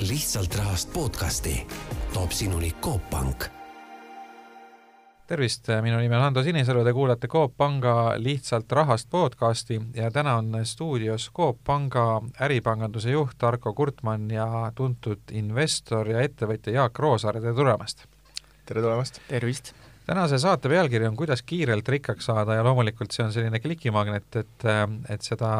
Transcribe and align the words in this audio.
lihtsalt 0.00 0.54
rahast 0.54 0.92
podcasti 0.92 1.66
toob 2.14 2.30
sinuni 2.30 2.74
Coop 2.82 3.10
Pank. 3.10 3.44
tervist, 5.26 5.66
minu 5.82 5.98
nimi 5.98 6.16
on 6.16 6.22
Hando 6.22 6.42
Sinisalu, 6.42 6.84
te 6.84 6.92
kuulate 6.92 7.28
Coop 7.28 7.56
Panga 7.56 8.14
Lihtsalt 8.16 8.72
rahast 8.72 9.10
podcasti 9.10 9.80
ja 9.94 10.10
täna 10.10 10.36
on 10.36 10.52
stuudios 10.62 11.30
Coop 11.36 11.58
Panga 11.64 12.22
äripanganduse 12.40 13.10
juht 13.10 13.42
Arko 13.42 13.74
Kurtmann 13.74 14.30
ja 14.30 14.72
tuntud 14.74 15.20
investor 15.32 16.08
ja 16.08 16.20
ettevõtja 16.20 16.72
Jaak 16.72 16.98
Roosaare, 16.98 17.40
tere 17.40 17.54
tulemast! 17.54 18.06
tere 18.66 18.80
tulemast! 18.82 19.20
tervist! 19.28 19.74
Tänase 20.08 20.38
saate 20.40 20.68
pealkiri 20.72 21.06
on 21.06 21.16
Kuidas 21.16 21.42
kiirelt 21.42 21.88
rikkaks 21.88 22.30
saada 22.30 22.56
ja 22.56 22.64
loomulikult 22.64 23.12
see 23.12 23.26
on 23.26 23.32
selline 23.34 23.60
klikimagnet, 23.60 24.36
et, 24.40 24.68
et 25.12 25.24
seda 25.24 25.50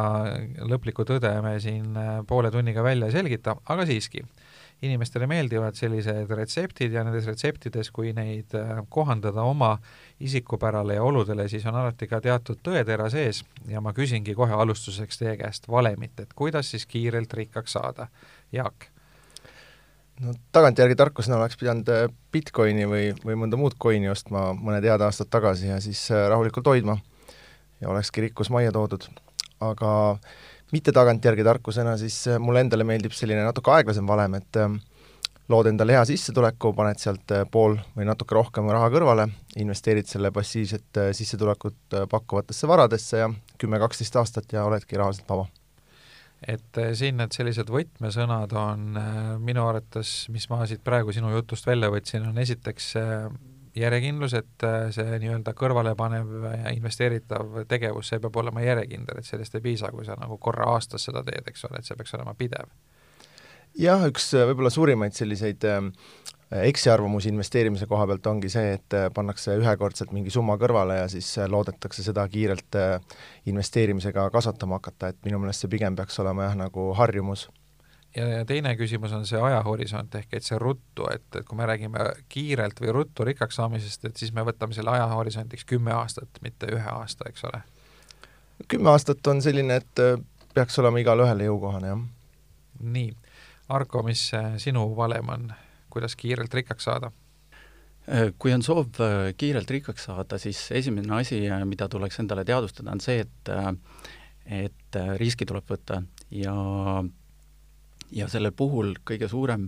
lõplikku 0.65 1.05
tõde 1.05 1.31
me 1.45 1.59
siin 1.61 1.93
poole 2.27 2.51
tunniga 2.53 2.83
välja 2.85 3.09
ei 3.09 3.13
selgita, 3.13 3.55
aga 3.69 3.85
siiski, 3.85 4.23
inimestele 4.81 5.27
meeldivad 5.29 5.77
sellised 5.77 6.31
retseptid 6.39 6.95
ja 6.95 7.03
nendes 7.05 7.27
retseptides, 7.29 7.91
kui 7.93 8.13
neid 8.17 8.55
kohandada 8.89 9.45
oma 9.45 9.75
isikupärale 10.23 10.97
ja 10.97 11.05
oludele, 11.05 11.49
siis 11.51 11.65
on 11.69 11.77
alati 11.83 12.07
ka 12.09 12.21
teatud 12.23 12.63
tõetera 12.65 13.09
sees. 13.13 13.43
Ja 13.69 13.83
ma 13.85 13.93
küsingi 13.93 14.33
kohe 14.37 14.55
alustuseks 14.55 15.21
teie 15.21 15.35
käest 15.37 15.69
valemit, 15.69 16.15
et 16.23 16.33
kuidas 16.33 16.71
siis 16.73 16.87
kiirelt 16.89 17.33
rikkaks 17.37 17.77
saada. 17.77 18.07
Jaak 18.55 18.89
no 20.23 20.33
tagantjärgi 20.55 20.97
tarkusena 20.99 21.39
oleks 21.39 21.57
pidanud 21.59 21.89
äh, 21.93 22.05
Bitcoini 22.33 22.87
või, 22.89 23.05
või 23.23 23.37
mõnda 23.39 23.59
muud 23.59 23.77
coin'i 23.81 24.11
ostma 24.11 24.49
mõned 24.57 24.85
head 24.85 25.03
aastad 25.05 25.31
tagasi 25.31 25.71
ja 25.71 25.79
siis 25.83 26.05
äh, 26.11 26.27
rahulikult 26.31 26.67
hoidma 26.67 26.97
ja 27.79 27.91
olekski 27.93 28.27
rikkus 28.27 28.51
majja 28.53 28.73
toodud. 28.75 29.07
aga 29.59 29.91
mitte 30.71 30.91
tagantjärgi 30.95 31.43
tarkusena, 31.43 31.97
siis 31.97 32.21
äh, 32.27 32.39
mulle 32.39 32.65
endale 32.65 32.87
meeldib 32.87 33.15
selline 33.15 33.43
natuke 33.47 33.71
aeglasem 33.71 34.07
valem, 34.07 34.35
et 34.39 34.59
lood 35.49 35.65
endale 35.71 35.95
hea 35.95 36.03
sissetuleku, 36.05 36.73
paned 36.77 36.99
sealt 37.01 37.33
pool 37.51 37.79
või 37.95 38.05
natuke 38.05 38.35
rohkem 38.37 38.69
raha 38.69 38.91
kõrvale, 38.93 39.25
investeerid 39.57 40.07
selle 40.07 40.31
passiivset 40.31 41.01
sissetulekut 41.17 41.97
pakkuvatesse 42.11 42.69
varadesse 42.69 43.23
ja 43.23 43.31
kümme-kaksteist 43.57 44.19
aastat 44.21 44.53
ja 44.53 44.67
oledki 44.69 44.99
rahaliselt 44.99 45.31
vaba 45.31 45.47
et 46.47 46.79
eh, 46.79 46.91
siin 46.97 47.19
need 47.19 47.35
sellised 47.35 47.71
võtmesõnad 47.73 48.53
on 48.57 48.99
eh, 48.99 49.21
minu 49.43 49.65
arvates, 49.67 50.27
mis 50.33 50.49
ma 50.51 50.63
siit 50.69 50.83
praegu 50.85 51.15
sinu 51.15 51.31
jutust 51.33 51.67
välja 51.67 51.91
võtsin, 51.93 52.27
on 52.29 52.37
esiteks 52.41 52.93
järjekindlus, 53.79 54.33
et 54.35 54.63
see 54.95 55.19
nii-öelda 55.21 55.53
kõrvalepanev 55.55 56.31
ja 56.49 56.71
investeeritav 56.75 57.61
tegevus, 57.69 58.09
see 58.09 58.19
peab 58.19 58.39
olema 58.41 58.63
järjekindel, 58.65 59.21
et 59.21 59.27
sellest 59.27 59.55
ei 59.55 59.63
piisa, 59.63 59.91
kui 59.93 60.07
sa 60.07 60.17
nagu 60.19 60.39
korra 60.41 60.67
aastas 60.73 61.05
seda 61.07 61.21
teed, 61.23 61.47
eks 61.47 61.67
ole, 61.69 61.79
et 61.79 61.87
see 61.87 61.99
peaks 61.99 62.17
olema 62.17 62.33
pidev. 62.39 62.73
Jah, 63.77 64.07
üks 64.09 64.31
võib-olla 64.33 64.71
suurimaid 64.73 65.13
selliseid 65.17 65.65
eksiarvamusi 66.51 67.29
investeerimise 67.29 67.85
koha 67.85 68.07
pealt 68.07 68.27
ongi 68.27 68.49
see, 68.49 68.73
et 68.79 68.93
äh, 68.97 69.07
pannakse 69.13 69.53
ühekordselt 69.59 70.13
mingi 70.15 70.33
summa 70.33 70.55
kõrvale 70.57 70.97
ja 71.03 71.07
siis 71.11 71.29
äh, 71.37 71.49
loodetakse 71.49 72.03
seda 72.03 72.25
kiirelt 72.29 72.77
äh, 72.79 72.97
investeerimisega 73.45 74.29
kasvatama 74.33 74.79
hakata, 74.79 75.11
et 75.13 75.19
minu 75.25 75.39
meelest 75.39 75.65
see 75.65 75.71
pigem 75.71 75.97
peaks 75.99 76.17
olema 76.23 76.47
jah, 76.47 76.55
nagu 76.57 76.87
harjumus. 76.97 77.47
ja, 78.15 78.25
ja 78.27 78.45
teine 78.49 78.73
küsimus 78.79 79.13
on 79.13 79.27
see 79.29 79.41
ajahorisont, 79.41 80.15
ehk 80.15 80.33
et 80.39 80.47
see 80.47 80.57
ruttu, 80.57 81.05
et, 81.13 81.27
et 81.35 81.45
kui 81.45 81.57
me 81.57 81.69
räägime 81.69 82.09
kiirelt 82.33 82.81
või 82.81 82.97
ruttu 82.97 83.29
rikkaks 83.29 83.61
saamisest, 83.61 84.09
et 84.09 84.17
siis 84.17 84.33
me 84.33 84.45
võtame 84.47 84.73
selle 84.73 84.97
ajahorisondiks 84.97 85.69
kümme 85.69 85.93
aastat, 85.93 86.41
mitte 86.41 86.71
ühe 86.73 86.95
aasta, 86.97 87.29
eks 87.29 87.45
ole? 87.51 87.61
kümme 88.67 88.89
aastat 88.89 89.27
on 89.27 89.41
selline, 89.41 89.77
et 89.83 90.01
peaks 90.53 90.81
olema 90.81 90.99
igale 90.99 91.29
ühele 91.29 91.45
jõukohane, 91.45 91.93
jah. 91.93 92.01
nii, 92.81 93.13
Arko, 93.69 94.03
mis 94.03 94.31
sinu 94.57 94.85
valem 94.97 95.29
on? 95.29 95.49
kuidas 95.89 96.15
kiirelt 96.15 96.53
rikkaks 96.53 96.85
saada? 96.85 97.11
Äh, 98.09 98.31
kui 98.41 98.53
on 98.55 98.63
soov 98.65 98.97
äh, 99.03 99.33
kiirelt 99.37 99.69
rikkaks 99.69 100.07
saada, 100.07 100.39
siis 100.41 100.63
esimene 100.73 101.13
asi, 101.19 101.43
äh, 101.45 101.61
mida 101.69 101.85
tuleks 101.91 102.17
endale 102.23 102.45
teadvustada, 102.47 102.95
on 102.95 103.03
see, 103.03 103.21
et 103.25 103.51
et 104.49 104.97
riski 105.21 105.45
tuleb 105.45 105.67
võtta 105.69 105.99
ja 106.33 106.53
ja 108.09 108.27
selle 108.31 108.49
puhul 108.49 108.95
kõige 109.05 109.27
suurem 109.29 109.67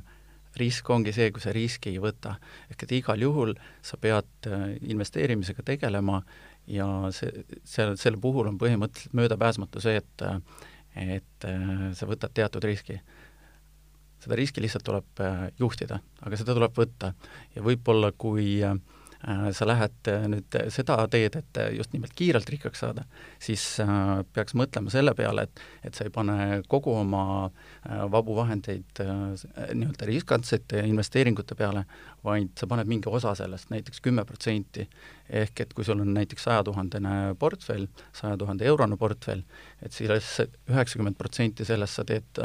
risk 0.58 0.90
ongi 0.90 1.14
see, 1.14 1.30
kui 1.32 1.44
sa 1.44 1.54
riski 1.54 1.92
ei 1.92 2.00
võta. 2.02 2.34
ehk 2.72 2.88
et 2.88 2.96
igal 2.98 3.22
juhul 3.22 3.54
sa 3.86 4.00
pead 4.02 4.50
investeerimisega 4.82 5.62
tegelema 5.68 6.24
ja 6.66 6.88
see, 7.14 7.46
selle, 7.62 7.94
selle 7.98 8.18
puhul 8.18 8.50
on 8.50 8.58
põhimõtteliselt 8.58 9.14
möödapääsmatu 9.22 9.84
see, 9.86 10.02
et 10.02 10.26
et 10.96 11.46
sa 11.96 12.10
võtad 12.10 12.34
teatud 12.34 12.66
riski 12.66 12.98
seda 14.22 14.38
riski 14.40 14.64
lihtsalt 14.64 14.86
tuleb 14.88 15.22
äh, 15.24 15.46
juhtida, 15.60 16.02
aga 16.22 16.40
seda 16.40 16.58
tuleb 16.58 16.76
võtta. 16.78 17.14
ja 17.56 17.64
võib-olla, 17.66 18.12
kui 18.18 18.62
äh, 18.66 18.76
sa 19.54 19.68
lähed 19.68 20.10
äh, 20.10 20.24
nüüd 20.30 20.58
seda 20.74 20.98
teed, 21.12 21.36
et 21.38 21.60
just 21.78 21.94
nimelt 21.94 22.14
kiirelt 22.18 22.50
rikkaks 22.50 22.82
saada, 22.82 23.06
siis 23.42 23.64
peaks 24.34 24.56
mõtlema 24.58 24.94
selle 24.94 25.14
peale, 25.18 25.46
et, 25.46 25.62
et 25.86 25.98
sa 25.98 26.08
ei 26.08 26.14
pane 26.14 26.62
kogu 26.72 26.96
oma 26.98 27.24
vabu 28.10 28.34
vahendeid 28.38 29.02
nii-öelda 29.02 30.08
riskantsete 30.10 30.82
investeeringute 30.90 31.58
peale, 31.58 31.86
vaid 32.26 32.56
sa 32.58 32.70
paned 32.70 32.90
mingi 32.90 33.10
osa 33.10 33.36
sellest 33.38 33.70
näiteks, 33.70 33.78
näiteks 33.82 34.02
kümme 34.06 34.26
protsenti. 34.26 34.88
ehk 35.30 35.62
et 35.62 35.74
kui 35.74 35.86
sul 35.86 36.02
on 36.02 36.14
näiteks 36.14 36.44
sajatuhandene 36.44 37.36
portfell, 37.40 37.88
saja 38.14 38.38
tuhande 38.38 38.66
eurone 38.66 38.98
portfell, 38.98 39.42
et 39.82 39.94
siis 39.94 40.10
üheksakümmend 40.70 41.16
protsenti 41.18 41.66
sellest 41.66 41.96
sa 41.96 42.04
teed 42.04 42.42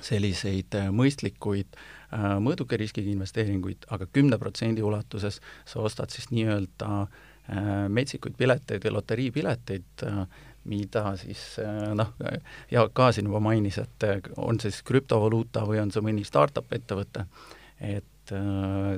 selliseid 0.00 0.76
äh, 0.78 0.88
mõistlikuid 0.94 1.76
äh, 1.76 2.28
mõõduka 2.42 2.78
riskiga 2.80 3.10
investeeringuid, 3.12 3.86
aga 3.92 4.08
kümne 4.12 4.38
protsendi 4.40 4.84
ulatuses 4.84 5.40
sa 5.68 5.82
ostad 5.84 6.14
siis 6.14 6.30
nii-öelda 6.32 6.90
äh, 7.02 7.72
metsikuid 7.92 8.38
pileteid 8.38 8.84
ja 8.86 8.94
loteriipileteid, 8.94 10.06
mida 10.70 11.02
siis 11.18 11.56
noh, 11.98 12.12
Jaak 12.70 12.92
ka 12.94 13.08
siin 13.12 13.26
juba 13.26 13.40
mainis, 13.42 13.80
et 13.82 14.04
on 14.38 14.60
see 14.62 14.70
siis 14.70 14.84
krüptovaluuta 14.86 15.64
või 15.66 15.80
on 15.82 15.90
see 15.90 16.04
mõni 16.06 16.22
startup 16.22 16.70
ettevõte, 16.70 17.24
et 17.82 18.34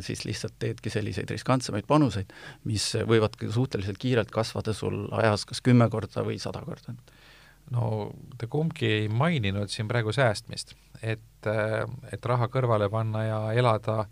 siis 0.05 0.27
lihtsalt 0.29 0.59
teedki 0.61 0.93
selliseid 0.93 1.33
riskantsemaid 1.33 1.89
panuseid, 1.89 2.37
mis 2.69 2.91
võivad 3.09 3.41
suhteliselt 3.41 3.97
kiirelt 3.99 4.29
kasvada 4.31 4.77
sul 4.77 5.07
ajas 5.17 5.49
kas 5.49 5.65
kümme 5.65 5.89
korda 5.89 6.27
või 6.29 6.37
sada 6.43 6.61
korda 6.69 6.93
no 7.73 8.11
te 8.39 8.49
kumbki 8.51 8.91
ei 9.01 9.09
maininud 9.09 9.73
siin 9.73 9.89
praegu 9.89 10.13
säästmist, 10.13 10.75
et, 11.03 11.49
et 12.13 12.27
raha 12.27 12.49
kõrvale 12.53 12.91
panna 12.93 13.25
ja 13.25 13.41
elada 13.53 14.05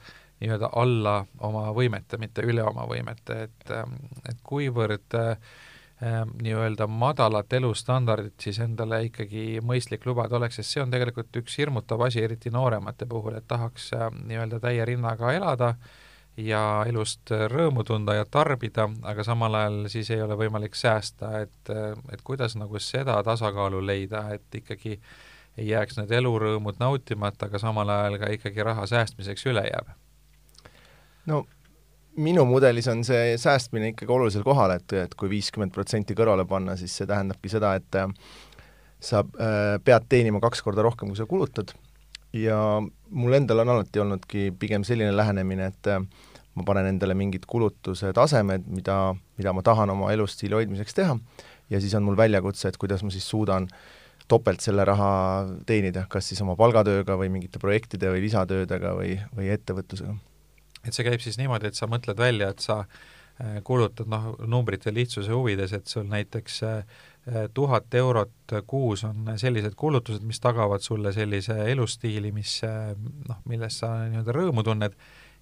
nii-öelda 0.43 0.73
alla 0.79 1.21
oma 1.47 1.69
võimete, 1.77 2.19
mitte 2.19 2.43
üle 2.47 2.65
oma 2.67 2.87
võimete, 2.91 3.45
et, 3.47 3.75
et 4.29 4.41
kuivõrd 4.43 5.19
äh, 5.19 5.37
nii-öelda 6.43 6.89
madalat 6.91 7.53
elustandardit 7.53 8.41
siis 8.43 8.59
endale 8.65 9.05
ikkagi 9.07 9.61
mõistlik 9.63 10.07
lubada 10.09 10.41
oleks, 10.41 10.59
sest 10.59 10.75
see 10.75 10.83
on 10.83 10.91
tegelikult 10.91 11.37
üks 11.43 11.61
hirmutav 11.61 12.03
asi, 12.09 12.25
eriti 12.25 12.51
nooremate 12.51 13.07
puhul, 13.07 13.37
et 13.39 13.47
tahaks 13.49 13.93
äh, 13.99 14.09
nii-öelda 14.33 14.63
täie 14.65 14.89
rinnaga 14.89 15.37
elada 15.37 15.77
äh,, 15.77 16.01
ja 16.37 16.85
elust 16.89 17.31
rõõmu 17.31 17.85
tunda 17.85 18.15
ja 18.17 18.25
tarbida, 18.25 18.89
aga 19.03 19.25
samal 19.25 19.55
ajal 19.55 19.79
siis 19.93 20.11
ei 20.11 20.23
ole 20.25 20.37
võimalik 20.41 20.77
säästa, 20.79 21.33
et, 21.45 21.73
et 22.13 22.23
kuidas 22.25 22.57
nagu 22.57 22.81
seda 22.81 23.19
tasakaalu 23.25 23.83
leida, 23.85 24.25
et 24.33 24.61
ikkagi 24.63 24.99
ei 25.59 25.69
jääks 25.69 25.99
need 26.01 26.15
elurõõmud 26.17 26.81
nautimata, 26.81 27.51
aga 27.51 27.61
samal 27.61 27.91
ajal 27.93 28.17
ka 28.23 28.31
ikkagi 28.33 28.65
raha 28.65 28.87
säästmiseks 28.89 29.45
üle 29.53 29.67
jääb? 29.69 29.93
no 31.29 31.45
minu 32.17 32.45
mudelis 32.49 32.89
on 32.89 33.05
see 33.05 33.37
säästmine 33.41 33.93
ikkagi 33.93 34.13
olulisel 34.13 34.45
kohal, 34.45 34.75
et, 34.77 34.93
et 34.97 35.15
kui 35.15 35.31
viiskümmend 35.33 35.73
protsenti 35.75 36.17
kõrvale 36.17 36.45
panna, 36.49 36.77
siis 36.81 36.97
see 36.97 37.09
tähendabki 37.09 37.53
seda, 37.53 37.75
et 37.79 38.01
äh, 38.01 38.09
sa 39.01 39.23
äh, 39.23 39.77
pead 39.85 40.09
teenima 40.09 40.41
kaks 40.43 40.65
korda 40.65 40.85
rohkem, 40.85 41.13
kui 41.13 41.21
sa 41.21 41.29
kulutad 41.29 41.75
ja 42.33 42.59
mul 43.11 43.37
endal 43.37 43.63
on 43.65 43.75
alati 43.75 44.01
olnudki 44.03 44.51
pigem 44.59 44.85
selline 44.89 45.15
lähenemine, 45.17 45.71
et 45.73 45.91
äh, 45.93 46.03
ma 46.55 46.67
panen 46.69 46.89
endale 46.91 47.17
mingid 47.19 47.47
kulutuse 47.49 48.13
tasemed, 48.17 48.67
mida, 48.73 49.15
mida 49.41 49.55
ma 49.57 49.65
tahan 49.65 49.93
oma 49.95 50.13
elustiili 50.13 50.57
hoidmiseks 50.59 50.97
teha, 50.97 51.17
ja 51.73 51.81
siis 51.81 51.95
on 51.99 52.07
mul 52.07 52.19
väljakutse, 52.19 52.69
et 52.69 52.81
kuidas 52.81 53.05
ma 53.05 53.13
siis 53.13 53.29
suudan 53.29 53.69
topelt 54.29 54.63
selle 54.65 54.85
raha 54.89 55.13
teenida, 55.67 56.07
kas 56.09 56.31
siis 56.31 56.41
oma 56.45 56.57
palgatööga 56.57 57.17
või 57.21 57.33
mingite 57.33 57.61
projektide 57.61 58.13
või 58.13 58.23
lisatöödega 58.27 58.95
või, 58.97 59.17
või 59.37 59.51
ettevõtlusega. 59.53 60.15
et 60.87 60.95
see 60.95 61.07
käib 61.07 61.25
siis 61.25 61.39
niimoodi, 61.41 61.69
et 61.69 61.79
sa 61.79 61.89
mõtled 61.91 62.19
välja, 62.19 62.53
et 62.53 62.65
sa 62.65 62.83
äh, 62.83 63.59
kulutad 63.65 64.09
noh, 64.09 64.33
numbrite 64.47 64.95
lihtsuse 64.95 65.33
huvides, 65.33 65.73
et 65.77 65.89
sul 65.89 66.07
näiteks 66.09 66.63
äh, 66.69 67.03
tuhat 67.55 67.95
eurot 67.95 68.55
kuus 68.67 69.05
on 69.07 69.29
sellised 69.39 69.77
kulutused, 69.79 70.25
mis 70.27 70.41
tagavad 70.43 70.83
sulle 70.83 71.13
sellise 71.15 71.55
elustiili, 71.71 72.33
mis 72.35 72.57
noh, 73.29 73.39
millest 73.47 73.85
sa 73.85 73.93
nii-öelda 74.09 74.35
rõõmu 74.35 74.65
tunned, 74.67 74.97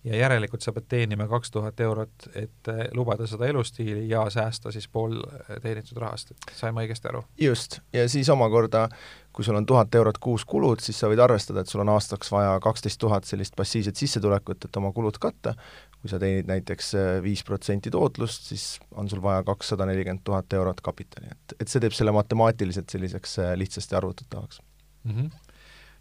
ja 0.05 0.17
järelikult 0.17 0.65
sa 0.65 0.73
pead 0.73 0.87
teenima 0.89 1.27
kaks 1.29 1.51
tuhat 1.51 1.81
eurot, 1.81 2.29
et 2.35 2.71
eh, 2.73 2.83
lubada 2.97 3.27
seda 3.29 3.49
elustiili 3.51 4.09
ja 4.09 4.25
säästa 4.31 4.73
siis 4.73 4.89
pool 4.89 5.19
eh, 5.21 5.59
teenitud 5.63 5.99
rahast, 6.01 6.33
et 6.33 6.55
sain 6.57 6.75
ma 6.75 6.85
õigesti 6.85 7.11
aru? 7.11 7.23
just, 7.41 7.81
ja 7.93 8.07
siis 8.09 8.29
omakorda, 8.33 8.87
kui 9.33 9.45
sul 9.45 9.59
on 9.61 9.67
tuhat 9.67 9.95
eurot 9.95 10.19
kuus 10.19 10.45
kulud, 10.49 10.81
siis 10.81 10.99
sa 11.01 11.11
võid 11.11 11.21
arvestada, 11.23 11.61
et 11.61 11.73
sul 11.73 11.85
on 11.85 11.93
aastaks 11.93 12.33
vaja 12.33 12.57
kaksteist 12.65 13.01
tuhat 13.01 13.29
sellist 13.29 13.57
passiivset 13.57 13.97
sissetulekut, 13.97 14.65
et 14.65 14.81
oma 14.81 14.93
kulud 14.97 15.21
katta, 15.21 15.55
kui 16.01 16.13
sa 16.13 16.19
teenid 16.23 16.49
näiteks 16.49 16.95
eh, 16.97 17.13
viis 17.25 17.45
protsenti 17.45 17.93
tootlust, 17.93 18.49
siis 18.55 18.67
on 18.97 19.11
sul 19.13 19.23
vaja 19.23 19.45
kakssada 19.45 19.89
nelikümmend 19.91 20.25
tuhat 20.25 20.53
eurot 20.57 20.81
kapitali, 20.81 21.29
et, 21.35 21.61
et 21.61 21.69
see 21.69 21.83
teeb 21.83 21.97
selle 21.97 22.17
matemaatiliselt 22.17 22.89
selliseks 22.89 23.39
lihtsasti 23.61 24.01
arvutatavaks 24.01 24.63
mm. 25.05 25.17
-hmm 25.17 25.50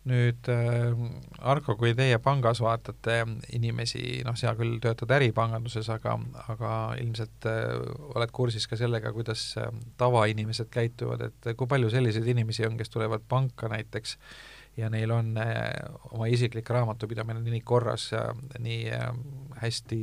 nüüd 0.09 0.49
äh, 0.51 0.91
Argo, 1.39 1.75
kui 1.79 1.93
teie 1.97 2.17
pangas 2.23 2.61
vaatate 2.63 3.21
inimesi, 3.55 4.21
noh, 4.27 4.37
sina 4.39 4.55
küll 4.57 4.77
töötad 4.83 5.11
äripanganduses, 5.19 5.89
aga, 5.93 6.17
aga 6.51 6.71
ilmselt 7.01 7.47
äh, 7.49 7.73
oled 8.15 8.33
kursis 8.35 8.67
ka 8.69 8.79
sellega, 8.79 9.13
kuidas 9.15 9.43
äh, 9.61 9.69
tavainimesed 10.01 10.71
käituvad, 10.73 11.27
et 11.29 11.51
kui 11.57 11.69
palju 11.69 11.91
selliseid 11.93 12.27
inimesi 12.33 12.67
on, 12.67 12.77
kes 12.79 12.93
tulevad 12.93 13.25
panka 13.29 13.71
näiteks 13.71 14.17
ja 14.79 14.87
neil 14.91 15.11
on 15.11 15.33
oma 16.13 16.29
isiklik 16.31 16.69
raamatupidamine 16.71 17.41
nii 17.43 17.63
korras 17.67 18.11
nii 18.63 18.93
hästi 19.59 19.99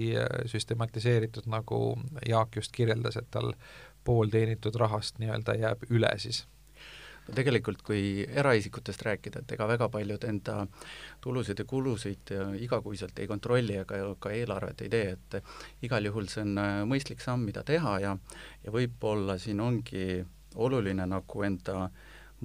süstematiseeritud, 0.52 1.46
nagu 1.48 1.78
Jaak 2.28 2.58
just 2.58 2.74
kirjeldas, 2.76 3.16
et 3.16 3.30
tal 3.30 3.54
pool 4.04 4.28
teenitud 4.28 4.76
rahast 4.76 5.22
nii-öelda 5.22 5.56
jääb 5.62 5.86
üle 5.88 6.10
siis 6.20 6.44
tegelikult, 7.34 7.82
kui 7.82 8.24
eraisikutest 8.26 9.02
rääkida, 9.02 9.42
et 9.42 9.52
ega 9.56 9.66
väga 9.68 9.88
paljud 9.92 10.24
enda 10.28 10.66
tulusid 11.20 11.58
ja 11.58 11.64
kulusid 11.68 12.32
igakuiselt 12.62 13.18
ei 13.18 13.26
kontrolli 13.26 13.78
ega 13.82 13.98
ka 14.18 14.30
eelarvet 14.30 14.86
ei 14.86 14.92
tee, 14.92 15.16
et 15.16 15.86
igal 15.86 16.06
juhul 16.06 16.30
see 16.30 16.44
on 16.46 16.58
äh, 16.62 16.80
mõistlik 16.88 17.24
samm, 17.24 17.46
mida 17.48 17.64
teha 17.66 17.98
ja 18.02 18.16
ja 18.64 18.72
võib-olla 18.74 19.38
siin 19.38 19.60
ongi 19.60 20.24
oluline 20.56 21.06
nagu 21.06 21.42
enda 21.42 21.88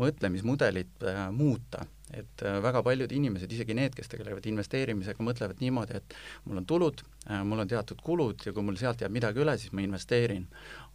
mõtlemismudelit 0.01 1.07
äh, 1.07 1.23
muuta 1.35 1.85
et 2.13 2.43
äh, 2.43 2.57
väga 2.63 2.81
paljud 2.83 3.11
inimesed, 3.15 3.51
isegi 3.51 3.75
need, 3.77 3.95
kes 3.95 4.09
tegelevad 4.11 4.45
investeerimisega, 4.51 5.23
mõtlevad 5.23 5.61
niimoodi, 5.63 5.99
et 5.99 6.15
mul 6.45 6.59
on 6.61 6.67
tulud, 6.67 7.03
äh, 7.29 7.43
mul 7.47 7.63
on 7.63 7.69
teatud 7.71 8.01
kulud 8.03 8.43
ja 8.45 8.53
kui 8.55 8.65
mul 8.65 8.79
sealt 8.79 9.03
jääb 9.03 9.13
midagi 9.15 9.41
üle, 9.43 9.55
siis 9.61 9.73
ma 9.75 9.85
investeerin. 9.85 10.47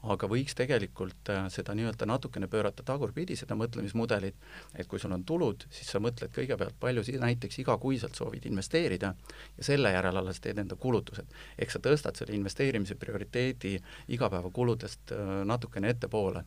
aga 0.07 0.29
võiks 0.31 0.55
tegelikult 0.55 1.31
seda 1.51 1.75
nii-öelda 1.75 2.07
natukene 2.07 2.47
pöörata 2.47 2.85
tagurpidi, 2.87 3.35
seda 3.35 3.57
mõtlemismudelit, 3.59 4.37
et 4.79 4.87
kui 4.87 5.01
sul 5.03 5.11
on 5.17 5.25
tulud, 5.27 5.65
siis 5.73 5.89
sa 5.91 5.99
mõtled 5.99 6.31
kõigepealt, 6.37 6.77
palju 6.79 7.03
si-, 7.03 7.17
näiteks 7.19 7.59
igakuiselt 7.65 8.15
soovid 8.15 8.47
investeerida 8.47 9.15
ja 9.57 9.67
selle 9.67 9.91
järel 9.97 10.21
alles 10.21 10.39
teed 10.45 10.61
enda 10.63 10.77
kulutused. 10.77 11.27
ehk 11.59 11.75
sa 11.75 11.81
tõstad 11.83 12.15
selle 12.15 12.37
investeerimise 12.37 12.95
prioriteedi 12.95 13.75
igapäevakuludest 14.15 15.17
natukene 15.49 15.91
ettepoole 15.97 16.45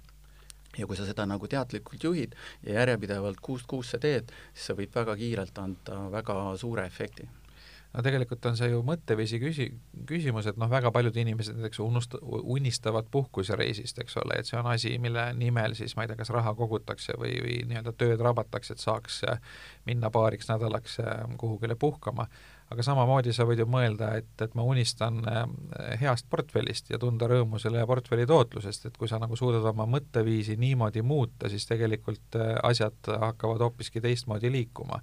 ja 0.77 0.88
kui 0.88 0.98
sa 0.98 1.07
seda 1.07 1.25
nagu 1.30 1.48
teadlikult 1.50 2.04
juhid 2.04 2.38
ja 2.63 2.80
järjepidevalt 2.81 3.42
kuust 3.42 3.68
kuusse 3.69 4.00
teed, 4.00 4.31
siis 4.54 4.69
see 4.69 4.80
võib 4.83 4.95
väga 5.01 5.18
kiirelt 5.19 5.62
anda 5.62 6.06
väga 6.13 6.39
suure 6.62 6.86
efekti. 6.86 7.27
No 7.89 8.04
tegelikult 8.06 8.44
on 8.45 8.57
see 8.57 8.68
ju 8.69 8.83
mõtteviisi 8.86 9.39
küsi-, 9.42 9.71
küsimus, 10.10 10.45
et 10.45 10.60
noh, 10.62 10.69
väga 10.69 10.92
paljud 10.94 11.16
inimesed 11.18 11.57
näiteks 11.57 11.80
unust-, 11.81 12.19
unistavad 12.21 13.07
puhkusereisist, 13.10 14.04
eks 14.04 14.19
ole, 14.21 14.38
et 14.38 14.50
see 14.50 14.60
on 14.60 14.69
asi, 14.69 14.92
mille 15.01 15.24
nimel 15.33 15.74
siis 15.77 15.95
ma 15.98 16.06
ei 16.06 16.12
tea, 16.12 16.19
kas 16.19 16.30
raha 16.36 16.54
kogutakse 16.60 17.18
või, 17.18 17.33
või 17.42 17.56
nii-öelda 17.72 17.95
tööd 17.98 18.22
rabatakse, 18.22 18.77
et 18.77 18.86
saaks 18.86 19.24
minna 19.89 20.13
paariks 20.13 20.51
nädalaks 20.51 21.00
kuhugile 21.42 21.80
puhkama 21.81 22.27
aga 22.69 22.86
samamoodi 22.86 23.33
sa 23.33 23.45
võid 23.50 23.63
ju 23.63 23.66
mõelda, 23.69 24.12
et, 24.19 24.30
et 24.44 24.54
ma 24.57 24.66
unistan 24.68 25.19
äh, 25.30 25.42
heast 26.01 26.27
portfellist 26.30 26.92
ja 26.94 27.00
tunda 27.01 27.30
rõõmu 27.30 27.62
selle 27.62 27.86
portfelli 27.89 28.27
tootlusest, 28.30 28.89
et 28.89 28.98
kui 29.00 29.10
sa 29.10 29.19
nagu 29.21 29.38
suudad 29.39 29.66
oma 29.71 29.88
mõtteviisi 29.89 30.57
niimoodi 30.62 31.01
muuta, 31.01 31.50
siis 31.50 31.66
tegelikult 31.69 32.38
äh, 32.38 32.54
asjad 32.69 33.13
hakkavad 33.25 33.66
hoopiski 33.66 34.01
teistmoodi 34.06 34.51
liikuma. 34.54 35.01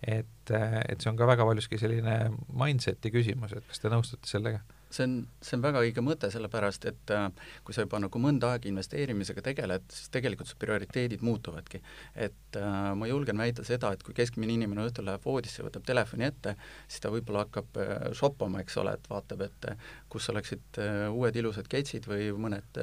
et, 0.00 0.50
äh, 0.50 0.80
et 0.88 1.00
see 1.00 1.10
on 1.10 1.16
ka 1.18 1.26
väga 1.28 1.44
paljuski 1.44 1.78
selline 1.78 2.30
mindset'i 2.56 3.10
küsimus, 3.12 3.52
et 3.52 3.66
kas 3.68 3.82
te 3.82 3.90
nõustute 3.92 4.30
sellega? 4.30 4.62
See 4.90 5.06
on, 5.06 5.14
see 5.42 5.56
on 5.56 5.62
väga 5.64 5.82
õige 5.84 6.02
mõte, 6.04 6.30
sellepärast 6.32 6.86
et 6.90 7.12
äh, 7.14 7.28
kui 7.66 7.74
sa 7.74 7.84
juba 7.84 8.00
nagu 8.02 8.22
mõnda 8.22 8.52
aega 8.54 8.68
investeerimisega 8.70 9.42
tegeled, 9.44 9.86
siis 9.92 10.10
tegelikult 10.12 10.50
su 10.50 10.58
prioriteedid 10.60 11.22
muutuvadki. 11.26 11.80
et 12.14 12.58
äh, 12.58 12.78
ma 12.98 13.06
julgen 13.06 13.38
väita 13.38 13.64
seda, 13.66 13.92
et 13.94 14.02
kui 14.02 14.14
keskmine 14.16 14.52
inimene 14.52 14.84
õhtul 14.88 15.06
läheb 15.06 15.24
voodisse, 15.24 15.62
võtab 15.66 15.86
telefoni 15.86 16.26
ette, 16.26 16.56
siis 16.88 17.04
ta 17.04 17.12
võib-olla 17.12 17.44
hakkab 17.46 17.80
äh, 17.80 17.92
shoppama, 18.16 18.62
eks 18.64 18.78
ole, 18.82 18.96
et 18.98 19.10
vaatab, 19.10 19.46
et 19.46 19.68
äh, 19.70 19.90
kus 20.10 20.28
oleksid 20.32 20.80
uued 21.14 21.36
ilusad 21.38 21.68
ketsid 21.70 22.06
või 22.10 22.30
mõned 22.34 22.78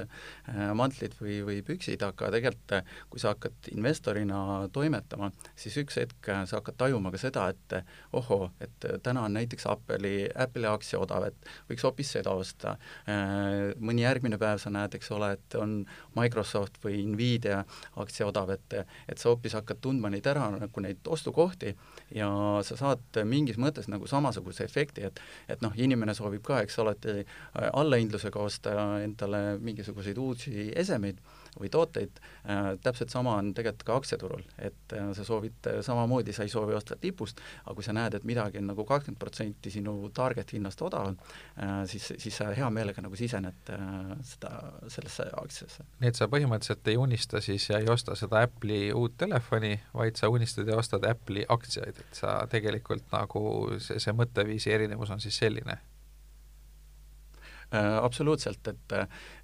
mantlid 0.79 1.15
või, 1.19 1.41
või 1.43 1.57
püksid, 1.65 2.01
aga 2.05 2.29
tegelikult 2.31 2.73
kui 3.11 3.19
sa 3.19 3.33
hakkad 3.33 3.67
investorina 3.73 4.39
toimetama, 4.73 5.29
siis 5.59 5.75
üks 5.81 5.99
hetk 5.99 6.29
sa 6.47 6.59
hakkad 6.59 6.77
tajuma 6.79 7.11
ka 7.11 7.19
seda, 7.19 7.47
et 7.51 7.75
ohoo, 8.15 8.49
et 8.63 8.87
täna 9.03 9.25
on 9.27 9.35
näiteks 9.35 9.67
Apple'i, 9.67 10.29
Apple'i 10.35 10.69
aktsia 10.71 11.01
odav, 11.03 11.27
et 11.27 11.51
võiks 11.67 11.83
hoopis 11.83 11.96
hoopis 11.97 12.11
seda 12.13 12.33
osta. 12.37 12.75
Äh, 13.09 13.73
mõni 13.81 14.03
järgmine 14.03 14.37
päev 14.37 14.59
sa 14.61 14.69
näed, 14.69 14.93
eks 14.93 15.09
ole, 15.11 15.31
et 15.33 15.55
on 15.57 15.85
Microsoft 16.15 16.77
või 16.83 17.01
Nvidia 17.09 17.63
aktsia 17.97 18.27
odav, 18.27 18.51
et, 18.53 18.85
et 19.07 19.17
sa 19.17 19.31
hoopis 19.31 19.55
hakkad 19.57 19.81
tundma 19.81 20.09
neid 20.09 20.27
ära 20.27 20.49
nagu 20.53 20.81
neid 20.81 21.01
ostukohti 21.07 21.73
ja 22.13 22.29
sa 22.63 22.77
saad 22.77 23.21
mingis 23.25 23.57
mõttes 23.57 23.87
nagu 23.89 24.07
samasuguse 24.07 24.63
efekti, 24.63 25.07
et 25.07 25.19
et 25.47 25.61
noh, 25.61 25.73
inimene 25.75 26.13
soovib 26.13 26.43
ka, 26.45 26.61
eks 26.61 26.77
ole, 26.79 26.93
et 26.93 27.05
äh, 27.09 27.69
allahindlusega 27.73 28.39
osta 28.39 29.01
endale 29.01 29.57
mingisuguseid 29.59 30.17
uusi 30.17 30.71
esemeid 30.75 31.17
või 31.61 31.71
tooteid 31.73 32.19
äh,, 32.19 32.69
täpselt 32.83 33.13
sama 33.13 33.37
on 33.41 33.53
tegelikult 33.57 33.87
ka 33.87 33.97
aktsiaturul, 34.01 34.43
et 34.57 34.95
äh, 34.95 35.09
sa 35.17 35.25
soovid 35.27 35.69
äh, 35.71 35.79
samamoodi, 35.85 36.35
sa 36.35 36.45
ei 36.47 36.53
soovi 36.53 36.75
osta 36.77 36.97
tipust, 37.01 37.41
aga 37.65 37.75
kui 37.77 37.85
sa 37.85 37.95
näed, 37.97 38.17
et 38.17 38.27
midagi 38.27 38.61
on 38.61 38.69
nagu 38.71 38.85
kakskümmend 38.87 39.19
protsenti 39.21 39.73
sinu 39.73 39.95
target 40.15 40.53
hinnast 40.53 40.81
odavam 40.81 41.17
siis, 41.89 42.11
siis 42.17 42.37
sa 42.37 42.49
hea 42.55 42.67
meelega 42.73 43.01
nagu 43.01 43.15
sisened 43.17 43.71
seda, 44.25 44.51
sellesse 44.91 45.27
aktsiasse. 45.41 45.85
nii 46.01 46.11
et 46.11 46.19
sa 46.19 46.29
põhimõtteliselt 46.31 46.91
ei 46.91 46.97
unista 47.01 47.41
siis 47.43 47.69
ja 47.69 47.81
ei 47.81 47.89
osta 47.91 48.15
seda 48.15 48.41
Apple'i 48.45 48.91
uut 48.95 49.17
telefoni, 49.17 49.75
vaid 49.93 50.19
sa 50.19 50.29
unistad 50.33 50.69
ja 50.69 50.77
ostad 50.79 51.05
Apple'i 51.09 51.45
aktsiaid, 51.49 52.01
et 52.03 52.21
sa 52.21 52.39
tegelikult 52.51 53.11
nagu 53.13 53.43
see, 53.83 53.99
see 54.03 54.15
mõtteviisi 54.15 54.73
erinevus 54.73 55.13
on 55.13 55.23
siis 55.23 55.37
selline 55.37 55.79
absoluutselt, 57.75 58.67
et 58.67 58.93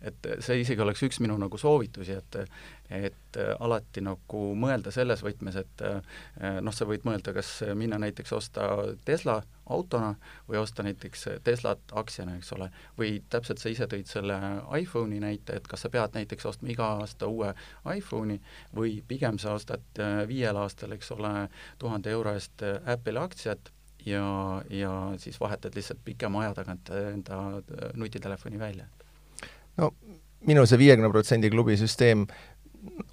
et 0.02 0.28
see 0.40 0.62
isegi 0.62 0.82
oleks 0.82 1.04
üks 1.04 1.20
minu 1.24 1.38
nagu 1.38 1.58
soovitusi, 1.58 2.16
et 2.16 2.38
et 2.94 3.38
alati 3.60 4.04
nagu 4.06 4.42
mõelda 4.60 4.92
selles 4.94 5.24
võtmes, 5.26 5.56
et 5.58 5.84
noh, 6.62 6.74
sa 6.76 6.86
võid 6.86 7.08
mõelda, 7.08 7.34
kas 7.34 7.64
minna 7.76 7.98
näiteks 8.00 8.34
osta 8.36 8.68
Tesla 9.06 9.42
autona 9.66 10.14
või 10.50 10.60
osta 10.62 10.84
näiteks 10.84 11.28
Teslat 11.44 11.80
aktsiana, 11.92 12.38
eks 12.38 12.54
ole, 12.54 12.70
või 12.98 13.18
täpselt 13.30 13.60
sa 13.64 13.72
ise 13.72 13.88
tõid 13.90 14.08
selle 14.12 14.38
iPhone'i 14.80 15.20
näite, 15.24 15.58
et 15.58 15.68
kas 15.68 15.86
sa 15.86 15.90
pead 15.90 16.16
näiteks 16.16 16.46
ostma 16.46 16.72
iga 16.72 16.90
aasta 17.00 17.28
uue 17.28 17.54
iPhone'i 17.96 18.40
või 18.76 19.00
pigem 19.08 19.40
sa 19.40 19.56
ostad 19.58 20.04
viiel 20.28 20.60
aastal, 20.60 20.94
eks 20.96 21.12
ole, 21.16 21.48
tuhande 21.80 22.12
euro 22.12 22.36
eest 22.36 22.64
Apple'i 22.86 23.24
aktsiat 23.24 23.72
ja, 24.06 24.26
ja 24.70 24.92
siis 25.18 25.40
vahetad 25.40 25.76
lihtsalt 25.76 26.00
pikema 26.06 26.44
aja 26.44 26.54
tagant 26.54 26.90
enda 26.90 27.40
nutitelefoni 27.94 28.60
välja. 28.60 28.86
no 29.78 29.92
minu 30.48 30.66
see 30.66 30.78
viiekümne 30.78 31.10
protsendi 31.12 31.50
klubi 31.50 31.78
süsteem 31.80 32.28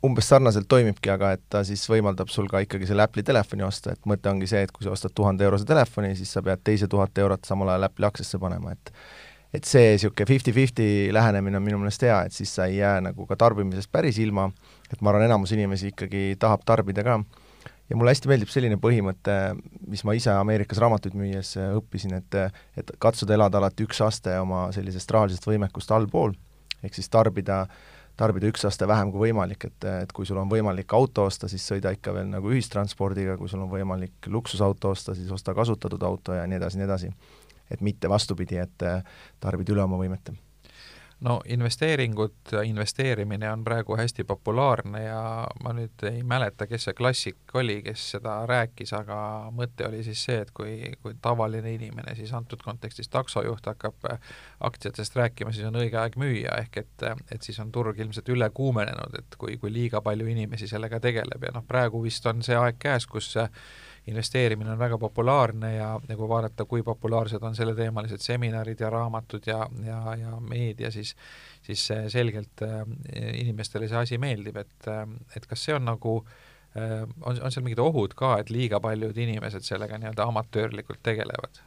umbes 0.05 0.29
sarnaselt 0.29 0.67
toimibki, 0.69 1.11
aga 1.13 1.35
et 1.37 1.43
ta 1.53 1.63
siis 1.67 1.83
võimaldab 1.91 2.31
sul 2.33 2.49
ka 2.51 2.63
ikkagi 2.65 2.89
selle 2.89 3.05
Apple'i 3.05 3.27
telefoni 3.27 3.63
osta, 3.63 3.95
et 3.95 4.09
mõte 4.09 4.31
ongi 4.31 4.49
see, 4.51 4.65
et 4.67 4.73
kui 4.75 4.87
sa 4.87 4.95
ostad 4.95 5.15
tuhande 5.15 5.47
eurose 5.47 5.67
telefoni, 5.69 6.15
siis 6.19 6.33
sa 6.35 6.43
pead 6.43 6.63
teise 6.67 6.89
tuhat 6.91 7.19
eurot 7.23 7.47
samal 7.47 7.71
ajal 7.71 7.87
Apple'i 7.87 8.09
aktsiasse 8.11 8.41
panema, 8.43 8.75
et 8.75 8.95
et 9.55 9.67
see 9.67 9.97
niisugune 9.97 10.27
fifty-fifty 10.31 10.85
lähenemine 11.11 11.59
on 11.59 11.65
minu 11.67 11.79
meelest 11.81 12.05
hea, 12.07 12.21
et 12.27 12.35
siis 12.35 12.53
sa 12.55 12.69
ei 12.71 12.77
jää 12.79 13.01
nagu 13.03 13.27
ka 13.27 13.35
tarbimisest 13.39 13.91
päris 13.93 14.19
ilma, 14.23 14.47
et 14.93 15.01
ma 15.03 15.11
arvan, 15.11 15.27
enamus 15.27 15.55
inimesi 15.57 15.91
ikkagi 15.91 16.37
tahab 16.39 16.63
tarbida 16.67 17.03
ka 17.07 17.17
ja 17.91 17.99
mulle 17.99 18.15
hästi 18.15 18.31
meeldib 18.31 18.51
selline 18.53 18.79
põhimõte, 18.81 19.37
mis 19.91 20.03
ma 20.07 20.15
ise 20.17 20.33
Ameerikas 20.33 20.81
raamatuid 20.83 21.17
müües 21.19 21.57
äh, 21.59 21.73
õppisin, 21.77 22.15
et 22.21 22.39
et 22.79 22.93
katsuda 23.03 23.35
elada 23.37 23.59
alati 23.59 23.87
üks 23.87 24.01
aste 24.07 24.37
oma 24.41 24.69
sellisest 24.75 25.11
rahalisest 25.11 25.47
võimekust 25.49 25.91
allpool, 25.95 26.37
ehk 26.85 26.97
siis 26.97 27.11
tarbida, 27.13 27.65
tarbida 28.21 28.51
üks 28.51 28.65
aste 28.69 28.89
vähem 28.89 29.11
kui 29.13 29.29
võimalik, 29.29 29.67
et, 29.67 29.89
et 30.05 30.13
kui 30.17 30.29
sul 30.29 30.39
on 30.41 30.51
võimalik 30.51 30.95
auto 30.97 31.27
osta, 31.29 31.51
siis 31.51 31.67
sõida 31.67 31.93
ikka 31.97 32.15
veel 32.15 32.31
nagu 32.31 32.53
ühistranspordiga, 32.53 33.37
kui 33.41 33.51
sul 33.51 33.65
on 33.67 33.73
võimalik 33.73 34.31
luksusauto 34.31 34.95
osta, 34.95 35.17
siis 35.19 35.31
osta 35.35 35.57
kasutatud 35.57 36.03
auto 36.07 36.39
ja 36.39 36.47
nii 36.47 36.61
edasi, 36.61 36.81
nii 36.81 36.89
edasi. 36.89 37.11
et 37.71 37.81
mitte 37.87 38.09
vastupidi, 38.11 38.59
et 38.59 38.87
tarbid 39.41 39.69
üle 39.71 39.83
oma 39.83 39.99
võimete 39.99 40.35
no 41.21 41.41
investeeringud, 41.45 42.33
investeerimine 42.65 43.53
on 43.53 43.65
praegu 43.65 43.97
hästi 43.97 44.25
populaarne 44.25 45.03
ja 45.03 45.47
ma 45.65 45.73
nüüd 45.77 46.05
ei 46.09 46.23
mäleta, 46.23 46.67
kes 46.67 46.89
see 46.89 46.97
klassik 46.97 47.55
oli, 47.55 47.81
kes 47.85 48.05
seda 48.15 48.39
rääkis, 48.49 48.93
aga 48.97 49.19
mõte 49.57 49.87
oli 49.89 50.01
siis 50.07 50.25
see, 50.25 50.39
et 50.47 50.53
kui, 50.57 50.95
kui 51.03 51.15
tavaline 51.23 51.75
inimene 51.75 52.15
siis 52.17 52.33
antud 52.37 52.65
kontekstis 52.65 53.13
taksojuht 53.13 53.69
hakkab 53.69 54.09
aktsiatest 54.61 55.17
rääkima, 55.17 55.53
siis 55.53 55.69
on 55.69 55.77
õige 55.83 56.01
aeg 56.01 56.17
müüa, 56.21 56.57
ehk 56.65 56.81
et, 56.85 57.07
et 57.31 57.43
siis 57.43 57.61
on 57.61 57.73
turg 57.73 58.01
ilmselt 58.01 58.29
üle 58.33 58.51
kuumenenud, 58.55 59.21
et 59.21 59.39
kui, 59.39 59.59
kui 59.61 59.73
liiga 59.73 60.01
palju 60.01 60.27
inimesi 60.33 60.69
sellega 60.71 61.01
tegeleb 61.01 61.45
ja 61.45 61.53
noh, 61.55 61.67
praegu 61.69 62.03
vist 62.03 62.27
on 62.27 62.43
see 62.47 62.57
aeg 62.57 62.81
käes, 62.81 63.07
kus 63.07 63.37
investeerimine 64.07 64.73
on 64.73 64.79
väga 64.79 64.99
populaarne 64.99 65.75
ja, 65.75 65.91
ja 66.09 66.17
kui 66.17 66.29
vaadata, 66.29 66.65
kui 66.65 66.83
populaarsed 66.83 67.43
on 67.43 67.55
selleteemalised 67.57 68.25
seminarid 68.25 68.81
ja 68.81 68.91
raamatud 68.91 69.47
ja, 69.47 69.67
ja, 69.85 70.01
ja 70.17 70.41
meedia, 70.41 70.91
siis 70.91 71.17
siis 71.63 71.89
selgelt 72.13 72.63
äh, 72.63 72.85
inimestele 73.41 73.89
see 73.89 73.99
asi 73.99 74.19
meeldib, 74.19 74.61
et, 74.63 74.79
äh, 74.89 75.05
et 75.37 75.49
kas 75.49 75.65
see 75.67 75.75
on 75.77 75.87
nagu 75.89 76.21
äh, 76.77 77.03
on, 77.21 77.37
on 77.37 77.51
seal 77.53 77.67
mingid 77.67 77.83
ohud 77.83 78.17
ka, 78.19 78.37
et 78.41 78.53
liiga 78.53 78.81
paljud 78.81 79.17
inimesed 79.17 79.67
sellega 79.67 80.01
nii-öelda 80.01 80.29
amatöörlikult 80.31 81.03
tegelevad? 81.07 81.63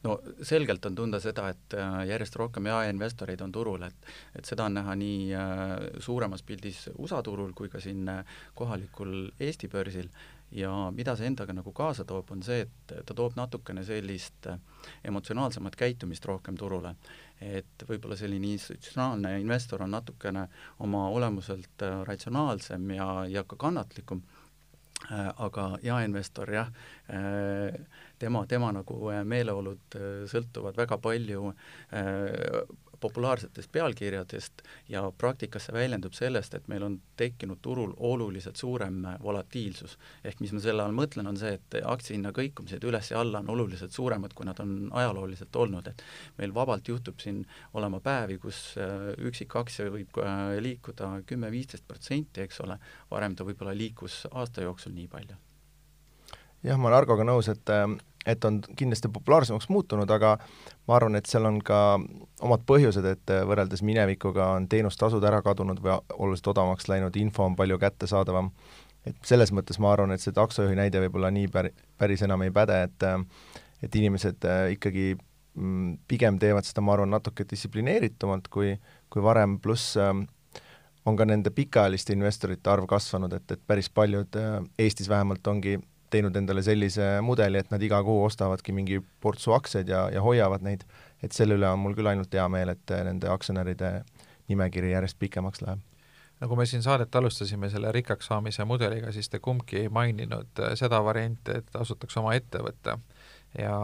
no 0.00 0.16
selgelt 0.48 0.86
on 0.88 0.94
tunda 0.96 1.18
seda, 1.20 1.50
et 1.52 1.74
järjest 2.08 2.36
rohkem 2.40 2.70
jaeinvestoreid 2.70 3.42
on 3.44 3.50
turul, 3.52 3.82
et 3.84 4.12
et 4.38 4.48
seda 4.48 4.64
on 4.64 4.78
näha 4.78 4.94
nii 4.96 5.98
suuremas 6.00 6.42
pildis 6.42 6.86
USA 6.96 7.20
turul 7.22 7.52
kui 7.52 7.68
ka 7.68 7.82
siin 7.84 8.08
kohalikul 8.56 9.12
Eesti 9.38 9.68
börsil 9.68 10.08
ja 10.52 10.72
mida 10.94 11.14
see 11.16 11.28
endaga 11.30 11.54
nagu 11.54 11.72
kaasa 11.76 12.04
toob, 12.08 12.32
on 12.34 12.42
see, 12.42 12.64
et 12.66 12.94
ta 13.06 13.14
toob 13.16 13.36
natukene 13.38 13.84
sellist 13.86 14.48
äh, 14.50 14.58
emotsionaalsemat 15.06 15.76
käitumist 15.78 16.26
rohkem 16.26 16.58
turule. 16.58 16.94
et 17.40 17.84
võib-olla 17.88 18.18
selline 18.20 18.50
institutsionaalne 18.52 19.38
investor 19.40 19.80
on 19.82 19.94
natukene 19.94 20.48
oma 20.84 21.06
olemuselt 21.08 21.82
äh, 21.86 22.02
ratsionaalsem 22.04 22.90
ja, 22.96 23.08
ja 23.28 23.44
ka 23.44 23.56
kannatlikum, 23.56 24.22
äh, 25.10 25.30
aga 25.36 25.70
jaeinvestor 25.82 26.52
jah, 26.52 26.72
tema, 28.18 28.44
tema 28.46 28.72
nagu 28.72 28.98
meeleolud 29.24 29.98
sõltuvad 30.30 30.76
väga 30.76 30.98
palju 30.98 31.54
populaarsetest 33.00 33.72
pealkirjadest 33.72 34.62
ja 34.88 35.02
praktikas 35.18 35.66
see 35.68 35.74
väljendub 35.74 36.14
sellest, 36.16 36.54
et 36.54 36.68
meil 36.68 36.84
on 36.86 36.98
tekkinud 37.20 37.60
turul 37.62 37.92
oluliselt 37.96 38.56
suurem 38.56 39.02
volatiilsus. 39.22 39.96
ehk 40.24 40.40
mis 40.40 40.52
ma 40.52 40.60
selle 40.60 40.84
all 40.84 40.96
mõtlen, 40.96 41.28
on 41.28 41.36
see, 41.40 41.54
et 41.58 41.78
aktsiahinna 41.84 42.32
kõikumised 42.36 42.84
üles 42.84 43.10
ja 43.10 43.20
alla 43.20 43.40
on 43.40 43.50
oluliselt 43.56 43.92
suuremad, 43.92 44.34
kui 44.34 44.46
nad 44.46 44.60
on 44.60 44.90
ajalooliselt 44.92 45.56
olnud, 45.56 45.86
et 45.86 46.04
meil 46.38 46.54
vabalt 46.54 46.88
juhtub 46.88 47.20
siin 47.20 47.44
olema 47.74 48.00
päevi, 48.00 48.38
kus 48.38 48.76
äh, 48.78 49.12
üksik 49.18 49.56
aktsia 49.56 49.90
võib 49.90 50.20
äh, 50.22 50.56
liikuda 50.60 51.12
kümme-viisteist 51.26 51.86
protsenti, 51.88 52.44
eks 52.44 52.60
ole, 52.66 52.78
varem 53.10 53.36
ta 53.36 53.46
võib-olla 53.48 53.76
liikus 53.76 54.26
aasta 54.30 54.66
jooksul 54.66 54.94
nii 54.96 55.08
palju. 55.08 55.36
jah, 56.62 56.76
ma 56.76 56.88
olen 56.88 56.98
Argoga 56.98 57.24
nõus, 57.24 57.48
et 57.48 57.72
äh, 57.72 57.86
et 58.26 58.44
on 58.44 58.60
kindlasti 58.76 59.08
populaarsemaks 59.08 59.68
muutunud, 59.72 60.10
aga 60.10 60.34
ma 60.88 60.96
arvan, 60.96 61.16
et 61.16 61.30
seal 61.30 61.46
on 61.48 61.60
ka 61.64 61.78
omad 62.44 62.66
põhjused, 62.68 63.06
et 63.08 63.32
võrreldes 63.48 63.82
minevikuga 63.86 64.50
on 64.58 64.68
teenustasud 64.68 65.24
ära 65.24 65.40
kadunud 65.46 65.80
või 65.80 65.96
oluliselt 66.18 66.52
odavamaks 66.52 66.88
läinud, 66.90 67.16
info 67.16 67.46
on 67.48 67.56
palju 67.56 67.78
kättesaadavam, 67.80 68.50
et 69.08 69.16
selles 69.24 69.52
mõttes 69.56 69.80
ma 69.80 69.94
arvan, 69.94 70.12
et 70.12 70.20
see 70.20 70.36
taksojuhi 70.36 70.76
näide 70.76 71.00
võib-olla 71.06 71.32
nii 71.32 71.48
pär-, 71.52 71.72
päris 71.98 72.22
enam 72.26 72.44
ei 72.44 72.54
päde, 72.54 72.82
et 72.88 73.10
et 73.80 73.96
inimesed 73.96 74.44
äh, 74.44 74.72
ikkagi 74.74 75.14
mm, 75.54 75.94
pigem 76.08 76.38
teevad 76.40 76.66
seda, 76.68 76.82
ma 76.84 76.94
arvan, 76.96 77.12
natuke 77.14 77.46
distsiplineeritumalt 77.48 78.50
kui, 78.52 78.74
kui 79.08 79.24
varem, 79.24 79.58
pluss 79.62 79.94
ähm, 80.00 80.26
on 81.08 81.16
ka 81.16 81.24
nende 81.24 81.52
pikaajaliste 81.54 82.12
investorite 82.16 82.70
arv 82.70 82.84
kasvanud, 82.90 83.32
et, 83.32 83.56
et 83.56 83.62
päris 83.66 83.88
paljud 83.88 84.36
äh, 84.36 84.58
Eestis 84.78 85.08
vähemalt 85.08 85.46
ongi 85.48 85.78
teinud 86.10 86.36
endale 86.36 86.62
sellise 86.66 87.20
mudeli, 87.24 87.60
et 87.60 87.70
nad 87.70 87.82
iga 87.82 88.02
kuu 88.06 88.24
ostavadki 88.24 88.74
mingi 88.76 89.00
portsu 89.20 89.54
aktsiaid 89.56 89.88
ja, 89.88 90.06
ja 90.14 90.22
hoiavad 90.24 90.64
neid, 90.66 90.82
et 91.22 91.36
selle 91.36 91.58
üle 91.58 91.68
on 91.70 91.80
mul 91.82 91.94
küll 91.98 92.10
ainult 92.10 92.34
hea 92.34 92.48
meel, 92.52 92.74
et 92.74 92.96
nende 93.06 93.30
aktsionäride 93.30 94.00
nimekiri 94.50 94.92
järjest 94.92 95.18
pikemaks 95.18 95.62
läheb. 95.62 95.86
Kui 96.40 96.56
me 96.56 96.64
siin 96.66 96.82
saadet 96.82 97.14
alustasime 97.16 97.68
selle 97.68 97.92
rikkaks 97.92 98.30
saamise 98.30 98.64
mudeliga, 98.64 99.12
siis 99.12 99.28
te 99.28 99.38
kumbki 99.44 99.82
ei 99.82 99.88
maininud 99.92 100.62
seda 100.80 101.02
varianti, 101.04 101.58
et 101.60 101.76
asutaks 101.76 102.16
oma 102.16 102.32
ettevõtte 102.38 102.96
ja 103.58 103.74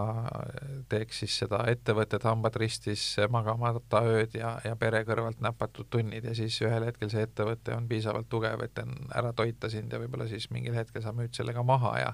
teeks 0.88 1.24
siis 1.24 1.36
seda 1.42 1.64
ettevõtet 1.70 2.22
hambad 2.28 2.54
ristis, 2.60 3.02
magamata 3.30 4.02
ööd 4.06 4.36
ja, 4.38 4.56
ja 4.64 4.76
pere 4.78 5.02
kõrvalt 5.08 5.40
näpatud 5.42 5.88
tunnid 5.90 6.24
ja 6.24 6.34
siis 6.38 6.58
ühel 6.62 6.86
hetkel 6.86 7.10
see 7.10 7.26
ettevõte 7.26 7.74
on 7.74 7.88
piisavalt 7.90 8.28
tugev, 8.30 8.62
et 8.62 8.78
ära 9.14 9.32
toita 9.36 9.70
sind 9.72 9.92
ja 9.92 9.98
võib-olla 10.02 10.28
siis 10.30 10.50
mingil 10.54 10.76
hetkel 10.78 11.02
sa 11.02 11.14
müüd 11.16 11.34
selle 11.34 11.56
ka 11.56 11.66
maha 11.66 11.96
ja 11.98 12.12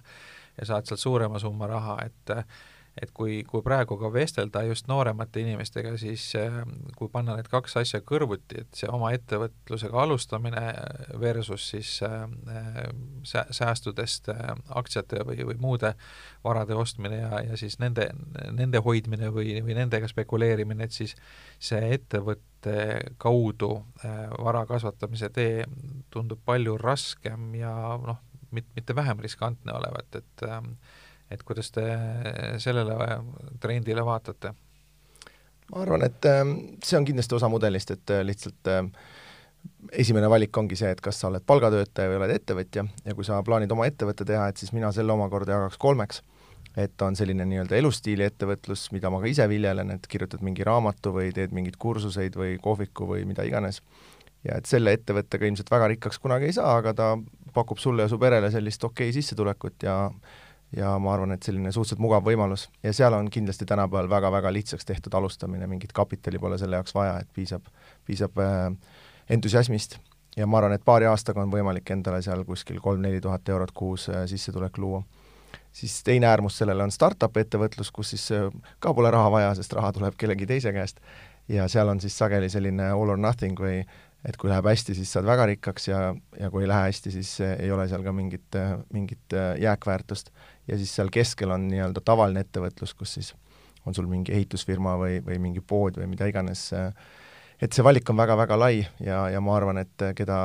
ja 0.59 0.67
saad 0.69 0.89
sealt 0.89 1.01
suurema 1.01 1.39
summa 1.41 1.67
raha, 1.67 1.97
et 2.05 2.33
et 3.01 3.11
kui, 3.17 3.41
kui 3.49 3.63
praegu 3.65 3.97
ka 4.01 4.11
vestelda 4.13 4.63
just 4.69 4.89
nooremate 4.91 5.41
inimestega, 5.41 5.95
siis 6.01 6.27
äh, 6.37 6.59
kui 6.99 7.09
panna 7.13 7.39
need 7.39 7.49
kaks 7.53 7.79
asja 7.81 8.03
kõrvuti, 8.05 8.61
et 8.65 8.77
see 8.77 8.91
oma 8.93 9.13
ettevõtlusega 9.17 10.03
alustamine 10.03 10.65
versus 11.21 11.71
siis 11.73 11.95
äh, 12.05 12.27
sä-, 13.29 13.47
säästudest 13.49 14.29
äh, 14.35 14.53
aktsiate 14.77 15.25
või, 15.29 15.41
või 15.49 15.59
muude 15.63 15.95
varade 16.45 16.77
ostmine 16.77 17.23
ja, 17.23 17.43
ja 17.49 17.61
siis 17.61 17.79
nende, 17.81 18.11
nende 18.53 18.83
hoidmine 18.85 19.33
või, 19.33 19.57
või 19.65 19.79
nendega 19.79 20.11
spekuleerimine, 20.11 20.85
et 20.85 20.97
siis 20.97 21.17
see 21.63 21.95
ettevõtte 21.97 22.51
kaudu 23.19 23.73
vara 24.39 24.61
kasvatamise 24.69 25.33
tee 25.35 25.65
tundub 26.15 26.39
palju 26.47 26.77
raskem 26.79 27.57
ja 27.59 27.73
noh, 27.99 28.21
mit-, 28.55 28.69
mitte 28.77 28.95
vähem 28.95 29.19
riskantne 29.25 29.75
olevat, 29.75 30.21
et 30.21 30.45
et 31.33 31.43
kuidas 31.47 31.73
te 31.75 31.87
sellele 32.63 32.97
trendile 33.61 34.05
vaatate? 34.05 34.53
ma 35.73 35.83
arvan, 35.87 36.05
et 36.05 36.29
ähm, 36.29 36.57
see 36.85 36.99
on 36.99 37.07
kindlasti 37.09 37.37
osa 37.39 37.49
mudelist, 37.49 37.95
et 37.95 38.13
äh, 38.13 38.21
lihtsalt 38.27 38.69
ähm, 38.69 38.91
esimene 39.93 40.29
valik 40.31 40.57
ongi 40.59 40.77
see, 40.79 40.91
et 40.93 41.01
kas 41.01 41.21
sa 41.23 41.31
oled 41.31 41.45
palgatöötaja 41.49 42.11
või 42.11 42.21
oled 42.21 42.35
ettevõtja 42.35 42.85
ja 43.07 43.17
kui 43.17 43.27
sa 43.27 43.41
plaanid 43.47 43.73
oma 43.73 43.87
ettevõtte 43.89 44.27
teha, 44.29 44.49
et 44.51 44.61
siis 44.61 44.75
mina 44.77 44.93
selle 44.95 45.15
omakorda 45.15 45.57
jagaks 45.57 45.81
kolmeks. 45.83 46.23
et 46.77 47.03
on 47.05 47.17
selline 47.17 47.45
nii-öelda 47.45 47.77
elustiili 47.77 48.25
ettevõtlus, 48.25 48.87
mida 48.95 49.11
ma 49.13 49.19
ka 49.21 49.29
ise 49.29 49.45
viljelen, 49.49 49.91
et 49.93 50.07
kirjutad 50.09 50.41
mingi 50.41 50.65
raamatu 50.65 51.11
või 51.13 51.33
teed 51.37 51.53
mingeid 51.53 51.77
kursuseid 51.77 52.37
või 52.37 52.55
kohviku 52.63 53.07
või 53.09 53.27
mida 53.29 53.45
iganes. 53.45 53.83
ja 54.45 54.57
et 54.57 54.67
selle 54.67 54.93
ettevõttega 54.93 55.47
ilmselt 55.47 55.71
väga 55.71 55.89
rikkaks 55.93 56.19
kunagi 56.19 56.49
ei 56.49 56.53
saa, 56.57 56.77
aga 56.77 56.95
ta 56.95 57.11
pakub 57.53 57.79
sulle 57.79 58.03
ja 58.03 58.09
su 58.09 58.19
perele 58.19 58.51
sellist 58.51 58.85
okei 58.85 59.09
okay 59.09 59.21
sissetulekut 59.21 59.83
ja 59.83 60.11
ja 60.77 60.99
ma 60.99 61.15
arvan, 61.15 61.33
et 61.33 61.43
selline 61.43 61.73
suhteliselt 61.73 62.03
mugav 62.03 62.25
võimalus. 62.27 62.69
Ja 62.83 62.93
seal 62.97 63.15
on 63.17 63.29
kindlasti 63.31 63.67
tänapäeval 63.69 64.09
väga-väga 64.11 64.53
lihtsaks 64.53 64.85
tehtud 64.89 65.15
alustamine, 65.15 65.67
mingit 65.67 65.93
kapitali 65.93 66.39
pole 66.39 66.59
selle 66.59 66.79
jaoks 66.81 66.95
vaja, 66.95 67.19
et 67.21 67.29
piisab, 67.35 67.69
piisab 68.07 68.39
äh, 68.41 68.71
entusiasmist. 69.31 69.99
Ja 70.37 70.47
ma 70.49 70.63
arvan, 70.63 70.73
et 70.73 70.85
paari 70.85 71.07
aastaga 71.07 71.43
on 71.43 71.53
võimalik 71.53 71.91
endale 71.93 72.23
seal 72.25 72.45
kuskil 72.49 72.81
kolm-neli 72.81 73.21
tuhat 73.21 73.49
eurot 73.49 73.75
kuus 73.77 74.09
äh, 74.09 74.25
sissetulek 74.27 74.79
luua. 74.79 75.03
siis 75.73 76.03
teine 76.05 76.27
äärmus 76.27 76.59
sellele 76.59 76.83
on 76.85 76.91
startup 76.93 77.37
ettevõtlus, 77.37 77.91
kus 77.91 78.11
siis 78.11 78.31
äh, 78.33 78.49
ka 78.79 78.95
pole 78.95 79.11
raha 79.11 79.31
vaja, 79.31 79.55
sest 79.55 79.73
raha 79.73 79.93
tuleb 79.93 80.17
kellegi 80.17 80.47
teise 80.47 80.73
käest. 80.73 81.01
Ja 81.49 81.69
seal 81.69 81.89
on 81.89 82.01
siis 82.01 82.19
sageli 82.19 82.49
selline 82.49 82.91
all 82.91 83.11
or 83.11 83.19
nothing 83.19 83.61
või 83.61 83.85
et 84.29 84.37
kui 84.39 84.51
läheb 84.51 84.67
hästi, 84.71 84.95
siis 84.95 85.11
saad 85.13 85.27
väga 85.27 85.49
rikkaks 85.51 85.89
ja, 85.89 86.01
ja 86.39 86.51
kui 86.53 86.63
ei 86.63 86.71
lähe 86.71 86.89
hästi, 86.89 87.11
siis 87.15 87.33
ei 87.43 87.71
ole 87.75 87.89
seal 87.91 88.05
ka 88.07 88.13
mingit, 88.15 88.59
mingit 88.95 89.37
jääkväärtust. 89.61 90.31
Ja 90.71 90.79
siis 90.79 90.93
seal 90.95 91.11
keskel 91.13 91.51
on 91.51 91.67
nii-öelda 91.71 92.05
tavaline 92.05 92.45
ettevõtlus, 92.47 92.95
kus 92.99 93.17
siis 93.19 93.33
on 93.87 93.97
sul 93.97 94.07
mingi 94.07 94.35
ehitusfirma 94.35 94.95
või, 95.01 95.19
või 95.27 95.41
mingi 95.43 95.63
pood 95.67 95.99
või 95.99 96.07
mida 96.13 96.29
iganes, 96.31 96.69
et 97.59 97.75
see 97.75 97.83
valik 97.83 98.11
on 98.13 98.21
väga-väga 98.21 98.59
lai 98.59 98.85
ja, 99.03 99.25
ja 99.33 99.43
ma 99.43 99.57
arvan, 99.59 99.83
et 99.83 100.07
keda, 100.15 100.39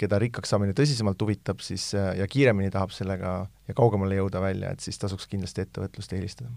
keda 0.00 0.20
rikkaks 0.22 0.54
saamine 0.54 0.72
tõsisemalt 0.76 1.20
huvitab, 1.20 1.60
siis 1.60 1.90
ja 1.92 2.24
kiiremini 2.24 2.72
tahab 2.72 2.96
sellega 2.96 3.34
ja 3.68 3.76
kaugemale 3.76 4.16
jõuda 4.16 4.40
välja, 4.40 4.72
et 4.72 4.80
siis 4.80 4.96
tasuks 5.00 5.28
kindlasti 5.28 5.66
ettevõtlust 5.66 6.16
eelistada 6.16 6.48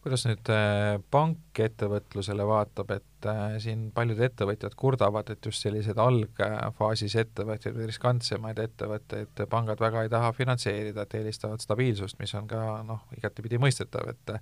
kuidas 0.00 0.24
nüüd 0.24 0.48
äh, 0.52 0.96
pank 1.12 1.60
ettevõtlusele 1.60 2.44
vaatab, 2.48 2.92
et 2.96 3.28
äh, 3.28 3.56
siin 3.60 3.88
paljud 3.96 4.20
ettevõtjad 4.24 4.76
kurdavad, 4.78 5.28
et 5.32 5.44
just 5.44 5.66
selliseid 5.66 6.00
algfaasis 6.00 7.16
ettevõtjaid 7.20 7.76
või 7.76 7.88
riskantsemaid 7.90 8.62
ettevõtteid 8.64 9.44
pangad 9.52 9.82
väga 9.82 10.06
ei 10.06 10.12
taha 10.12 10.32
finantseerida, 10.36 11.04
et 11.04 11.18
eelistavad 11.20 11.60
stabiilsust, 11.60 12.16
mis 12.22 12.32
on 12.38 12.48
ka 12.48 12.62
noh, 12.86 13.04
igatepidi 13.18 13.60
mõistetav, 13.60 14.08
et 14.14 14.38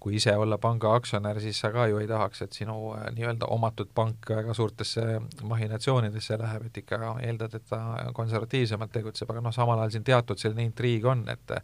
kui 0.00 0.14
ise 0.18 0.34
olla 0.36 0.58
panga 0.62 0.92
aktsionär, 0.94 1.40
siis 1.42 1.58
sa 1.60 1.70
ka 1.74 1.86
ju 1.90 1.98
ei 1.98 2.06
tahaks, 2.10 2.42
et 2.42 2.58
sinu 2.58 2.76
äh, 2.94 3.08
nii-öelda 3.14 3.48
omatud 3.54 3.90
pank 3.94 4.30
väga 4.30 4.54
suurtesse 4.54 5.06
mahhinatsioonidesse 5.42 6.38
läheb, 6.38 6.68
et 6.68 6.82
ikka 6.82 7.00
eeldad, 7.22 7.54
et 7.54 7.70
ta 7.70 7.80
konservatiivsemalt 8.14 8.94
tegutseb, 8.94 9.30
aga 9.30 9.46
noh, 9.46 9.54
samal 9.54 9.82
ajal 9.82 9.96
siin 9.96 10.06
teatud 10.10 10.42
selline 10.42 10.66
intriig 10.66 11.06
on, 11.06 11.24
et 11.30 11.58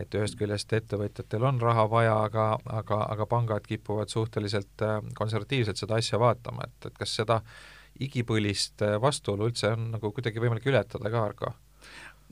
et 0.00 0.14
ühest 0.14 0.38
küljest 0.38 0.72
ettevõtjatel 0.76 1.44
on 1.50 1.60
raha 1.62 1.86
vaja, 1.90 2.14
aga, 2.28 2.48
aga, 2.80 3.00
aga 3.14 3.26
pangad 3.30 3.66
kipuvad 3.66 4.12
suhteliselt 4.12 4.84
äh, 4.86 4.98
konservatiivselt 5.18 5.80
seda 5.80 5.98
asja 5.98 6.20
vaatama, 6.22 6.68
et, 6.68 6.90
et 6.90 6.98
kas 6.98 7.16
seda 7.20 7.40
igipõlist 8.00 8.84
äh, 8.86 8.98
vastuolu 9.02 9.50
üldse 9.50 9.72
on 9.74 9.90
nagu 9.96 10.12
kuidagi 10.14 10.42
võimalik 10.42 10.68
ületada 10.70 11.10
ka, 11.10 11.24
Argo? 11.30 11.54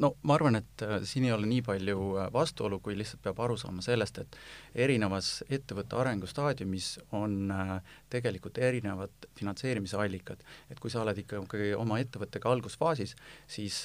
No 0.03 0.13
ma 0.29 0.35
arvan, 0.37 0.59
et 0.61 0.83
äh, 0.85 0.99
siin 1.09 1.27
ei 1.27 1.33
ole 1.35 1.49
nii 1.49 1.63
palju 1.65 2.01
äh, 2.21 2.29
vastuolu, 2.33 2.79
kui 2.85 2.97
lihtsalt 2.99 3.23
peab 3.25 3.41
aru 3.45 3.57
saama 3.61 3.85
sellest, 3.85 4.21
et 4.23 4.39
erinevas 4.87 5.31
ettevõtte 5.53 5.99
arengustaadiumis 6.01 6.91
on 7.17 7.53
äh, 7.53 7.75
tegelikult 8.13 8.59
erinevad 8.59 9.29
finantseerimise 9.39 9.99
allikad. 10.01 10.43
et 10.71 10.81
kui 10.81 10.93
sa 10.93 11.03
oled 11.03 11.19
ikkagi 11.23 11.73
oma 11.79 12.01
ettevõttega 12.03 12.51
algusfaasis, 12.51 13.15
siis 13.47 13.85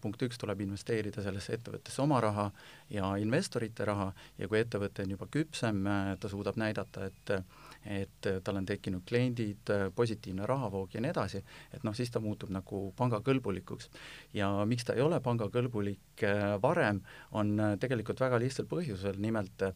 punkt 0.00 0.22
üks, 0.22 0.38
tuleb 0.38 0.60
investeerida 0.66 1.22
sellesse 1.24 1.56
ettevõttesse 1.58 2.02
oma 2.02 2.20
raha 2.20 2.50
ja 2.90 3.10
investorite 3.20 3.84
raha 3.88 4.12
ja 4.38 4.48
kui 4.48 4.60
ettevõte 4.60 5.04
on 5.04 5.16
juba 5.16 5.28
küpsem, 5.30 5.82
ta 6.20 6.30
suudab 6.30 6.58
näidata, 6.60 7.08
et 7.08 7.34
et 7.88 8.28
tal 8.44 8.60
on 8.60 8.66
tekkinud 8.68 9.04
kliendid, 9.08 9.70
positiivne 9.96 10.46
rahavoog 10.46 10.94
ja 10.94 11.02
nii 11.02 11.12
edasi, 11.12 11.42
et 11.74 11.84
noh, 11.86 11.94
siis 11.96 12.10
ta 12.12 12.20
muutub 12.20 12.50
nagu 12.52 12.82
pangakõlbulikuks. 12.98 13.88
ja 14.34 14.50
miks 14.68 14.84
ta 14.84 14.96
ei 14.96 15.04
ole 15.04 15.20
pangakõlbulik 15.24 16.24
äh, 16.28 16.56
varem, 16.62 17.00
on 17.32 17.54
äh, 17.60 17.76
tegelikult 17.80 18.20
väga 18.20 18.40
lihtsal 18.42 18.68
põhjusel, 18.68 19.16
nimelt 19.22 19.64
äh, 19.64 19.72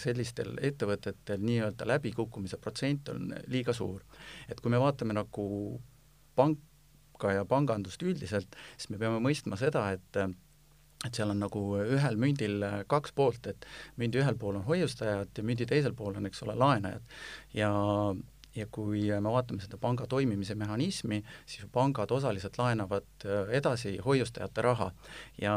sellistel 0.00 0.56
ettevõtetel 0.62 1.42
nii-öelda 1.44 1.88
läbikukkumise 1.92 2.56
protsent 2.56 3.08
on 3.12 3.34
liiga 3.46 3.72
suur. 3.72 4.00
et 4.48 4.60
kui 4.60 4.70
me 4.70 4.80
vaatame 4.80 5.12
nagu 5.12 5.80
panka 6.34 7.34
ja 7.34 7.44
pangandust 7.44 8.02
üldiselt, 8.02 8.56
siis 8.76 8.90
me 8.90 8.98
peame 8.98 9.20
mõistma 9.20 9.60
seda, 9.60 9.90
et 9.92 10.24
et 11.04 11.14
seal 11.16 11.32
on 11.34 11.42
nagu 11.44 11.64
ühel 11.84 12.20
mündil 12.20 12.64
kaks 12.90 13.14
poolt, 13.16 13.48
et 13.50 13.66
mündi 14.00 14.20
ühel 14.22 14.38
pool 14.40 14.60
on 14.60 14.68
hoiustajad 14.68 15.32
ja 15.36 15.46
mündi 15.46 15.66
teisel 15.68 15.96
pool 15.96 16.16
on, 16.18 16.28
eks 16.30 16.44
ole, 16.46 16.56
laenajad. 16.58 17.16
ja, 17.54 17.70
ja 18.54 18.66
kui 18.70 19.08
me 19.10 19.32
vaatame 19.32 19.64
seda 19.64 19.78
panga 19.80 20.06
toimimise 20.10 20.54
mehhanismi, 20.58 21.22
siis 21.46 21.66
pangad 21.72 22.12
osaliselt 22.14 22.58
laenavad 22.58 23.26
edasi 23.52 23.98
hoiustajate 24.04 24.62
raha 24.62 24.92
ja 25.40 25.56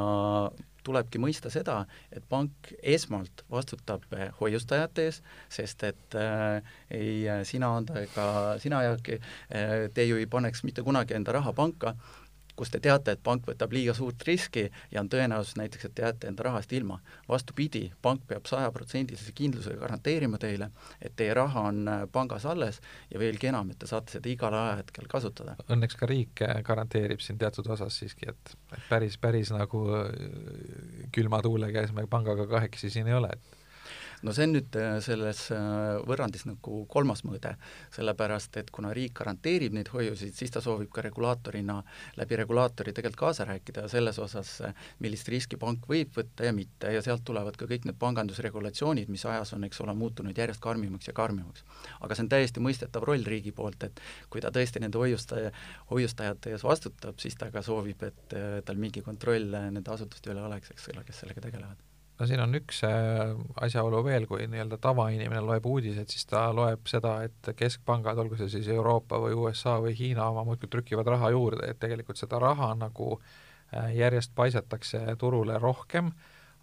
tulebki 0.88 1.20
mõista 1.22 1.52
seda, 1.52 1.82
et 2.16 2.26
pank 2.32 2.72
esmalt 2.80 3.44
vastutab 3.52 4.06
hoiustajate 4.40 5.08
ees, 5.10 5.22
sest 5.52 5.84
et 5.88 6.18
äh, 6.18 6.62
ei 6.94 7.26
sina 7.48 7.74
anda 7.80 8.04
ega 8.06 8.28
sina, 8.64 8.84
Jaak 8.88 9.12
äh,, 9.18 9.88
te 9.94 10.08
ju 10.08 10.20
ei 10.22 10.30
paneks 10.32 10.64
mitte 10.68 10.86
kunagi 10.88 11.18
enda 11.18 11.36
raha 11.36 11.54
panka, 11.58 11.98
kus 12.58 12.72
te 12.74 12.82
teate, 12.84 13.14
et 13.14 13.24
pank 13.24 13.46
võtab 13.48 13.74
liiga 13.76 13.94
suurt 13.98 14.24
riski 14.28 14.66
ja 14.92 15.02
on 15.02 15.10
tõenäosus 15.12 15.58
näiteks, 15.60 15.88
et 15.88 15.96
te 15.96 16.06
jääte 16.06 16.30
enda 16.32 16.48
rahast 16.48 16.74
ilma. 16.74 17.00
vastupidi, 17.30 17.92
pank 18.02 18.24
peab 18.28 18.46
sajaprotsendilise 18.48 19.32
kindlusega 19.36 19.80
garanteerima 19.82 20.38
teile, 20.42 20.70
et 21.02 21.16
teie 21.16 21.34
raha 21.34 21.68
on 21.70 21.88
äh, 21.88 22.06
pangas 22.12 22.46
alles 22.46 22.82
ja 23.12 23.20
veelgi 23.20 23.52
enam, 23.52 23.70
et 23.72 23.80
te 23.80 23.88
saate 23.88 24.18
seda 24.18 24.30
igal 24.30 24.54
ajahetkel 24.54 25.10
kasutada. 25.12 25.56
Õnneks 25.70 26.00
ka 26.00 26.10
riik 26.10 26.42
äh, 26.46 26.62
garanteerib 26.64 27.22
siin 27.24 27.38
teatud 27.38 27.68
osas 27.76 28.00
siiski, 28.00 28.30
et, 28.32 28.56
päris, 28.90 29.18
päris 29.22 29.52
nagu 29.54 29.84
äh, 30.00 30.10
külma 31.16 31.42
tuule 31.46 31.72
käes 31.76 31.94
me 31.94 32.08
pangaga 32.10 32.48
kahekesi 32.48 32.90
siin 32.90 33.12
ei 33.12 33.18
ole, 33.20 33.34
et 33.34 33.57
no 34.26 34.34
see 34.34 34.48
on 34.48 34.54
nüüd 34.56 34.78
äh, 34.80 34.98
selles 35.04 35.44
äh, 35.54 35.98
võrrandis 36.08 36.46
nagu 36.48 36.80
kolmas 36.90 37.24
mõõde, 37.28 37.54
sellepärast 37.94 38.58
et 38.62 38.72
kuna 38.74 38.90
riik 38.96 39.14
garanteerib 39.20 39.76
neid 39.78 39.92
hoiuseid, 39.94 40.34
siis 40.38 40.54
ta 40.54 40.62
soovib 40.64 40.90
ka 40.94 41.04
regulaatorina, 41.06 41.78
läbi 42.18 42.40
regulaatori 42.42 42.96
tegelikult 42.98 43.20
kaasa 43.28 43.48
rääkida 43.50 43.86
selles 43.92 44.18
osas, 44.24 44.56
äh, 44.66 44.86
millist 45.04 45.30
riski 45.30 45.60
pank 45.62 45.86
võib 45.90 46.14
võtta 46.18 46.48
ja 46.48 46.56
mitte 46.56 46.94
ja 46.94 47.04
sealt 47.06 47.26
tulevad 47.28 47.60
ka 47.60 47.70
kõik 47.70 47.86
need 47.90 48.00
pangandusregulatsioonid, 48.02 49.12
mis 49.14 49.26
ajas 49.30 49.54
on, 49.58 49.68
eks 49.68 49.82
ole, 49.86 49.96
muutunud 49.98 50.38
järjest 50.38 50.64
karmimaks 50.64 51.12
ja 51.12 51.16
karmimaks. 51.18 51.66
aga 52.02 52.16
see 52.16 52.26
on 52.26 52.32
täiesti 52.34 52.64
mõistetav 52.64 53.06
roll 53.06 53.26
riigi 53.26 53.54
poolt, 53.54 53.84
et 53.86 54.02
kui 54.34 54.42
ta 54.42 54.52
tõesti 54.54 54.82
nende 54.82 54.98
hoiustaja, 55.02 55.54
hoiustajate 55.92 56.56
ees 56.56 56.66
vastutab, 56.66 57.20
siis 57.22 57.38
ta 57.38 57.52
ka 57.54 57.62
soovib, 57.66 58.02
et 58.08 58.38
tal 58.66 58.82
mingi 58.82 59.06
kontroll 59.06 59.54
nende 59.54 59.94
asutuste 59.94 60.34
üle 60.34 60.46
oleks, 60.48 60.74
eks 60.74 60.90
ole, 60.94 61.06
kes 61.06 61.24
sellega 61.24 61.46
tegelevad 61.50 61.87
no 62.20 62.28
siin 62.28 62.42
on 62.42 62.56
üks 62.58 62.82
äh, 62.88 63.34
asjaolu 63.62 64.02
veel, 64.06 64.28
kui 64.30 64.48
nii-öelda 64.50 64.80
tavainimene 64.82 65.42
loeb 65.46 65.66
uudiseid, 65.70 66.10
siis 66.12 66.26
ta 66.30 66.48
loeb 66.56 66.88
seda, 66.90 67.20
et 67.28 67.52
keskpangad, 67.58 68.18
olgu 68.24 68.40
see 68.40 68.50
siis 68.58 68.70
Euroopa 68.74 69.20
või 69.22 69.38
USA 69.38 69.78
või 69.84 69.94
Hiina 69.98 70.30
oma, 70.32 70.46
muudkui 70.48 70.70
trükivad 70.72 71.14
raha 71.14 71.32
juurde, 71.36 71.70
et 71.70 71.80
tegelikult 71.82 72.20
seda 72.20 72.42
raha 72.42 72.74
nagu 72.80 73.14
äh, 73.18 73.94
järjest 73.98 74.34
paisatakse 74.36 75.04
turule 75.22 75.60
rohkem, 75.62 76.12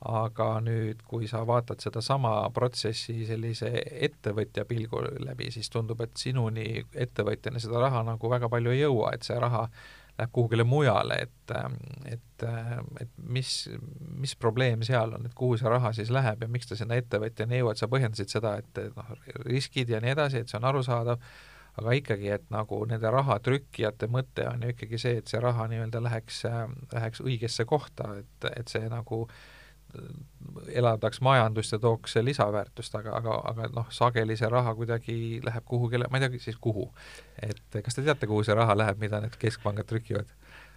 aga 0.04 0.48
nüüd, 0.60 1.00
kui 1.08 1.28
sa 1.30 1.44
vaatad 1.48 1.80
sedasama 1.80 2.34
protsessi 2.52 3.22
sellise 3.24 3.70
ettevõtja 4.04 4.66
pilgu 4.68 5.00
läbi, 5.24 5.48
siis 5.54 5.70
tundub, 5.72 6.02
et 6.04 6.18
sinuni 6.20 6.82
ettevõtjana 6.92 7.62
seda 7.62 7.80
raha 7.86 8.02
nagu 8.04 8.30
väga 8.30 8.50
palju 8.52 8.74
ei 8.74 8.82
jõua, 8.82 9.14
et 9.14 9.24
see 9.24 9.38
raha 9.40 9.68
läheb 10.18 10.30
kuhugile 10.34 10.64
mujale, 10.64 11.16
et, 11.26 11.54
et, 12.06 12.44
et 13.00 13.16
mis, 13.18 13.48
mis 14.20 14.36
probleem 14.38 14.84
seal 14.86 15.16
on, 15.16 15.26
et 15.26 15.34
kuhu 15.34 15.56
see 15.58 15.70
raha 15.70 15.90
siis 15.96 16.12
läheb 16.14 16.44
ja 16.44 16.50
miks 16.50 16.70
ta 16.70 16.78
sinna 16.78 16.98
ettevõtjani 17.00 17.58
jõuab, 17.58 17.80
sa 17.80 17.90
põhjendasid 17.90 18.30
seda, 18.30 18.54
et 18.62 18.80
noh, 18.94 19.10
riskid 19.48 19.90
ja 19.90 20.02
nii 20.04 20.14
edasi, 20.14 20.44
et 20.44 20.52
see 20.52 20.60
on 20.60 20.68
arusaadav, 20.70 21.26
aga 21.82 21.96
ikkagi, 21.98 22.30
et 22.36 22.46
nagu 22.54 22.78
nende 22.86 23.10
rahatrükkijate 23.10 24.06
mõte 24.06 24.46
on 24.46 24.62
ju 24.62 24.70
ikkagi 24.76 25.00
see, 25.02 25.18
et 25.18 25.30
see 25.30 25.42
raha 25.42 25.66
nii-öelda 25.72 26.04
läheks, 26.04 26.44
läheks 26.94 27.24
õigesse 27.24 27.66
kohta, 27.66 28.12
et, 28.22 28.50
et 28.54 28.70
see 28.70 28.86
nagu 28.92 29.24
äh, 29.26 29.42
elavdaks 30.68 31.20
majandust 31.24 31.72
ja 31.72 31.78
tooks 31.78 32.16
lisaväärtust, 32.22 32.94
aga, 32.94 33.16
aga, 33.18 33.38
aga 33.50 33.68
noh, 33.74 33.90
sageli 33.94 34.36
see 34.38 34.48
raha 34.50 34.74
kuidagi 34.74 35.16
läheb 35.44 35.66
kuhugile, 35.68 36.08
ma 36.10 36.20
ei 36.20 36.26
teagi 36.26 36.42
siis 36.42 36.60
kuhu. 36.60 36.90
et 37.42 37.80
kas 37.84 37.96
te 37.96 38.02
teate, 38.02 38.26
kuhu 38.30 38.44
see 38.46 38.54
raha 38.54 38.76
läheb, 38.76 39.00
mida 39.00 39.20
need 39.24 39.36
keskpangad 39.40 39.88
trükivad? 39.90 40.30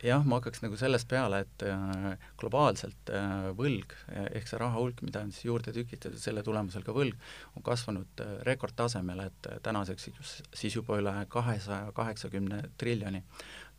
jah, 0.04 0.26
ma 0.26 0.38
hakkaks 0.38 0.62
nagu 0.62 0.78
sellest 0.78 1.08
peale, 1.10 1.42
et 1.46 1.66
äh, 1.66 2.10
globaalselt 2.38 3.12
äh, 3.14 3.48
võlg 3.58 3.96
ehk 4.28 4.50
see 4.50 4.60
raha 4.62 4.78
hulk, 4.78 5.02
mida 5.06 5.24
on 5.26 5.32
siis 5.34 5.48
juurde 5.48 5.74
tükitatud, 5.74 6.20
selle 6.22 6.44
tulemusel 6.46 6.86
ka 6.86 6.94
võlg, 6.96 7.18
on 7.58 7.66
kasvanud 7.66 8.24
äh, 8.24 8.36
rekordtasemele, 8.48 9.30
et 9.32 9.50
tänaseks 9.66 10.10
siis 10.54 10.78
juba 10.78 11.00
üle 11.02 11.14
kahesaja 11.34 11.92
kaheksakümne 11.98 12.62
triljoni 12.78 13.24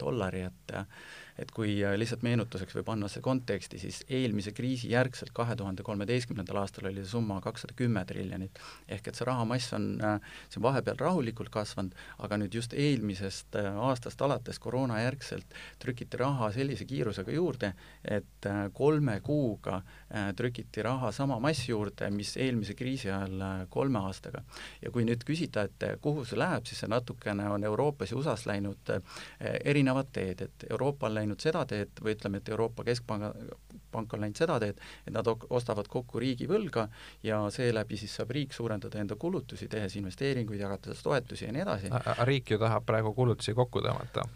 dollari, 0.01 0.47
et 0.49 0.77
et 1.39 1.51
kui 1.55 1.77
äh, 1.87 1.95
lihtsalt 1.99 2.25
meenutuseks 2.27 2.75
või 2.79 2.85
panna 2.87 3.09
see 3.11 3.23
konteksti, 3.23 3.79
siis 3.79 4.01
eelmise 4.11 4.53
kriisi 4.57 4.91
järgselt, 4.91 5.31
kahe 5.37 5.55
tuhande 5.57 5.85
kolmeteistkümnendal 5.87 6.59
aastal 6.63 6.89
oli 6.91 7.05
see 7.05 7.13
summa 7.13 7.39
kakssada 7.45 7.77
kümme 7.79 8.03
triljonit. 8.09 8.59
ehk 8.89 9.09
et 9.09 9.19
see 9.19 9.27
rahamass 9.29 9.73
on, 9.77 9.89
äh, 10.03 10.19
see 10.49 10.59
on 10.59 10.67
vahepeal 10.67 10.99
rahulikult 10.99 11.53
kasvanud, 11.55 11.95
aga 12.19 12.41
nüüd 12.43 12.55
just 12.59 12.75
eelmisest 12.75 13.59
äh, 13.61 13.71
aastast 13.89 14.23
alates 14.23 14.59
koroonajärgselt 14.59 15.55
trükiti 15.79 16.19
raha 16.19 16.51
sellise 16.53 16.85
kiirusega 16.89 17.33
juurde, 17.33 17.73
et 18.05 18.47
kolme 18.75 19.19
kuuga 19.21 19.81
trükiti 20.37 20.83
raha 20.83 21.11
sama 21.13 21.39
mass 21.43 21.69
juurde, 21.69 22.09
mis 22.11 22.35
eelmise 22.37 22.75
kriisi 22.75 23.11
ajal 23.11 23.67
kolme 23.71 23.99
aastaga. 23.99 24.43
ja 24.83 24.91
kui 24.91 25.05
nüüd 25.05 25.23
küsida, 25.27 25.67
et 25.69 26.01
kuhu 26.03 26.25
see 26.25 26.39
läheb, 26.39 26.67
siis 26.67 26.81
see 26.83 26.91
natukene 26.91 27.49
on 27.51 27.65
Euroopas 27.65 28.13
ja 28.13 28.19
USA-s 28.19 28.47
läinud 28.49 28.93
erinevat 29.41 30.13
teed, 30.13 30.41
et 30.49 30.67
Euroopa 30.71 31.07
on 31.07 31.15
läinud 31.15 31.28
läinud 31.29 31.45
seda 31.45 31.65
teed 31.69 32.01
või 32.03 32.17
ütleme, 32.17 32.41
et 32.41 32.49
Euroopa 32.49 32.85
Keskpanga, 32.85 33.33
pank 33.93 34.13
on 34.15 34.25
läinud 34.25 34.41
seda 34.41 34.59
teed, 34.63 34.81
et 35.07 35.13
nad 35.13 35.29
ostavad 35.29 35.89
kokku 35.89 36.21
riigivõlga 36.21 36.89
ja 37.23 37.45
seeläbi 37.51 37.97
siis 37.97 38.17
saab 38.17 38.31
riik 38.31 38.53
suurendada 38.53 38.99
enda 38.99 39.17
kulutusi, 39.17 39.69
tehes 39.69 39.97
investeeringuid, 39.97 40.61
jagades 40.61 41.03
toetusi 41.03 41.47
ja 41.47 41.53
nii 41.53 41.63
edasi. 41.63 41.95
riik 42.25 42.51
ju 42.51 42.59
tahab 42.59 42.87
praegu 42.87 43.15
kulutusi 43.15 43.55
kokku 43.55 43.85
tõmmata 43.85 44.27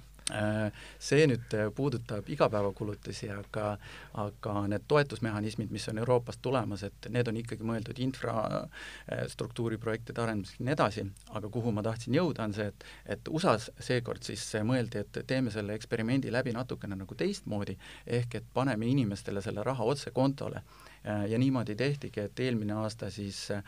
see 0.98 1.26
nüüd 1.28 1.54
äh, 1.56 1.70
puudutab 1.74 2.28
igapäevakulutusi, 2.32 3.30
aga 3.32 3.78
aga 4.22 4.66
need 4.70 4.82
toetusmehhanismid, 4.88 5.70
mis 5.72 5.88
on 5.88 5.98
Euroopast 6.02 6.40
tulemas, 6.42 6.82
et 6.88 7.08
need 7.12 7.28
on 7.28 7.36
ikkagi 7.40 7.64
mõeldud 7.66 7.98
infrastruktuuriprojektide 8.06 10.20
arendamiseks 10.22 10.60
ja 10.60 10.64
nii 10.66 10.76
edasi, 10.76 11.02
aga 11.38 11.46
kuhu 11.52 11.68
ma 11.72 11.82
tahtsin 11.84 12.14
jõuda, 12.16 12.40
on 12.48 12.54
see, 12.56 12.68
et 12.72 12.80
et 13.16 13.24
USA-s 13.28 13.64
seekord 13.80 14.22
siis 14.24 14.44
mõeldi, 14.66 14.98
et 15.02 15.12
teeme 15.26 15.50
selle 15.54 15.72
eksperimendi 15.78 16.32
läbi 16.32 16.52
natukene 16.56 16.94
nagu 16.98 17.14
teistmoodi, 17.18 17.74
ehk 18.06 18.34
et 18.40 18.46
paneme 18.54 18.86
inimestele 18.88 19.40
selle 19.44 19.62
raha 19.66 19.84
otse 19.84 20.10
kontole. 20.10 20.62
Äh, 21.02 21.24
ja 21.32 21.38
niimoodi 21.38 21.74
tehtigi, 21.74 22.20
et 22.20 22.40
eelmine 22.40 22.72
aasta 22.78 23.10
siis 23.10 23.50
äh, 23.50 23.62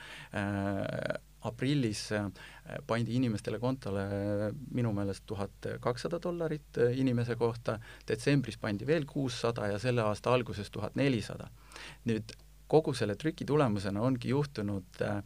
aprillis 1.45 2.07
äh, 2.13 2.29
pandi 2.87 3.17
inimestele 3.19 3.61
kontole 3.63 4.05
äh, 4.05 4.47
minu 4.75 4.93
meelest 4.97 5.27
tuhat 5.27 5.69
kakssada 5.85 6.21
dollarit 6.23 6.79
äh, 6.81 6.97
inimese 7.01 7.37
kohta, 7.41 7.79
detsembris 8.09 8.59
pandi 8.61 8.87
veel 8.89 9.07
kuussada 9.09 9.69
ja 9.73 9.79
selle 9.83 10.05
aasta 10.07 10.33
alguses 10.35 10.71
tuhat 10.71 10.97
nelisada. 10.97 11.51
nüüd 12.09 12.33
kogu 12.69 12.95
selle 12.97 13.17
trüki 13.21 13.45
tulemusena 13.49 14.03
ongi 14.03 14.31
juhtunud 14.33 15.03
äh, 15.03 15.19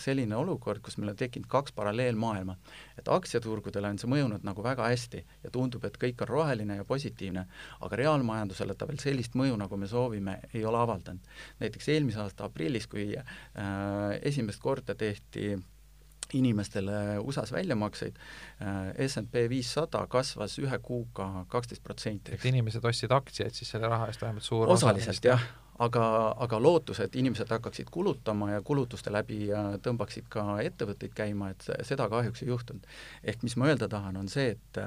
selline 0.00 0.36
olukord, 0.36 0.82
kus 0.84 0.96
meil 0.98 1.12
on 1.12 1.18
tekkinud 1.20 1.48
kaks 1.50 1.74
paralleelmaailma. 1.76 2.56
et 2.98 3.08
aktsiaturgudele 3.08 3.90
on 3.92 3.98
see 3.98 4.10
mõjunud 4.10 4.46
nagu 4.46 4.64
väga 4.64 4.88
hästi 4.88 5.24
ja 5.44 5.50
tundub, 5.50 5.84
et 5.84 5.98
kõik 6.00 6.24
on 6.24 6.28
roheline 6.28 6.78
ja 6.80 6.84
positiivne, 6.88 7.46
aga 7.80 8.00
reaalmajandusele 8.00 8.74
ta 8.74 8.88
veel 8.88 9.02
sellist 9.02 9.36
mõju, 9.38 9.58
nagu 9.60 9.76
me 9.76 9.90
soovime, 9.90 10.38
ei 10.54 10.64
ole 10.64 10.78
avaldanud. 10.78 11.34
näiteks 11.60 11.88
eelmise 11.88 12.20
aasta 12.24 12.48
aprillis, 12.48 12.86
kui 12.86 13.12
äh, 13.16 13.24
esimest 14.22 14.62
korda 14.62 14.94
tehti 14.94 15.54
inimestele 16.32 17.18
USA-s 17.18 17.52
väljamakseid, 17.52 18.16
äh, 18.62 19.06
SMP 19.08 19.44
viissada 19.48 20.06
kasvas 20.10 20.56
ühe 20.62 20.78
kuuga 20.82 21.44
kaksteist 21.48 21.82
protsenti. 21.82 22.32
et 22.34 22.44
inimesed 22.44 22.84
ostsid 22.84 23.12
aktsiaid 23.12 23.54
siis 23.54 23.70
selle 23.74 23.88
raha 23.88 24.08
eest 24.08 24.22
vähemalt 24.22 24.46
suur 24.46 24.72
osaliselt 24.72 25.24
jah, 25.24 25.44
aga, 25.78 26.04
aga 26.44 26.60
lootus, 26.62 27.00
et 27.02 27.16
inimesed 27.18 27.50
hakkaksid 27.50 27.90
kulutama 27.90 28.52
ja 28.52 28.60
kulutuste 28.62 29.12
läbi 29.12 29.48
tõmbaksid 29.82 30.28
ka 30.32 30.60
ettevõtteid 30.62 31.14
käima, 31.16 31.50
et 31.54 31.66
seda 31.86 32.08
kahjuks 32.12 32.44
ei 32.44 32.52
juhtunud. 32.52 32.86
ehk 33.24 33.42
mis 33.42 33.56
ma 33.56 33.72
öelda 33.72 33.88
tahan, 33.88 34.16
on 34.16 34.28
see, 34.28 34.54
et, 34.54 34.80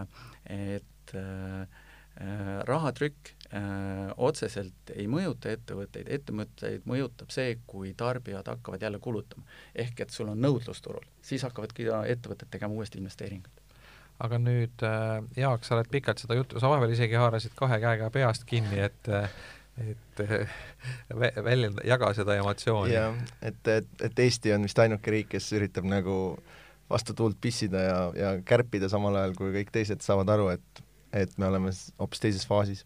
et 0.46 1.16
äh, 1.16 1.84
rahatrükk 2.66 3.34
äh, 3.54 4.14
otseselt 4.18 4.96
ei 4.96 5.08
mõjuta 5.12 5.52
ettevõtteid, 5.54 6.10
ettevõtteid 6.10 6.88
mõjutab 6.90 7.36
see, 7.36 7.60
kui 7.68 7.94
tarbijad 7.94 8.48
hakkavad 8.48 8.82
jälle 8.82 9.00
kulutama. 9.00 9.44
ehk 9.76 10.00
et 10.00 10.10
sul 10.10 10.32
on 10.32 10.42
nõudlus 10.42 10.82
turul, 10.82 11.06
siis 11.22 11.44
hakkavadki 11.44 11.92
ettevõtted 12.08 12.50
tegema 12.52 12.74
uuesti 12.74 13.04
investeeringuid 13.04 13.64
aga 14.24 14.40
nüüd 14.42 14.82
äh, 14.82 15.22
Jaak, 15.38 15.66
sa 15.66 15.76
oled 15.76 15.92
pikalt 15.94 16.24
seda 16.24 16.34
juttu, 16.38 16.58
sa 16.58 16.72
vahepeal 16.72 16.96
isegi 16.96 17.20
haarasid 17.20 17.54
kahe 17.58 17.78
käega 17.84 18.10
peast 18.10 18.48
kinni, 18.50 18.80
et 18.88 19.10
äh, 19.14 19.30
et 19.78 20.22
väljenda, 21.44 21.84
jaga 21.86 22.10
seda 22.18 22.38
emotsiooni. 22.40 22.94
jah, 22.96 23.18
et, 23.42 23.60
et, 23.70 23.90
et 24.10 24.20
Eesti 24.26 24.54
on 24.56 24.66
vist 24.66 24.80
ainuke 24.82 25.14
riik, 25.14 25.30
kes 25.36 25.52
üritab 25.58 25.88
nagu 25.90 26.18
vastu 26.90 27.14
tuult 27.18 27.38
pissida 27.42 27.84
ja, 27.84 27.98
ja 28.16 28.36
kärpida 28.48 28.90
samal 28.90 29.16
ajal, 29.20 29.36
kui 29.38 29.52
kõik 29.56 29.74
teised 29.76 30.04
saavad 30.06 30.30
aru, 30.34 30.52
et, 30.56 30.84
et 31.14 31.34
me 31.38 31.50
oleme 31.50 31.74
hoopis 32.00 32.24
teises 32.24 32.48
faasis. 32.48 32.86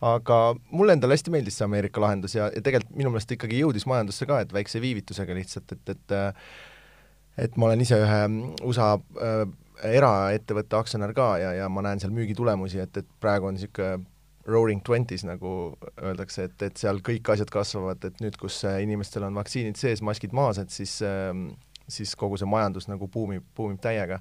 aga 0.00 0.38
mulle 0.70 0.96
endale 0.96 1.16
hästi 1.16 1.32
meeldis 1.32 1.58
see 1.58 1.66
Ameerika 1.66 2.00
lahendus 2.00 2.34
ja, 2.36 2.50
ja 2.54 2.62
tegelikult 2.64 2.96
minu 2.96 3.12
meelest 3.12 3.32
ikkagi 3.36 3.60
jõudis 3.60 3.86
majandusse 3.88 4.28
ka, 4.28 4.40
et 4.44 4.52
väikse 4.52 4.80
viivitusega 4.80 5.34
lihtsalt, 5.36 5.72
et, 5.76 5.96
et 5.96 6.18
et 7.40 7.56
ma 7.56 7.70
olen 7.70 7.80
ise 7.80 7.96
ühe 7.96 8.22
USA 8.68 8.94
äh, 8.98 9.44
eraettevõtte 9.96 10.76
aktsionär 10.76 11.12
ka 11.16 11.32
ja, 11.40 11.52
ja 11.56 11.68
ma 11.72 11.84
näen 11.84 12.00
seal 12.02 12.12
müügitulemusi, 12.12 12.82
et, 12.82 12.96
et 13.00 13.08
praegu 13.22 13.48
on 13.48 13.56
niisugune 13.56 14.04
roaring 14.48 14.80
twenties, 14.84 15.24
nagu 15.28 15.50
öeldakse, 16.00 16.46
et, 16.48 16.62
et 16.64 16.80
seal 16.80 17.02
kõik 17.04 17.28
asjad 17.34 17.50
kasvavad, 17.52 18.04
et 18.08 18.22
nüüd, 18.24 18.38
kus 18.40 18.62
äh, 18.68 18.80
inimestel 18.84 19.26
on 19.28 19.36
vaktsiinid 19.36 19.76
sees, 19.80 20.02
maskid 20.06 20.32
maas, 20.36 20.60
et 20.62 20.72
siis 20.72 20.98
ähm, 21.06 21.50
siis 21.90 22.14
kogu 22.18 22.38
see 22.38 22.48
majandus 22.48 22.86
nagu 22.88 23.08
buumib, 23.10 23.44
buumib 23.56 23.80
täiega. 23.82 24.20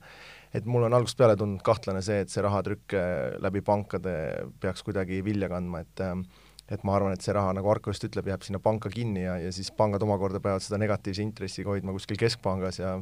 et 0.54 0.66
mul 0.66 0.88
on 0.88 0.94
algusest 0.98 1.18
peale 1.18 1.36
tundunud 1.38 1.62
kahtlane 1.62 2.02
see, 2.02 2.24
et 2.24 2.32
see 2.34 2.42
rahatrükk 2.42 2.96
äh, 2.98 3.40
läbi 3.44 3.62
pankade 3.62 4.14
peaks 4.60 4.84
kuidagi 4.84 5.22
vilja 5.26 5.50
kandma, 5.52 5.84
et 5.86 6.06
ähm, 6.06 6.26
et 6.70 6.84
ma 6.86 6.94
arvan, 6.94 7.16
et 7.16 7.26
see 7.26 7.34
raha, 7.34 7.50
nagu 7.58 7.70
Arko 7.72 7.90
just 7.90 8.04
ütleb, 8.06 8.28
jääb 8.30 8.44
sinna 8.46 8.60
panka 8.62 8.92
kinni 8.94 9.24
ja, 9.24 9.40
ja 9.42 9.50
siis 9.54 9.72
pangad 9.74 10.04
omakorda 10.06 10.42
peavad 10.44 10.62
seda 10.62 10.78
negatiivse 10.78 11.24
intressiga 11.26 11.72
hoidma 11.74 11.96
kuskil 11.96 12.20
keskpangas 12.22 12.78
ja 12.82 13.00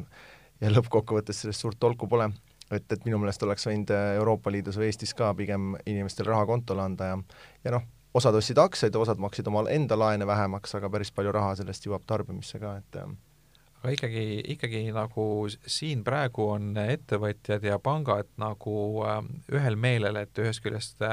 ja 0.62 0.72
lõppkokkuvõttes 0.72 1.44
sellest 1.44 1.62
suurt 1.62 1.80
tolku 1.80 2.08
pole 2.10 2.32
et, 2.72 2.88
et 2.92 3.06
minu 3.06 3.20
meelest 3.22 3.44
oleks 3.46 3.68
võinud 3.70 3.94
äh, 3.96 4.16
Euroopa 4.18 4.52
Liidus 4.54 4.80
või 4.80 4.90
Eestis 4.92 5.14
ka 5.18 5.32
pigem 5.38 5.76
inimestele 5.86 6.32
raha 6.32 6.48
kontole 6.50 6.84
anda 6.84 7.12
ja 7.12 7.22
ja 7.66 7.78
noh, 7.78 7.88
osad 8.18 8.36
ostsid 8.36 8.60
aktsiaid, 8.62 8.96
osad 8.96 9.22
maksid 9.22 9.48
omal 9.48 9.70
enda 9.72 9.98
laene 10.00 10.28
vähemaks, 10.28 10.76
aga 10.78 10.90
päris 10.90 11.14
palju 11.14 11.34
raha 11.36 11.56
sellest 11.60 11.88
jõuab 11.88 12.06
tarbimisse 12.10 12.60
ka, 12.62 12.78
et 12.82 13.00
äh, 13.02 13.10
aga 13.82 13.96
ikkagi, 13.96 14.28
ikkagi 14.56 14.86
nagu 14.96 15.26
siin 15.50 16.04
praegu 16.08 16.52
on 16.58 16.72
ettevõtjad 16.84 17.68
ja 17.68 17.80
pangad 17.80 18.32
nagu 18.42 18.78
äh, 19.08 19.20
ühel 19.54 19.80
meelel, 19.80 20.24
et 20.24 20.44
ühest 20.44 20.64
küljest 20.66 21.04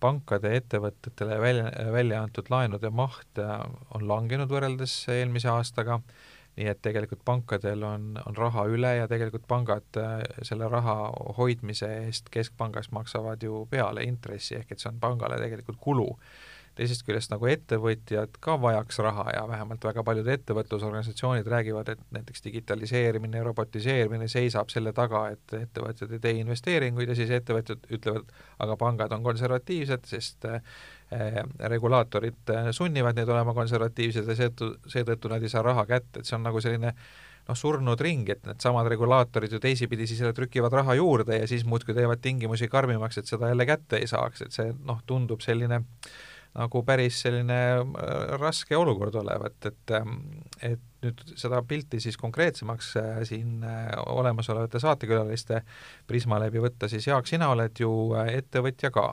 pankade 0.00 0.50
ettevõtetele 0.58 1.38
välja, 1.40 1.70
välja 1.92 2.18
antud 2.20 2.50
laenude 2.52 2.90
maht 2.92 3.38
on 3.40 4.02
langenud 4.04 4.50
võrreldes 4.52 4.92
eelmise 5.08 5.48
aastaga 5.48 6.02
nii 6.56 6.70
et 6.72 6.80
tegelikult 6.82 7.20
pankadel 7.24 7.84
on, 7.84 8.16
on 8.26 8.36
raha 8.36 8.64
üle 8.72 8.94
ja 8.96 9.08
tegelikult 9.10 9.44
pangad 9.48 10.00
äh, 10.00 10.18
selle 10.46 10.70
raha 10.72 10.96
hoidmise 11.36 11.88
eest 12.06 12.30
keskpangas 12.32 12.90
maksavad 12.96 13.42
ju 13.44 13.66
peale 13.70 14.06
intressi, 14.08 14.56
ehk 14.60 14.72
et 14.72 14.82
see 14.82 14.92
on 14.92 15.00
pangale 15.02 15.40
tegelikult 15.42 15.80
kulu. 15.80 16.10
teisest 16.76 17.06
küljest 17.06 17.30
nagu 17.32 17.46
ettevõtjad 17.48 18.34
ka 18.44 18.58
vajaks 18.60 18.98
raha 19.00 19.30
ja 19.32 19.46
vähemalt 19.48 19.84
väga 19.84 20.02
paljud 20.04 20.26
ettevõtlusorganisatsioonid 20.28 21.46
räägivad, 21.48 21.88
et 21.88 22.02
näiteks 22.12 22.44
digitaliseerimine 22.44 23.40
ja 23.40 23.46
robotiseerimine 23.46 24.28
seisab 24.28 24.68
selle 24.68 24.92
taga, 24.92 25.22
et 25.32 25.54
ettevõtjad 25.56 26.12
ei 26.12 26.20
tee 26.20 26.34
investeeringuid 26.42 27.08
ja 27.08 27.16
siis 27.16 27.32
ettevõtjad 27.32 27.88
ütlevad, 27.96 28.28
aga 28.60 28.76
pangad 28.76 29.16
on 29.16 29.24
konservatiivsed, 29.24 30.04
sest 30.04 30.44
äh, 30.44 30.60
regulaatorid 31.10 32.50
eh, 32.50 32.68
sunnivad 32.74 33.16
neid 33.18 33.30
olema 33.30 33.54
konservatiivsed 33.54 34.26
ja 34.26 34.34
seetõttu, 34.34 34.72
seetõttu 34.90 35.30
nad 35.30 35.42
ei 35.42 35.52
saa 35.52 35.62
raha 35.62 35.86
kätte, 35.86 36.20
et 36.20 36.28
see 36.28 36.36
on 36.38 36.46
nagu 36.48 36.60
selline 36.62 36.92
noh, 37.46 37.58
surnud 37.58 38.00
ring, 38.02 38.28
et 38.32 38.46
needsamad 38.46 38.88
regulaatorid 38.90 39.52
ju 39.54 39.60
teisipidi 39.62 40.08
siis 40.10 40.20
jälle 40.24 40.34
trükivad 40.34 40.74
raha 40.74 40.96
juurde 40.98 41.38
ja 41.38 41.46
siis 41.46 41.64
muudkui 41.64 41.94
teevad 41.94 42.22
tingimusi 42.22 42.68
karmimaks, 42.68 43.18
et 43.18 43.30
seda 43.30 43.52
jälle 43.52 43.66
kätte 43.66 44.00
ei 44.02 44.10
saaks, 44.10 44.42
et 44.42 44.56
see 44.56 44.72
noh, 44.84 44.98
tundub 45.06 45.44
selline 45.46 45.84
nagu 46.56 46.82
päris 46.86 47.20
selline 47.24 47.58
äh, 47.76 48.36
raske 48.40 48.76
olukord 48.76 49.14
olevat, 49.20 49.58
et 49.68 49.96
ähm, 49.96 50.18
et 50.64 50.80
nüüd 51.04 51.20
seda 51.38 51.60
pilti 51.68 52.00
siis 52.02 52.16
konkreetsemaks 52.18 52.94
äh, 52.98 53.18
siin 53.28 53.64
äh, 53.64 53.90
olemasolevate 54.10 54.80
saatekülaliste 54.82 55.60
prisma 56.08 56.40
läbi 56.42 56.62
võtta, 56.64 56.88
siis 56.90 57.06
Jaak, 57.06 57.28
sina 57.28 57.50
oled 57.52 57.76
ju 57.78 57.90
ettevõtja 58.16 58.90
ka 58.94 59.06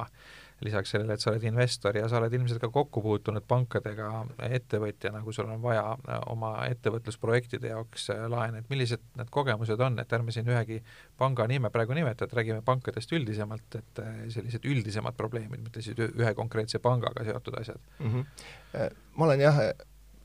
lisaks 0.63 0.93
sellele, 0.93 1.15
et 1.15 1.23
sa 1.23 1.31
oled 1.31 1.43
investor 1.47 1.97
ja 1.97 2.07
sa 2.09 2.19
oled 2.19 2.33
ilmselt 2.33 2.61
ka 2.61 2.69
kokku 2.73 3.01
puutunud 3.03 3.45
pankadega 3.47 4.09
ettevõtjana, 4.47 5.21
kui 5.25 5.35
sul 5.35 5.49
on 5.51 5.61
vaja 5.63 5.83
äh, 5.93 6.19
oma 6.31 6.53
ettevõtlusprojektide 6.71 7.71
jaoks 7.73 8.09
äh, 8.13 8.25
laene, 8.31 8.63
et 8.63 8.69
millised 8.71 9.03
need 9.19 9.31
kogemused 9.33 9.81
on, 9.83 9.99
et 10.01 10.15
ärme 10.17 10.35
siin 10.35 10.49
ühegi 10.49 10.79
panga 11.19 11.47
nime 11.51 11.71
praegu 11.73 11.97
nimeta, 11.97 12.27
et 12.27 12.35
räägime 12.37 12.63
pankadest 12.65 13.11
üldisemalt, 13.15 13.79
et 13.79 14.03
äh, 14.03 14.21
sellised 14.33 14.67
üldisemad 14.69 15.17
probleemid, 15.19 15.63
mitte 15.65 15.83
siis 15.85 15.99
ühe 15.99 16.35
konkreetse 16.37 16.81
pangaga 16.83 17.25
seotud 17.27 17.59
asjad 17.59 17.81
mm. 17.99 18.13
-hmm. 18.13 19.01
ma 19.17 19.27
olen 19.27 19.43
jah, 19.43 19.59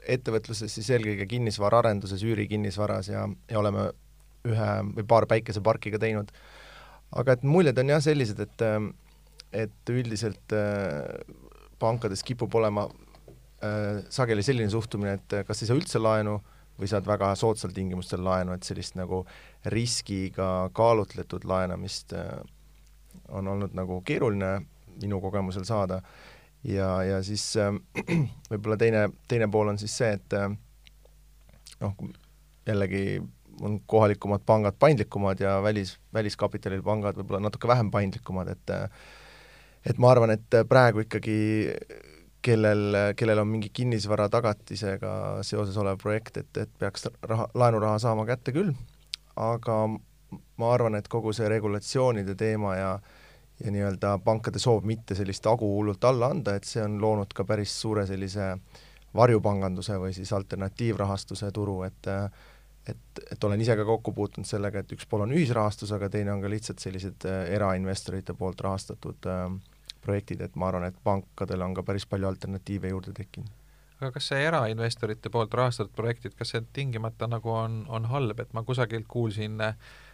ettevõtluses 0.08 0.72
siis 0.72 0.90
eelkõige 0.94 1.26
kinnisvaraarenduses, 1.26 2.22
üürikinnisvaras 2.24 3.10
ja, 3.12 3.26
ja 3.50 3.58
oleme 3.58 3.90
ühe 4.48 4.70
või 4.94 5.04
paar 5.08 5.26
päikeseparki 5.26 5.90
ka 5.92 5.98
teinud. 5.98 6.30
aga 7.16 7.32
et 7.32 7.42
muljed 7.42 7.78
on 7.78 7.88
jah 7.88 8.02
sellised, 8.04 8.40
et 8.40 8.62
et 9.52 9.92
üldiselt 9.92 10.54
äh, 10.56 11.18
pankades 11.78 12.24
kipub 12.26 12.54
olema 12.58 12.86
äh, 13.62 14.04
sageli 14.12 14.44
selline 14.44 14.70
suhtumine, 14.72 15.18
et 15.18 15.40
kas 15.48 15.62
ei 15.62 15.70
saa 15.70 15.78
üldse 15.78 16.02
laenu 16.02 16.38
või 16.78 16.90
saad 16.90 17.06
väga 17.08 17.32
soodsal 17.38 17.72
tingimustel 17.74 18.22
laenu, 18.22 18.54
et 18.54 18.66
sellist 18.66 18.94
nagu 18.98 19.24
riskiga 19.74 20.68
kaalutletud 20.76 21.46
laenamist 21.48 22.14
äh, 22.14 22.38
on 23.28 23.48
olnud 23.48 23.74
nagu 23.76 24.00
keeruline 24.06 24.58
minu 25.02 25.20
kogemusel 25.20 25.66
saada. 25.68 26.00
Ja, 26.66 27.02
ja 27.06 27.22
siis 27.22 27.44
äh, 27.56 27.74
võib-olla 28.50 28.78
teine, 28.78 29.08
teine 29.30 29.50
pool 29.50 29.72
on 29.72 29.78
siis 29.80 29.96
see, 29.98 30.12
et 30.18 30.38
äh, 30.38 30.48
noh, 31.82 31.98
jällegi 32.66 33.20
on 33.60 33.80
kohalikumad 33.90 34.44
pangad 34.46 34.76
paindlikumad 34.78 35.40
ja 35.42 35.56
välis, 35.62 35.96
väliskapitalil 36.14 36.82
pangad 36.86 37.18
võib-olla 37.18 37.42
natuke 37.48 37.70
vähem 37.70 37.90
paindlikumad, 37.90 38.52
et 38.54 38.74
äh, 38.74 38.86
et 39.88 39.98
ma 39.98 40.12
arvan, 40.12 40.34
et 40.34 40.58
praegu 40.68 41.04
ikkagi 41.06 41.38
kellel, 42.44 43.14
kellel 43.18 43.42
on 43.42 43.48
mingi 43.50 43.70
kinnisvara 43.74 44.28
tagatisega 44.32 45.12
seoses 45.46 45.76
olev 45.80 45.98
projekt, 46.00 46.36
et, 46.42 46.50
et 46.56 46.74
peaks 46.78 47.08
raha, 47.22 47.48
laenuraha 47.58 47.98
saama 48.02 48.26
kätte 48.28 48.54
küll, 48.54 48.74
aga 49.36 49.78
ma 49.88 50.74
arvan, 50.74 50.98
et 50.98 51.08
kogu 51.08 51.32
see 51.36 51.48
regulatsioonide 51.50 52.36
teema 52.38 52.76
ja 52.76 52.92
ja 53.58 53.72
nii-öelda 53.74 54.20
pankade 54.22 54.60
soov 54.62 54.84
mitte 54.86 55.16
sellist 55.18 55.46
hagu 55.50 55.66
hullult 55.66 56.04
alla 56.06 56.28
anda, 56.30 56.52
et 56.54 56.66
see 56.68 56.78
on 56.78 57.00
loonud 57.02 57.32
ka 57.34 57.42
päris 57.42 57.72
suure 57.80 58.04
sellise 58.06 58.52
varjupanganduse 59.18 59.96
või 59.98 60.12
siis 60.14 60.30
alternatiivrahastuse 60.36 61.50
turu, 61.56 61.80
et 61.88 62.06
et, 62.88 63.20
et 63.32 63.44
olen 63.44 63.60
ise 63.60 63.74
ka 63.76 63.84
kokku 63.84 64.14
puutunud 64.16 64.48
sellega, 64.48 64.80
et 64.80 64.92
üks 64.94 65.08
pool 65.10 65.26
on 65.26 65.32
ühisrahastus, 65.34 65.90
aga 65.92 66.08
teine 66.08 66.32
on 66.32 66.40
ka 66.40 66.48
lihtsalt 66.48 66.80
sellised 66.80 67.26
erainvestorite 67.50 68.32
poolt 68.38 68.62
rahastatud 68.64 69.28
äh, 69.28 69.42
projektid, 70.04 70.42
et 70.44 70.56
ma 70.56 70.68
arvan, 70.70 70.88
et 70.88 70.98
pankadel 71.04 71.62
on 71.64 71.76
ka 71.76 71.84
päris 71.86 72.06
palju 72.06 72.28
alternatiive 72.28 72.92
juurde 72.92 73.14
tekkinud. 73.16 73.54
aga 74.00 74.12
kas 74.14 74.28
see 74.30 74.44
erainvestorite 74.46 75.30
poolt 75.34 75.54
rahastatud 75.54 75.94
projektid, 75.96 76.36
kas 76.38 76.54
see 76.54 76.66
tingimata 76.72 77.26
nagu 77.26 77.50
on, 77.50 77.80
on 77.88 78.04
halb, 78.12 78.40
et 78.40 78.52
ma 78.54 78.62
kusagilt 78.62 79.08
kuulsin 79.10 79.58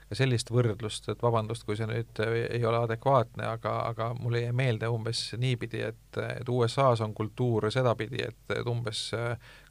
ka 0.08 0.16
sellist 0.18 0.50
võrdlust, 0.52 1.08
et 1.08 1.22
vabandust, 1.22 1.64
kui 1.64 1.76
see 1.76 1.88
nüüd 1.88 2.20
ei 2.26 2.64
ole 2.64 2.82
adekvaatne, 2.84 3.46
aga, 3.48 3.74
aga 3.90 4.10
mulle 4.18 4.44
jäi 4.44 4.52
meelde 4.56 4.88
umbes 4.92 5.22
niipidi, 5.40 5.80
et, 5.88 6.18
et 6.40 6.48
USA-s 6.48 7.02
on 7.04 7.14
kultuur 7.16 7.70
sedapidi, 7.72 8.22
et, 8.28 8.40
et 8.56 8.68
umbes 8.68 9.06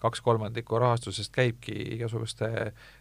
kaks 0.03 0.21
kolmandikku 0.21 0.79
rahastusest 0.79 1.31
käibki 1.33 1.73
igasuguste 1.95 2.49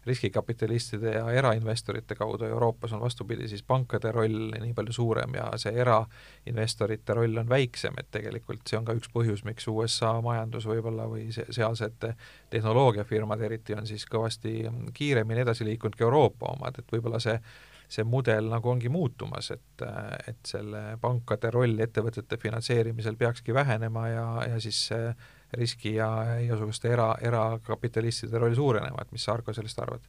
riskikapitalistide 0.07 1.17
ja 1.17 1.25
erainvestorite 1.35 2.15
kaudu, 2.19 2.47
Euroopas 2.47 2.95
on 2.95 3.03
vastupidi, 3.03 3.49
siis 3.51 3.65
pankade 3.67 4.13
roll 4.15 4.53
nii 4.55 4.75
palju 4.79 4.95
suurem 4.95 5.35
ja 5.39 5.49
see 5.61 5.75
erainvestorite 5.83 7.19
roll 7.19 7.43
on 7.43 7.51
väiksem, 7.51 7.99
et 7.99 8.11
tegelikult 8.15 8.63
see 8.71 8.79
on 8.79 8.87
ka 8.87 8.97
üks 8.99 9.11
põhjus, 9.15 9.43
miks 9.49 9.67
USA 9.73 10.15
majandus 10.23 10.69
võib-olla 10.71 11.09
või 11.11 11.29
sealsed 11.33 12.09
tehnoloogiafirmad 12.55 13.43
eriti 13.49 13.75
on 13.79 13.89
siis 13.89 14.07
kõvasti 14.11 14.63
kiiremini 14.95 15.43
edasi 15.43 15.67
liikunud 15.67 15.99
kui 15.99 16.07
Euroopa 16.07 16.55
omad, 16.55 16.79
et 16.79 16.97
võib-olla 16.97 17.21
see 17.23 17.39
see 17.93 18.07
mudel 18.09 18.49
nagu 18.49 18.71
ongi 18.73 18.89
muutumas, 18.89 19.51
et, 19.53 19.85
et 20.29 20.41
selle 20.49 20.97
pankade 21.03 21.51
roll 21.53 21.81
ettevõtete 21.85 22.39
finantseerimisel 22.41 23.19
peakski 23.21 23.55
vähenema 23.55 24.07
ja, 24.09 24.27
ja 24.55 24.61
siis 24.65 24.87
see 24.89 25.13
riski 25.53 25.95
ja 25.95 26.09
igasuguste 26.41 26.91
era, 26.93 27.13
erakapitalistide 27.21 28.39
roll 28.39 28.55
suurenema, 28.57 29.03
et 29.03 29.13
mis 29.13 29.25
sa, 29.25 29.37
Arko, 29.37 29.55
sellest 29.57 29.79
arvad? 29.85 30.07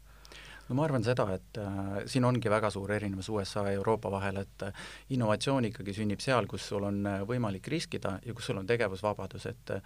No 0.69 0.78
ma 0.78 0.86
arvan 0.88 1.04
seda, 1.04 1.26
et 1.36 1.60
äh, 1.60 2.04
siin 2.10 2.26
ongi 2.28 2.52
väga 2.52 2.69
suur 2.73 2.91
erinevus 2.95 3.30
USA 3.34 3.65
ja 3.67 3.78
Euroopa 3.78 4.12
vahel, 4.12 4.39
et 4.43 4.65
äh, 4.67 4.86
innovatsioon 5.15 5.67
ikkagi 5.69 5.95
sünnib 5.97 6.23
seal, 6.23 6.47
kus 6.49 6.67
sul 6.69 6.86
on 6.88 7.02
äh, 7.10 7.21
võimalik 7.28 7.67
riskida 7.71 8.15
ja 8.26 8.36
kus 8.36 8.47
sul 8.49 8.62
on 8.62 8.69
tegevusvabadus, 8.69 9.47
et 9.52 9.73
äh, 9.76 9.84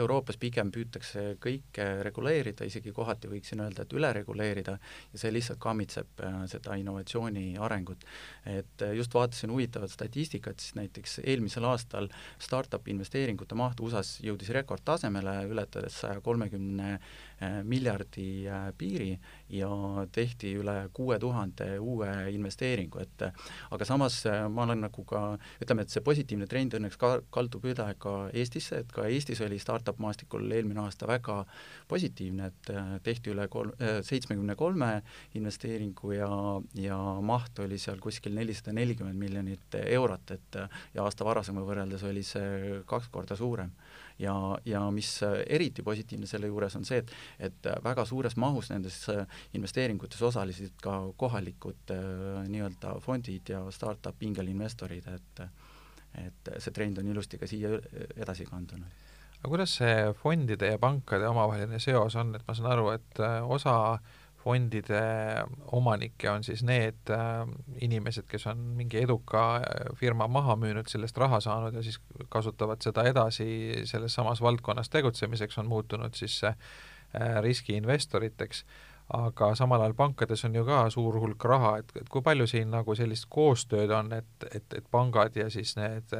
Euroopas 0.00 0.38
pigem 0.40 0.72
püütakse 0.72 1.34
kõike 1.42 1.88
reguleerida, 2.06 2.64
isegi 2.68 2.94
kohati 2.96 3.30
võiksin 3.30 3.64
öelda, 3.64 3.84
et 3.84 3.96
üle 3.96 4.12
reguleerida, 4.16 4.76
ja 5.12 5.20
see 5.20 5.32
lihtsalt 5.34 5.60
kammitseb 5.62 6.24
äh, 6.24 6.38
seda 6.50 6.78
innovatsiooni 6.80 7.56
arengut. 7.60 8.04
et 8.46 8.82
äh, 8.82 8.94
just 8.96 9.14
vaatasin 9.14 9.52
huvitavat 9.52 9.90
statistikat, 9.90 10.60
siis 10.60 10.74
näiteks 10.74 11.20
eelmisel 11.24 11.64
aastal 11.68 12.08
startup 12.38 12.88
investeeringute 12.88 13.54
maht 13.54 13.80
USA-s 13.80 14.20
jõudis 14.24 14.48
rekordtasemele, 14.56 15.42
ületades 15.50 16.00
saja 16.00 16.20
kolmekümne 16.24 16.98
miljardi 17.64 18.46
äh, 18.48 18.68
piiri 18.76 19.14
ja 19.50 19.70
tehti 20.12 20.52
üle 20.60 20.74
kuue 20.92 21.18
tuhande 21.18 21.78
uue 21.80 22.10
investeeringu, 22.34 23.00
et 23.00 23.24
aga 23.70 23.86
samas 23.88 24.20
ma 24.52 24.66
olen 24.66 24.84
nagu 24.84 25.04
ka, 25.08 25.22
ütleme, 25.62 25.86
et 25.86 25.92
see 25.92 26.04
positiivne 26.04 26.48
trend 26.50 26.76
õnneks 26.78 26.98
ka 27.00 27.12
kaldub 27.32 27.64
üle 27.70 27.86
ka 27.98 28.14
Eestisse, 28.36 28.82
et 28.84 28.92
ka 28.94 29.06
Eestis 29.08 29.40
oli 29.44 29.58
startup 29.62 29.98
maastikul 30.02 30.46
eelmine 30.52 30.84
aasta 30.84 31.08
väga 31.08 31.40
positiivne, 31.88 32.50
et 32.52 32.72
tehti 33.06 33.32
üle 33.32 33.48
kolm, 33.52 33.72
seitsmekümne 34.06 34.56
kolme 34.60 34.90
investeeringu 35.38 36.14
ja, 36.14 36.30
ja 36.78 36.98
maht 37.24 37.58
oli 37.64 37.80
seal 37.80 37.98
kuskil 38.02 38.36
nelisada 38.36 38.76
nelikümmend 38.76 39.18
miljonit 39.18 39.80
eurot, 39.82 40.36
et 40.36 40.60
ja 40.94 41.06
aasta 41.06 41.26
varasema 41.26 41.64
võrreldes 41.66 42.04
oli 42.06 42.22
see 42.26 42.80
kaks 42.90 43.10
korda 43.10 43.38
suurem 43.38 43.72
ja, 44.20 44.34
ja 44.64 44.82
mis 44.94 45.12
eriti 45.46 45.82
positiivne 45.86 46.28
selle 46.28 46.50
juures 46.50 46.76
on 46.76 46.86
see, 46.86 47.00
et 47.00 47.12
et 47.50 47.68
väga 47.84 48.04
suures 48.08 48.36
mahus 48.36 48.70
nendes 48.70 49.02
investeeringutes 49.56 50.22
osalesid 50.30 50.76
ka 50.82 51.00
kohalikud 51.16 51.94
äh, 51.94 52.40
nii-öelda 52.48 52.96
fondid 53.04 53.52
ja 53.52 53.64
startup 53.74 54.22
ingelinvestorid, 54.22 55.08
et 55.14 55.44
et 56.20 56.48
see 56.58 56.74
trend 56.74 56.98
on 56.98 57.06
ilusti 57.06 57.38
ka 57.38 57.46
siia 57.46 57.76
edasi 58.16 58.44
kandunud. 58.48 59.10
Aga 59.40 59.48
kuidas 59.48 59.74
see 59.78 60.08
fondide 60.20 60.68
ja 60.68 60.78
pankade 60.78 61.28
omavaheline 61.30 61.78
seos 61.80 62.16
on, 62.20 62.34
et 62.36 62.42
ma 62.48 62.56
saan 62.56 62.72
aru, 62.74 62.90
et 62.92 63.20
äh, 63.24 63.38
osa 63.48 63.74
fondide 64.40 65.00
omanikke 65.76 66.30
on 66.30 66.44
siis 66.44 66.62
need 66.64 67.12
äh, 67.12 67.42
inimesed, 67.84 68.24
kes 68.30 68.46
on 68.50 68.62
mingi 68.78 69.02
eduka 69.02 69.44
äh, 69.60 69.90
firma 70.00 70.28
maha 70.28 70.56
müünud, 70.60 70.88
sellest 70.88 71.18
raha 71.20 71.40
saanud 71.44 71.76
ja 71.76 71.82
siis 71.84 72.00
kasutavad 72.32 72.80
seda 72.84 73.04
edasi 73.08 73.50
selles 73.88 74.16
samas 74.16 74.40
valdkonnas 74.40 74.88
tegutsemiseks, 74.92 75.58
on 75.60 75.68
muutunud 75.68 76.16
siis 76.16 76.38
äh, 76.44 76.56
riskiinvestoriteks, 77.44 78.64
aga 79.18 79.52
samal 79.58 79.82
ajal 79.82 79.96
pankades 79.98 80.44
on 80.46 80.54
ju 80.54 80.64
ka 80.64 80.84
suur 80.94 81.18
hulk 81.20 81.44
raha, 81.44 81.76
et, 81.82 81.92
et 82.00 82.08
kui 82.08 82.22
palju 82.22 82.46
siin 82.48 82.70
nagu 82.70 82.94
sellist 82.94 83.26
koostööd 83.28 83.90
on, 83.92 84.12
et, 84.14 84.48
et, 84.54 84.78
et 84.78 84.90
pangad 84.90 85.36
ja 85.36 85.50
siis 85.50 85.74
need 85.76 86.14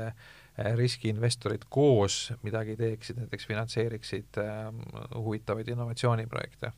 riskiinvestorid 0.76 1.64
koos 1.68 2.32
midagi 2.42 2.76
teeksid, 2.76 3.22
näiteks 3.22 3.46
finantseeriksid 3.46 4.40
äh, 4.42 4.68
huvitavaid 5.14 5.68
innovatsiooniprojekte? 5.68 6.72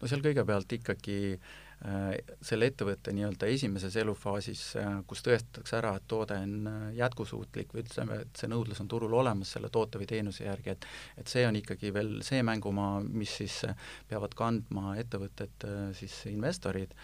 No 0.00 0.10
seal 0.10 0.22
kõigepealt 0.24 0.72
ikkagi 0.78 1.18
äh, 1.34 2.18
selle 2.44 2.68
ettevõtte 2.70 3.12
nii-öelda 3.16 3.48
esimeses 3.50 3.96
elufaasis, 4.00 4.62
äh, 4.80 4.98
kus 5.10 5.22
tõestatakse 5.26 5.78
ära, 5.80 5.94
et 5.98 6.06
toode 6.10 6.38
on 6.38 6.70
äh, 6.70 6.84
jätkusuutlik 6.98 7.74
või 7.74 7.84
ütleme, 7.84 8.20
et 8.24 8.40
see 8.40 8.50
nõudlus 8.50 8.82
on 8.84 8.90
turul 8.90 9.16
olemas 9.20 9.54
selle 9.56 9.72
toote 9.74 10.00
või 10.00 10.10
teenuse 10.10 10.46
järgi, 10.46 10.76
et 10.76 10.88
et 11.22 11.30
see 11.30 11.46
on 11.48 11.58
ikkagi 11.58 11.92
veel 11.94 12.18
see 12.26 12.42
mängumaa, 12.46 13.00
mis 13.02 13.38
siis 13.42 13.62
peavad 14.08 14.36
kandma 14.38 14.96
ettevõtted 15.02 15.68
siis 15.98 16.20
investorid, 16.30 16.94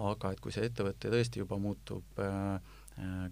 aga 0.00 0.32
et 0.34 0.40
kui 0.42 0.54
see 0.54 0.66
ettevõte 0.66 1.10
tõesti 1.12 1.42
juba 1.42 1.58
muutub 1.60 2.22
äh, 2.22 2.73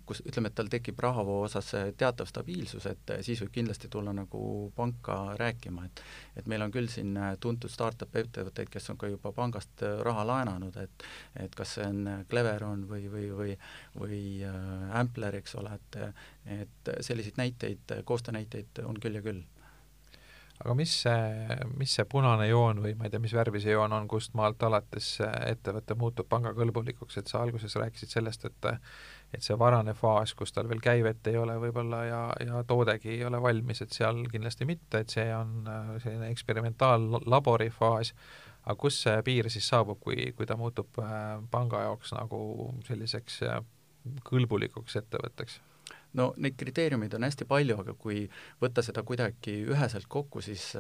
kus 0.07 0.23
ütleme, 0.27 0.51
et 0.51 0.57
tal 0.59 0.67
tekib 0.71 0.99
rahavoo 1.03 1.43
osas 1.47 1.69
teatav 1.99 2.27
stabiilsus, 2.27 2.87
et 2.91 3.13
äh, 3.15 3.21
siis 3.23 3.43
võib 3.45 3.53
kindlasti 3.55 3.91
tulla 3.93 4.11
nagu 4.17 4.73
panka 4.77 5.37
rääkima, 5.39 5.85
et 5.87 6.03
et 6.41 6.49
meil 6.51 6.65
on 6.65 6.73
küll 6.75 6.91
siin 6.91 7.15
äh, 7.17 7.37
tuntud 7.41 7.71
startup 7.71 8.17
ettevõtteid, 8.17 8.73
kes 8.73 8.91
on 8.91 8.99
ka 8.99 9.11
juba 9.13 9.33
pangast 9.37 9.85
raha 10.03 10.27
laenanud, 10.27 10.77
et 10.83 11.07
et 11.45 11.55
kas 11.55 11.77
see 11.77 11.87
on 11.87 12.25
Cleveron 12.31 12.87
või, 12.91 13.07
või, 13.13 13.31
või 13.39 13.57
või 13.99 14.23
äh, 14.49 14.99
Ampler, 14.99 15.39
eks 15.39 15.55
ole, 15.63 15.79
et 15.79 16.01
et 16.59 16.95
selliseid 17.01 17.39
näiteid, 17.39 17.99
koostöönäiteid 18.05 18.83
on 18.85 18.99
küll 18.99 19.15
ja 19.15 19.23
küll. 19.23 19.45
Aga 20.63 20.75
mis 20.79 20.93
see, 21.05 21.55
mis 21.79 21.95
see 21.97 22.05
punane 22.07 22.47
joon 22.47 22.83
või 22.83 22.93
ma 22.99 23.07
ei 23.07 23.11
tea, 23.11 23.23
mis 23.23 23.35
värvi 23.35 23.63
see 23.63 23.73
joon 23.75 23.95
on, 23.95 24.07
kust 24.11 24.35
maalt 24.39 24.63
alates 24.63 25.17
ettevõte 25.23 25.97
muutub 25.99 26.29
pangakõlbulikuks, 26.31 27.19
et 27.19 27.31
sa 27.31 27.41
alguses 27.43 27.75
rääkisid 27.79 28.15
sellest, 28.15 28.47
et 28.47 28.69
et 29.33 29.45
see 29.45 29.57
varane 29.59 29.95
faas, 29.97 30.35
kus 30.37 30.53
tal 30.53 30.69
veel 30.69 30.83
käivet 30.85 31.27
ei 31.31 31.39
ole 31.41 31.57
võib-olla 31.61 32.05
ja, 32.05 32.23
ja 32.45 32.63
toodegi 32.69 33.15
ei 33.15 33.25
ole 33.25 33.41
valmis, 33.43 33.83
et 33.85 33.97
seal 33.97 34.25
kindlasti 34.33 34.69
mitte, 34.69 35.03
et 35.03 35.13
see 35.15 35.29
on 35.35 35.69
äh, 35.69 35.93
selline 36.05 36.29
eksperimentaallabori 36.35 37.71
faas, 37.73 38.13
aga 38.65 38.79
kus 38.79 39.01
see 39.07 39.19
piir 39.27 39.51
siis 39.51 39.69
saabub, 39.73 40.01
kui, 40.03 40.31
kui 40.37 40.49
ta 40.49 40.59
muutub 40.61 41.01
äh, 41.03 41.37
panga 41.51 41.87
jaoks 41.87 42.15
nagu 42.19 42.43
selliseks 42.87 43.43
äh, 43.49 43.61
kõlbulikuks 44.29 45.01
ettevõtteks? 45.01 45.61
No 46.19 46.33
neid 46.37 46.57
kriteeriumeid 46.61 47.15
on 47.17 47.27
hästi 47.29 47.47
palju, 47.49 47.79
aga 47.85 47.95
kui 47.99 48.25
võtta 48.63 48.85
seda 48.85 49.05
kuidagi 49.07 49.59
üheselt 49.73 50.09
kokku, 50.09 50.43
siis 50.45 50.73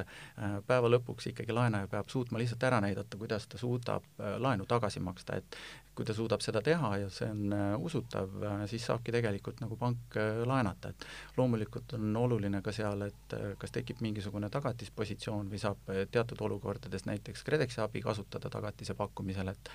päeva 0.66 0.90
lõpuks 0.90 1.30
ikkagi 1.32 1.54
laenaja 1.56 1.88
peab 1.92 2.10
suutma 2.12 2.40
lihtsalt 2.40 2.66
ära 2.68 2.80
näidata, 2.84 3.20
kuidas 3.20 3.46
ta 3.48 3.60
suudab 3.60 4.04
laenu 4.18 4.66
tagasi 4.68 5.00
maksta, 5.00 5.40
et 5.40 5.58
kui 5.94 6.06
ta 6.08 6.14
suudab 6.16 6.40
seda 6.40 6.62
teha 6.64 6.90
ja 7.02 7.08
see 7.12 7.28
on 7.28 7.52
äh, 7.52 7.74
usutav, 7.84 8.32
äh, 8.46 8.62
siis 8.70 8.84
saabki 8.88 9.12
tegelikult 9.12 9.60
nagu 9.60 9.76
pank 9.76 10.16
äh, 10.16 10.40
laenata, 10.48 10.92
et 10.92 11.04
loomulikult 11.36 11.92
on 11.98 12.16
oluline 12.16 12.62
ka 12.64 12.72
seal, 12.72 13.04
et 13.08 13.36
kas 13.60 13.74
tekib 13.74 14.00
mingisugune 14.04 14.48
tagatispositsioon 14.52 15.50
või 15.52 15.60
saab 15.60 15.92
teatud 16.12 16.40
olukordades 16.46 17.04
näiteks 17.08 17.44
KredExi 17.44 17.82
abi 17.84 18.00
kasutada 18.04 18.50
tagatise 18.52 18.96
pakkumisel, 18.96 19.52
et 19.52 19.70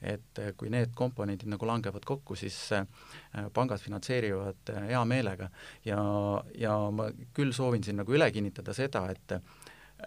et 0.00 0.40
kui 0.56 0.70
need 0.72 0.94
komponendid 0.96 1.48
nagu 1.50 1.66
langevad 1.68 2.04
kokku, 2.06 2.34
siis 2.38 2.56
pangad 3.54 3.82
finantseerivad 3.82 4.72
hea 4.88 4.99
meelega 5.08 5.50
ja, 5.84 6.00
ja 6.58 6.76
ma 6.90 7.10
küll 7.36 7.52
soovin 7.56 7.84
siin 7.84 8.00
nagu 8.02 8.14
üle 8.16 8.30
kinnitada 8.34 8.74
seda, 8.76 9.06
et 9.10 9.40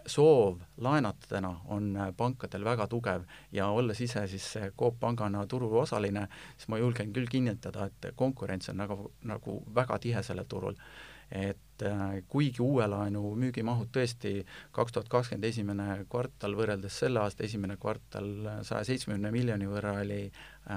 soov 0.05 0.61
laenata 0.77 1.27
täna 1.29 1.53
on 1.71 1.93
pankadel 2.17 2.65
väga 2.65 2.87
tugev 2.91 3.25
ja 3.51 3.67
olles 3.69 4.01
ise 4.01 4.25
siis 4.27 4.47
Coop 4.79 4.99
pangana 4.99 5.45
turuosaline, 5.47 6.27
siis 6.57 6.69
ma 6.71 6.79
julgen 6.81 7.13
küll 7.13 7.29
kinnitada, 7.31 7.87
et 7.89 8.13
konkurents 8.15 8.69
on 8.73 8.79
nagu, 8.81 8.99
nagu 9.29 9.59
väga 9.75 9.99
tihe 9.99 10.23
sellel 10.23 10.49
turul. 10.49 10.77
et 11.33 11.81
äh, 11.81 12.19
kuigi 12.29 12.61
uue 12.61 12.85
laenu 12.85 13.31
müügimahud 13.39 13.87
tõesti 13.95 14.43
kaks 14.75 14.93
tuhat 14.93 15.07
kakskümmend 15.09 15.47
esimene 15.47 15.85
kvartal 16.11 16.53
võrreldes 16.53 16.99
selle 16.99 17.23
aasta 17.23 17.45
esimene 17.47 17.77
kvartal 17.81 18.27
saja 18.67 18.83
seitsmekümne 18.85 19.31
miljoni 19.33 19.65
võrra 19.71 19.95
oli 20.03 20.27
äh,, 20.27 20.75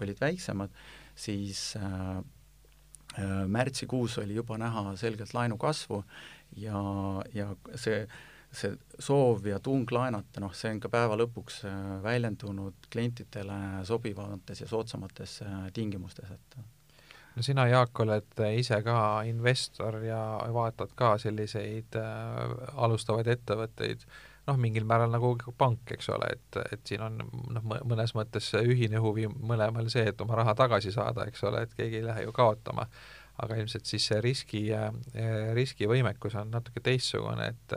olid 0.00 0.22
väiksemad, 0.22 0.72
siis 1.14 1.74
äh, 1.76 2.22
märtsikuus 3.50 4.18
oli 4.22 4.36
juba 4.36 4.54
näha 4.58 4.92
selgelt 4.96 5.32
laenu 5.34 5.56
kasvu 5.58 6.04
ja, 6.56 6.82
ja 7.34 7.48
see 7.74 8.04
äh, 8.04 8.18
see 8.52 8.74
soov 8.98 9.46
ja 9.46 9.60
tung 9.62 9.86
laenata, 9.94 10.42
noh, 10.42 10.52
see 10.56 10.72
on 10.74 10.80
ka 10.82 10.90
päeva 10.92 11.16
lõpuks 11.20 11.62
äh, 11.68 11.78
väljendunud 12.02 12.90
klientidele 12.90 13.84
sobivates 13.86 14.64
ja 14.64 14.68
soodsamates 14.70 15.38
äh, 15.46 15.68
tingimustes, 15.74 16.32
et 16.34 16.56
no 17.36 17.44
sina, 17.46 17.68
Jaak, 17.70 17.94
oled 18.02 18.42
ise 18.58 18.80
ka 18.86 18.96
investor 19.30 20.00
ja 20.04 20.22
vaatad 20.54 20.96
ka 20.98 21.14
selliseid 21.22 21.98
äh, 22.00 22.42
alustavaid 22.74 23.30
ettevõtteid, 23.36 24.02
noh, 24.50 24.58
mingil 24.60 24.86
määral 24.88 25.12
nagu 25.12 25.32
pank, 25.58 25.94
eks 25.96 26.10
ole, 26.14 26.28
et, 26.36 26.60
et 26.74 26.92
siin 26.92 27.06
on 27.06 27.18
noh, 27.54 27.66
mõnes 27.86 28.14
mõttes 28.18 28.52
ühine 28.60 29.00
huvi 29.02 29.28
mõlemal 29.30 29.88
see, 29.92 30.08
et 30.12 30.20
oma 30.20 30.38
raha 30.42 30.56
tagasi 30.58 30.92
saada, 30.94 31.26
eks 31.30 31.44
ole, 31.48 31.64
et 31.66 31.74
keegi 31.78 32.00
ei 32.02 32.06
lähe 32.06 32.26
ju 32.26 32.36
kaotama. 32.36 32.88
aga 33.40 33.56
ilmselt 33.56 33.88
siis 33.88 34.04
see 34.04 34.18
riski, 34.20 34.66
riskivõimekus 35.56 36.34
on 36.36 36.50
natuke 36.52 36.82
teistsugune, 36.84 37.46
et 37.54 37.76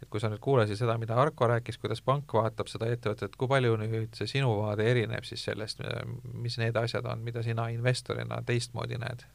et 0.00 0.08
kui 0.08 0.20
sa 0.22 0.30
nüüd 0.32 0.40
kuulasid 0.40 0.78
seda, 0.80 0.96
mida 1.00 1.16
Arko 1.20 1.48
rääkis, 1.50 1.76
kuidas 1.80 2.00
pank 2.04 2.32
vaatab 2.32 2.70
seda 2.72 2.88
ettevõtet, 2.88 3.34
kui 3.36 3.50
palju 3.50 3.76
nüüd 3.82 4.16
see 4.16 4.30
sinu 4.30 4.54
vaade 4.62 4.86
erineb 4.88 5.26
siis 5.28 5.44
sellest, 5.44 5.82
mis 6.40 6.56
need 6.60 6.76
asjad 6.80 7.04
on, 7.10 7.20
mida 7.26 7.42
sina 7.44 7.68
investorina 7.74 8.40
teistmoodi 8.46 9.00
näed? 9.02 9.26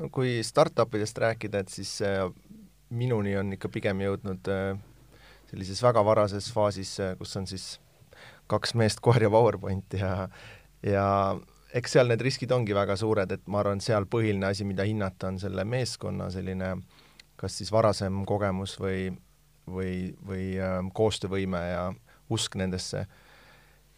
no 0.00 0.08
kui 0.08 0.40
startup 0.46 0.94
idest 0.96 1.18
rääkida, 1.20 1.62
et 1.62 1.72
siis 1.72 1.98
äh, 2.06 2.24
minuni 2.90 3.36
on 3.36 3.52
ikka 3.56 3.68
pigem 3.72 4.00
jõudnud 4.04 4.48
äh, 4.50 4.72
sellises 5.52 5.82
väga 5.84 6.02
varases 6.04 6.48
faasis, 6.52 6.96
äh, 7.04 7.14
kus 7.20 7.36
on 7.36 7.46
siis 7.46 7.76
kaks 8.50 8.74
meest, 8.74 9.00
koer 9.04 9.28
ja 9.28 9.30
PowerPoint 9.32 9.98
ja 10.00 10.28
ja 10.82 11.06
eks 11.72 11.96
seal 11.96 12.08
need 12.10 12.20
riskid 12.24 12.52
ongi 12.52 12.74
väga 12.76 12.96
suured, 13.00 13.30
et 13.32 13.44
ma 13.48 13.62
arvan, 13.62 13.80
seal 13.80 14.08
põhiline 14.10 14.48
asi, 14.48 14.66
mida 14.68 14.84
hinnata, 14.88 15.30
on 15.30 15.38
selle 15.40 15.64
meeskonna 15.64 16.30
selline 16.34 16.74
kas 17.40 17.56
siis 17.58 17.72
varasem 17.74 18.22
kogemus 18.28 18.76
või, 18.80 19.10
või, 19.66 19.92
või 20.26 20.46
äh, 20.60 20.78
koostöövõime 20.94 21.62
ja 21.70 21.84
usk 22.32 22.56
nendesse. 22.60 23.06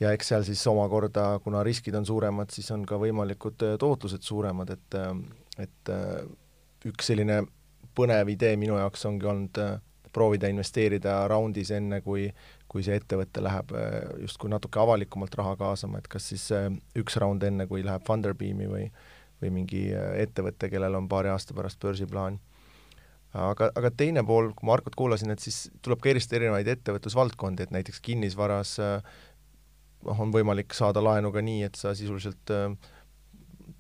ja 0.00 0.12
eks 0.12 0.28
seal 0.32 0.44
siis 0.44 0.62
omakorda, 0.66 1.38
kuna 1.44 1.62
riskid 1.62 1.94
on 1.94 2.06
suuremad, 2.06 2.50
siis 2.50 2.70
on 2.74 2.86
ka 2.86 2.98
võimalikud 3.00 3.62
äh, 3.62 3.76
tootlused 3.78 4.22
suuremad, 4.22 4.70
et 4.70 4.98
äh, 4.98 5.12
et 5.58 5.90
äh, 5.92 6.24
üks 6.84 7.12
selline 7.12 7.44
põnev 7.94 8.28
idee 8.32 8.56
minu 8.58 8.78
jaoks 8.80 9.04
ongi 9.06 9.28
olnud 9.30 9.60
proovida 10.14 10.48
investeerida 10.50 11.16
raundis 11.31 11.72
enne, 11.74 12.00
kui, 12.05 12.29
kui 12.70 12.85
see 12.87 12.96
ettevõte 13.00 13.42
läheb 13.44 13.74
äh, 13.74 13.98
justkui 14.22 14.53
natuke 14.53 14.81
avalikumalt 14.83 15.35
raha 15.40 15.57
kaasama, 15.61 16.00
et 16.00 16.09
kas 16.11 16.31
siis 16.33 16.48
üks 16.98 17.20
raund 17.22 17.44
enne, 17.46 17.68
kui 17.70 17.85
läheb 17.87 18.07
Funderbeami 18.07 18.70
või 18.70 18.88
või 19.42 19.50
mingi 19.50 19.81
ettevõte, 20.22 20.70
kellel 20.72 20.94
on 20.96 21.09
paari 21.11 21.29
aasta 21.29 21.53
pärast 21.57 21.81
börsiplaan. 21.83 22.38
aga, 23.35 23.66
aga 23.74 23.90
teine 23.90 24.22
pool, 24.24 24.53
kui 24.55 24.64
ma 24.64 24.72
Markot 24.72 24.94
kuulasin, 24.96 25.35
et 25.35 25.42
siis 25.42 25.68
tuleb 25.83 26.00
ka 26.00 26.09
eristada 26.09 26.38
erinevaid 26.38 26.70
ettevõtlusvaldkondi, 26.70 27.66
et 27.66 27.74
näiteks 27.74 28.00
kinnisvaras 28.00 28.79
noh, 30.05 30.20
on 30.20 30.33
võimalik 30.35 30.74
saada 30.77 31.03
laenu 31.05 31.33
ka 31.35 31.42
nii, 31.44 31.62
et 31.68 31.79
sa 31.79 31.94
sisuliselt 31.96 32.53
äh, 32.55 32.68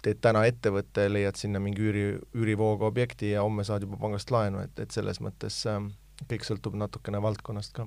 teed 0.04 0.20
täna 0.24 0.44
ettevõtte, 0.48 1.06
leiad 1.12 1.38
sinna 1.40 1.60
mingi 1.62 1.84
üüri, 1.84 2.06
üürivooga 2.36 2.88
objekti 2.88 3.32
ja 3.34 3.44
homme 3.44 3.64
saad 3.64 3.84
juba 3.86 4.00
pangast 4.00 4.32
laenu, 4.34 4.64
et, 4.64 4.78
et 4.80 4.94
selles 4.94 5.20
mõttes 5.24 5.60
äh, 5.70 5.80
kõik 6.30 6.46
sõltub 6.46 6.78
natukene 6.78 7.20
valdkonnast 7.22 7.74
ka. 7.76 7.86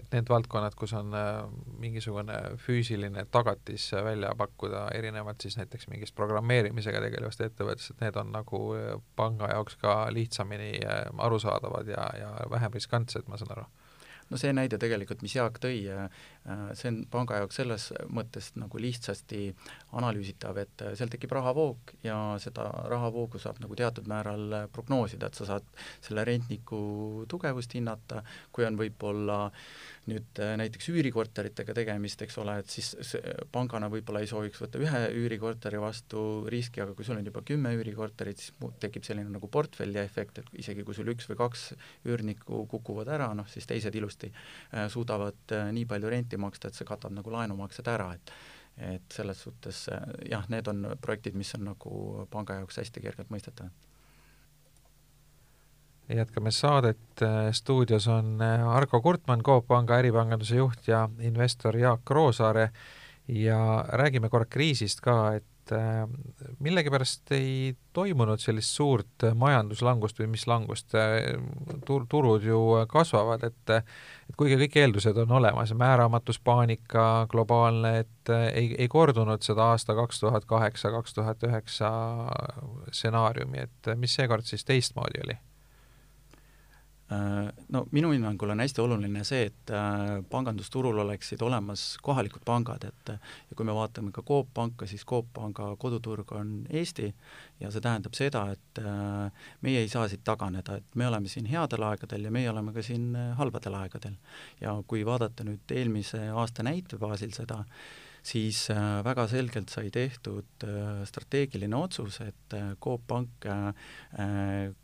et 0.00 0.14
need 0.14 0.28
valdkonnad, 0.32 0.74
kus 0.74 0.94
on 0.96 1.12
äh, 1.14 1.42
mingisugune 1.78 2.36
füüsiline 2.64 3.26
tagatis 3.30 3.90
välja 3.92 4.30
pakkuda, 4.38 4.86
erinevalt 4.96 5.44
siis 5.44 5.58
näiteks 5.60 5.88
mingist 5.92 6.14
programmeerimisega 6.16 7.00
tegelevast 7.04 7.44
ettevõttest, 7.44 7.90
et 7.92 8.06
need 8.06 8.16
on 8.16 8.32
nagu 8.32 8.62
äh, 8.78 8.94
panga 9.16 9.50
jaoks 9.52 9.76
ka 9.82 9.96
lihtsamini 10.10 10.74
äh, 10.80 11.04
arusaadavad 11.18 11.92
ja, 11.92 12.08
ja 12.18 12.32
vähem 12.50 12.72
riskantsed, 12.72 13.28
ma 13.28 13.36
saan 13.36 13.52
aru 13.58 13.68
no 14.32 14.40
see 14.40 14.52
näide 14.56 14.78
tegelikult, 14.80 15.22
mis 15.24 15.34
Jaak 15.36 15.60
tõi, 15.62 15.82
äh, 15.92 16.24
see 16.74 16.90
on 16.90 16.98
panga 17.10 17.38
jaoks 17.38 17.58
selles 17.60 17.84
mõttes 18.10 18.50
nagu 18.58 18.80
lihtsasti 18.82 19.44
analüüsitav, 19.98 20.58
et 20.62 20.82
äh, 20.82 20.94
seal 20.98 21.10
tekib 21.12 21.34
rahavoog 21.36 21.94
ja 22.02 22.16
seda 22.42 22.66
rahavoogu 22.90 23.38
saab 23.42 23.60
nagu 23.62 23.76
teatud 23.78 24.08
määral 24.10 24.56
äh, 24.58 24.66
prognoosida, 24.72 25.28
et 25.28 25.38
sa 25.38 25.46
saad 25.52 25.68
selle 26.02 26.24
rentniku 26.26 26.82
tugevust 27.30 27.76
hinnata, 27.78 28.24
kui 28.52 28.66
on 28.66 28.78
võib-olla 28.80 29.44
nüüd 30.10 30.40
näiteks 30.58 30.88
üürikorteritega 30.90 31.76
tegemist, 31.76 32.24
eks 32.24 32.38
ole, 32.42 32.56
et 32.58 32.72
siis 32.72 33.14
pangana 33.54 33.86
võib-olla 33.92 34.24
ei 34.24 34.26
sooviks 34.26 34.58
võtta 34.58 34.80
ühe 34.82 35.02
üürikorteri 35.20 35.78
vastu 35.78 36.42
riski, 36.50 36.82
aga 36.82 36.96
kui 36.98 37.06
sul 37.06 37.20
on 37.20 37.28
juba 37.28 37.44
kümme 37.46 37.70
üürikorterit, 37.78 38.42
siis 38.42 38.72
tekib 38.82 39.06
selline 39.06 39.30
nagu 39.30 39.46
portfelli 39.46 40.00
efekt, 40.02 40.42
et 40.42 40.50
isegi 40.58 40.82
kui 40.82 40.96
sul 40.98 41.12
üks 41.12 41.30
või 41.30 41.38
kaks 41.38 41.68
üürnikku 42.10 42.64
kukuvad 42.72 43.12
ära, 43.14 43.30
noh 43.38 43.46
siis 43.52 43.68
teised 43.70 43.94
ilusti 43.94 44.32
äh, 44.32 44.88
suudavad 44.90 45.54
äh, 45.54 45.70
nii 45.76 45.86
palju 45.86 46.10
renti 46.10 46.31
maksta, 46.40 46.68
et 46.68 46.78
see 46.78 46.88
katab 46.88 47.12
nagu 47.12 47.32
laenumaksed 47.32 47.88
ära, 47.88 48.12
et 48.14 48.34
et 48.80 49.12
selles 49.12 49.36
suhtes 49.36 49.82
jah, 50.30 50.46
need 50.48 50.68
on 50.70 50.86
projektid, 51.04 51.34
mis 51.36 51.50
on 51.58 51.66
nagu 51.68 52.26
panga 52.32 52.54
jaoks 52.56 52.78
hästi 52.80 53.02
kergelt 53.04 53.28
mõistetavad. 53.28 53.74
Jätkame 56.08 56.50
saadet, 56.50 57.22
stuudios 57.52 58.08
on 58.08 58.40
Argo 58.42 59.02
Kurtmann, 59.04 59.44
Coop 59.44 59.68
Panga 59.68 59.98
äripanganduse 60.00 60.56
juht 60.56 60.88
ja 60.88 61.04
investor 61.20 61.76
Jaak 61.76 62.10
Roosaare. 62.10 62.70
Ja 63.28 63.84
räägime 63.88 64.28
korra 64.28 64.48
kriisist 64.50 65.00
ka, 65.00 65.34
et 65.36 65.46
et 65.62 65.72
äh, 65.72 66.08
millegipärast 66.58 67.30
ei 67.36 67.76
toimunud 67.92 68.40
sellist 68.42 68.74
suurt 68.74 69.26
majanduslangust 69.38 70.18
või 70.18 70.32
mis 70.34 70.46
langust, 70.50 70.94
äh, 70.98 71.36
tur-, 71.86 72.06
turud 72.10 72.42
ju 72.46 72.58
kasvavad, 72.90 73.44
et 73.46 73.76
et 74.32 74.36
kuigi 74.38 74.56
kõik 74.64 74.76
eeldused 74.80 75.16
on 75.22 75.36
olemas, 75.38 75.74
määramatus, 75.76 76.40
paanika, 76.40 77.26
globaalne, 77.30 77.98
et 78.04 78.32
äh, 78.32 78.48
ei, 78.54 78.74
ei 78.78 78.88
kordunud 78.88 79.42
seda 79.42 79.70
aasta 79.74 79.94
kaks 79.94 80.20
tuhat 80.20 80.48
kaheksa, 80.50 80.90
kaks 80.90 81.14
tuhat 81.14 81.46
üheksa 81.46 81.92
stsenaariumi, 82.90 83.66
et 83.68 83.94
mis 83.96 84.14
seekord 84.18 84.48
siis 84.48 84.64
teistmoodi 84.64 85.24
oli? 85.26 85.38
Äh, 87.12 87.50
no 87.74 87.82
minu 87.92 88.12
hinnangul 88.12 88.52
on 88.54 88.62
hästi 88.62 88.82
oluline 88.82 89.24
see, 89.26 89.46
et 89.50 89.70
äh, 89.74 90.20
pangandusturul 90.30 91.00
oleksid 91.02 91.42
olemas 91.44 91.96
kohalikud 92.04 92.44
pangad, 92.46 92.84
et 92.88 93.12
ja 93.14 93.56
kui 93.58 93.66
me 93.68 93.74
vaatame 93.76 94.12
ka 94.14 94.24
Coop 94.26 94.52
Panka, 94.54 94.86
siis 94.88 95.04
Coop 95.08 95.32
Panga 95.34 95.72
koduturg 95.80 96.30
on 96.38 96.52
Eesti 96.70 97.08
ja 97.60 97.72
see 97.72 97.84
tähendab 97.84 98.16
seda, 98.18 98.44
et 98.54 98.82
äh, 98.82 99.48
meie 99.66 99.82
ei 99.82 99.90
saa 99.92 100.06
siit 100.10 100.24
taganeda, 100.24 100.78
et 100.78 100.98
me 100.98 101.08
oleme 101.10 101.32
siin 101.32 101.48
headel 101.50 101.88
aegadel 101.90 102.28
ja 102.28 102.34
meie 102.34 102.50
oleme 102.52 102.74
ka 102.76 102.84
siin 102.86 103.10
halbadel 103.38 103.76
aegadel. 103.82 104.16
ja 104.60 104.76
kui 104.86 105.04
vaadata 105.06 105.44
nüüd 105.48 105.74
eelmise 105.74 106.28
aasta 106.30 106.64
näite 106.64 107.00
baasil 107.02 107.34
seda, 107.34 107.64
siis 108.22 108.68
väga 109.04 109.26
selgelt 109.26 109.72
sai 109.74 109.90
tehtud 109.90 110.64
strateegiline 111.10 111.76
otsus, 111.76 112.20
et 112.22 112.56
Coop 112.80 113.08
Pank 113.10 113.50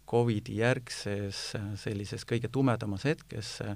Covidi 0.09 0.57
järgses 0.63 1.39
äh, 1.59 1.65
sellises 1.77 2.25
kõige 2.29 2.49
tumedamas 2.53 3.05
hetkes 3.05 3.51
äh, 3.65 3.75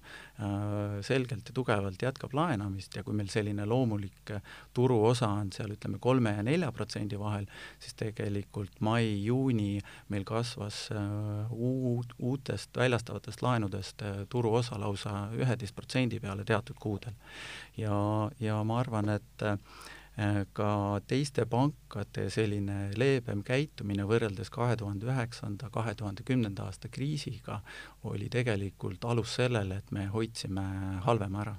selgelt 1.04 1.50
ja 1.50 1.56
tugevalt 1.56 2.02
jätkab 2.02 2.32
laenamist 2.36 2.96
ja 2.96 3.04
kui 3.04 3.16
meil 3.16 3.28
selline 3.32 3.66
loomulik 3.68 4.32
äh, 4.32 4.54
turuosa 4.74 5.28
on 5.42 5.52
seal 5.52 5.74
ütleme 5.76 6.00
kolme 6.00 6.32
ja 6.38 6.44
nelja 6.46 6.72
protsendi 6.72 7.20
vahel, 7.20 7.44
siis 7.82 7.96
tegelikult 8.00 8.80
mai-juuni 8.80 9.82
meil 10.12 10.24
kasvas 10.28 10.86
uut, 11.52 12.14
uutest 12.18 12.76
väljastavatest 12.76 13.42
laenudest 13.44 14.04
turuosa 14.32 14.80
lausa 14.80 15.26
üheteist 15.36 15.76
protsendi 15.76 16.20
peale 16.20 16.46
teatud 16.48 16.80
kuudel. 16.80 17.12
ja, 17.76 17.96
ja 18.40 18.62
ma 18.64 18.80
arvan, 18.80 19.12
et 19.18 19.44
ka 20.52 21.00
teiste 21.08 21.46
pankade 21.48 22.26
selline 22.30 22.90
leebem 23.00 23.40
käitumine 23.46 24.04
võrreldes 24.04 24.52
kahe 24.52 24.76
tuhande 24.76 25.08
üheksanda, 25.08 25.70
kahe 25.72 25.94
tuhande 25.96 26.22
kümnenda 26.28 26.66
aasta 26.68 26.90
kriisiga 26.92 27.62
oli 28.04 28.28
tegelikult 28.28 29.04
alus 29.04 29.38
sellele, 29.40 29.80
et 29.80 29.90
me 29.90 30.06
hoidsime 30.12 30.64
halvema 31.06 31.46
ära. 31.46 31.56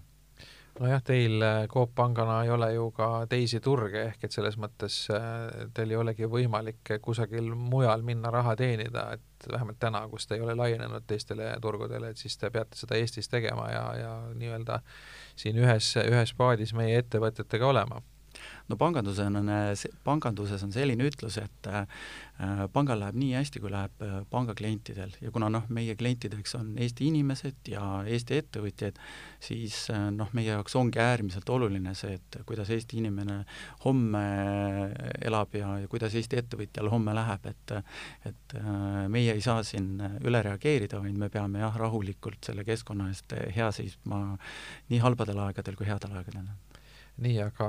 Nojah, 0.79 1.01
teil 1.05 1.41
äh, 1.41 1.67
Coop 1.69 1.91
Pangana 1.95 2.39
ei 2.43 2.49
ole 2.49 2.71
ju 2.73 2.87
ka 2.97 3.27
teisi 3.29 3.59
turge, 3.61 4.07
ehk 4.09 4.23
et 4.25 4.33
selles 4.33 4.55
mõttes 4.57 4.95
äh, 5.13 5.67
teil 5.73 5.93
ei 5.93 5.99
olegi 6.01 6.25
võimalik 6.25 6.95
kusagil 7.01 7.51
mujal 7.53 8.01
minna 8.01 8.31
raha 8.33 8.55
teenida, 8.57 9.03
et 9.13 9.49
vähemalt 9.51 9.77
täna, 9.79 10.01
kus 10.09 10.25
te 10.25 10.37
ei 10.37 10.41
ole 10.41 10.55
laienenud 10.57 11.05
teistele 11.05 11.51
turgudele, 11.61 12.09
et 12.09 12.17
siis 12.17 12.37
te 12.41 12.49
peate 12.49 12.77
seda 12.77 12.97
Eestis 12.97 13.29
tegema 13.29 13.69
ja, 13.69 13.83
ja 13.97 14.15
nii-öelda 14.33 14.79
siin 15.35 15.61
ühes, 15.61 15.93
ühes 16.01 16.33
paadis 16.37 16.73
meie 16.73 16.97
ettevõtetega 17.03 17.69
olema 17.69 18.01
no 18.71 18.77
panganduses 18.79 19.25
on, 19.27 19.49
panganduses 20.05 20.63
on 20.63 20.71
selline 20.73 21.07
ütlus, 21.09 21.37
et 21.41 21.67
äh, 21.67 21.83
pangal 22.73 23.01
läheb 23.01 23.17
nii 23.19 23.33
hästi, 23.35 23.61
kui 23.63 23.71
läheb 23.73 24.03
äh, 24.05 24.15
panga 24.31 24.55
klientidel 24.57 25.11
ja 25.21 25.31
kuna 25.35 25.49
noh, 25.51 25.65
meie 25.73 25.95
klientideks 25.99 26.55
on 26.59 26.71
Eesti 26.81 27.09
inimesed 27.11 27.71
ja 27.73 27.83
Eesti 28.07 28.39
ettevõtjad, 28.39 28.99
siis 29.43 29.83
äh, 29.93 30.07
noh, 30.15 30.31
meie 30.37 30.53
jaoks 30.53 30.77
ongi 30.79 31.01
äärmiselt 31.03 31.49
oluline 31.51 31.95
see, 31.97 32.15
et 32.19 32.39
kuidas 32.47 32.71
Eesti 32.73 33.01
inimene 33.03 33.41
homme 33.83 34.23
elab 35.21 35.59
ja, 35.59 35.75
ja 35.83 35.91
kuidas 35.91 36.15
Eesti 36.15 36.39
ettevõtjal 36.39 36.91
homme 36.93 37.15
läheb, 37.17 37.51
et 37.51 37.77
et 38.27 38.53
meie 39.11 39.33
ei 39.33 39.41
saa 39.41 39.63
siin 39.65 39.97
üle 40.23 40.41
reageerida, 40.45 40.99
vaid 41.01 41.17
me 41.17 41.29
peame 41.33 41.61
jah, 41.63 41.75
rahulikult 41.79 42.45
selle 42.45 42.63
keskkonna 42.67 43.09
eest 43.11 43.33
hea 43.55 43.69
seisma 43.75 44.19
nii 44.91 45.01
halbadel 45.03 45.41
aegadel 45.47 45.77
kui 45.79 45.89
headel 45.89 46.13
aegadel 46.19 46.47
nii, 47.21 47.35
aga 47.43 47.67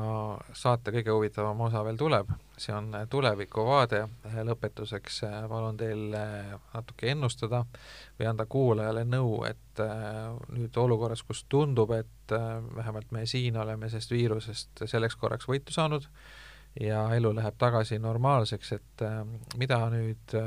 saate 0.57 0.93
kõige 0.95 1.13
huvitavam 1.13 1.61
osa 1.67 1.83
veel 1.85 1.99
tuleb, 2.01 2.31
see 2.57 2.73
on 2.73 2.89
tulevikuvaade, 3.11 4.01
lõpetuseks 4.49 5.21
palun 5.51 5.77
teil 5.77 6.15
natuke 6.15 7.11
ennustada 7.13 7.65
või 8.19 8.31
anda 8.31 8.47
kuulajale 8.49 9.05
nõu, 9.05 9.43
et 9.49 9.85
nüüd 10.55 10.81
olukorras, 10.81 11.23
kus 11.29 11.45
tundub, 11.49 11.93
et 11.93 12.35
vähemalt 12.77 13.13
me 13.13 13.27
siin 13.29 13.61
oleme 13.61 13.91
sellest 13.93 14.17
viirusest 14.17 14.87
selleks 14.89 15.21
korraks 15.21 15.49
võitu 15.51 15.77
saanud 15.77 16.09
ja 16.81 17.05
elu 17.15 17.35
läheb 17.37 17.61
tagasi 17.61 18.01
normaalseks, 18.03 18.73
et 18.79 19.09
mida 19.61 19.85
nüüd 19.93 20.39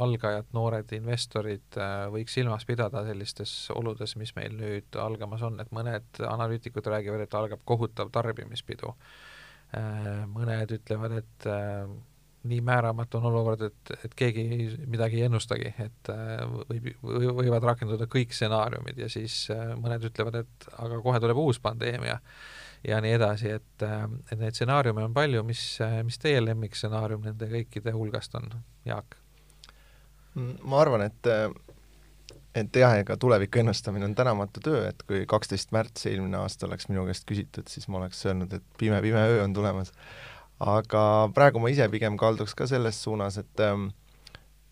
algajad, 0.00 0.48
noored 0.54 0.90
investorid 0.96 1.78
äh, 1.78 2.06
võiks 2.12 2.34
silmas 2.34 2.66
pidada 2.66 3.04
sellistes 3.06 3.52
oludes, 3.74 4.16
mis 4.20 4.34
meil 4.36 4.56
nüüd 4.58 4.98
algamas 5.00 5.44
on, 5.46 5.60
et 5.62 5.70
mõned 5.74 6.22
analüütikud 6.26 6.88
räägivad, 6.90 7.24
et 7.24 7.36
algab 7.38 7.62
kohutav 7.68 8.10
tarbimispidu. 8.14 8.94
Äh, 9.76 10.24
mõned 10.30 10.74
ütlevad, 10.78 11.14
et 11.22 11.48
äh, 11.50 11.86
nii 12.44 12.60
määramatu 12.64 13.20
on 13.20 13.30
olukord, 13.30 13.62
et, 13.70 13.94
et 14.04 14.16
keegi 14.18 14.44
midagi 14.90 15.22
ei 15.22 15.30
ennustagi, 15.30 15.70
et 15.80 16.10
võib, 16.68 16.90
võivad 17.38 17.64
rakenduda 17.70 18.04
kõik 18.12 18.36
stsenaariumid 18.36 19.00
ja 19.00 19.08
siis 19.08 19.46
mõned 19.80 20.04
ütlevad, 20.10 20.42
et 20.42 20.68
aga 20.76 21.00
kohe 21.06 21.22
tuleb 21.24 21.40
uus 21.40 21.62
pandeemia 21.64 22.18
ja 22.84 23.00
nii 23.00 23.16
edasi, 23.16 23.54
et, 23.56 23.86
et 23.88 24.36
neid 24.36 24.60
stsenaariume 24.60 25.08
on 25.08 25.16
palju, 25.16 25.40
mis, 25.48 25.64
mis 26.04 26.20
teie 26.20 26.44
lemmikstsenaarium 26.44 27.24
nende 27.30 27.48
kõikide 27.48 27.96
hulgast 27.96 28.36
on, 28.36 28.52
Jaak? 28.84 29.23
Ma 30.34 30.80
arvan, 30.80 31.06
et 31.06 31.28
et 32.54 32.76
jah, 32.78 32.94
ega 33.00 33.16
tuleviku 33.18 33.58
ennustamine 33.58 34.06
on 34.06 34.14
tänamatu 34.14 34.62
töö, 34.62 34.84
et 34.88 35.02
kui 35.08 35.24
kaksteist 35.30 35.72
märts 35.74 36.06
eelmine 36.06 36.38
aasta 36.38 36.68
oleks 36.68 36.86
minu 36.90 37.02
käest 37.08 37.26
küsitud, 37.26 37.66
siis 37.70 37.88
ma 37.90 37.98
oleks 37.98 38.20
öelnud, 38.26 38.52
et 38.54 38.64
pime-pime 38.78 39.24
öö 39.32 39.42
on 39.44 39.54
tulemas. 39.54 39.92
aga 40.60 41.30
praegu 41.34 41.58
ma 41.58 41.68
ise 41.68 41.88
pigem 41.90 42.16
kalduks 42.16 42.54
ka 42.54 42.66
selles 42.70 43.02
suunas, 43.02 43.38
et 43.38 43.64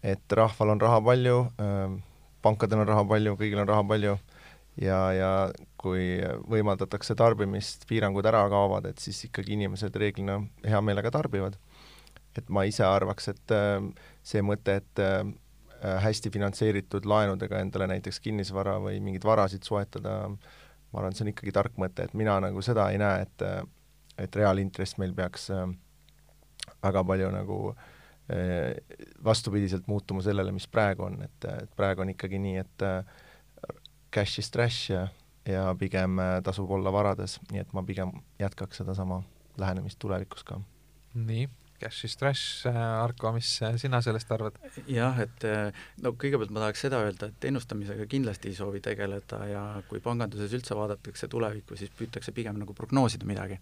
et 0.02 0.32
rahval 0.32 0.76
on 0.76 0.80
raha 0.80 1.00
palju, 1.00 1.40
pankadel 2.42 2.84
on 2.84 2.88
raha 2.88 3.04
palju, 3.04 3.34
kõigil 3.38 3.62
on 3.62 3.68
raha 3.68 3.82
palju 3.84 4.16
ja, 4.80 5.00
ja 5.12 5.32
kui 5.76 6.22
võimaldatakse 6.50 7.14
tarbimist, 7.18 7.86
piirangud 7.90 8.26
ära 8.26 8.46
kaovad, 8.50 8.86
et 8.86 8.98
siis 8.98 9.24
ikkagi 9.26 9.58
inimesed 9.58 9.94
reeglina 9.96 10.38
hea 10.64 10.80
meelega 10.80 11.10
tarbivad. 11.10 11.58
et 12.38 12.48
ma 12.48 12.62
ise 12.64 12.84
arvaks, 12.86 13.28
et 13.28 13.52
see 14.22 14.40
mõte, 14.42 14.78
et 14.80 15.02
Äh, 15.02 15.24
hästi 15.82 16.30
finantseeritud 16.30 17.06
laenudega 17.08 17.58
endale 17.62 17.88
näiteks 17.90 18.20
kinnisvara 18.22 18.76
või 18.82 19.00
mingeid 19.02 19.24
varasid 19.26 19.66
soetada, 19.66 20.28
ma 20.30 21.00
arvan, 21.00 21.16
see 21.16 21.24
on 21.26 21.32
ikkagi 21.32 21.54
tark 21.54 21.78
mõte, 21.80 22.06
et 22.06 22.14
mina 22.18 22.36
nagu 22.44 22.62
seda 22.62 22.90
ei 22.92 23.00
näe, 23.02 23.26
et 23.26 23.46
et 24.20 24.36
reaalintress 24.36 24.98
meil 25.00 25.14
peaks 25.16 25.46
äh, 25.50 25.64
väga 26.84 27.00
palju 27.08 27.30
nagu 27.32 27.56
äh, 27.72 28.76
vastupidiselt 29.24 29.88
muutuma 29.88 30.22
sellele, 30.22 30.52
mis 30.52 30.68
praegu 30.68 31.06
on, 31.08 31.16
et, 31.24 31.48
et 31.48 31.72
praegu 31.76 32.04
on 32.04 32.12
ikkagi 32.12 32.38
nii, 32.38 32.60
et 32.60 32.86
cash 34.12 34.38
is 34.42 34.52
trash 34.52 34.92
ja, 34.92 35.06
ja 35.48 35.64
pigem 35.80 36.20
tasub 36.44 36.70
olla 36.70 36.92
varades, 36.92 37.38
nii 37.50 37.64
et 37.64 37.72
ma 37.72 37.82
pigem 37.88 38.12
jätkaks 38.38 38.82
sedasama 38.84 39.22
lähenemist 39.58 39.98
tulevikus 39.98 40.44
ka. 40.44 40.60
nii 41.14 41.48
cash 41.82 42.06
is 42.06 42.16
trash, 42.18 42.66
äh, 42.70 42.76
Arko, 42.76 43.32
mis 43.34 43.50
äh, 43.62 43.74
sina 43.80 44.00
sellest 44.04 44.30
arvad? 44.34 44.58
jah, 44.86 45.18
et 45.24 45.46
äh, 45.48 45.84
no 46.04 46.14
kõigepealt 46.14 46.54
ma 46.54 46.64
tahaks 46.64 46.84
seda 46.86 47.02
öelda, 47.02 47.30
et 47.32 47.48
ennustamisega 47.50 48.06
kindlasti 48.10 48.52
ei 48.52 48.58
soovi 48.58 48.82
tegeleda 48.84 49.42
ja 49.50 49.64
kui 49.90 50.02
panganduses 50.04 50.54
üldse 50.58 50.78
vaadatakse 50.78 51.30
tulevikku, 51.32 51.78
siis 51.78 51.92
püütakse 51.98 52.34
pigem 52.36 52.60
nagu 52.62 52.76
prognoosida 52.78 53.28
midagi 53.28 53.58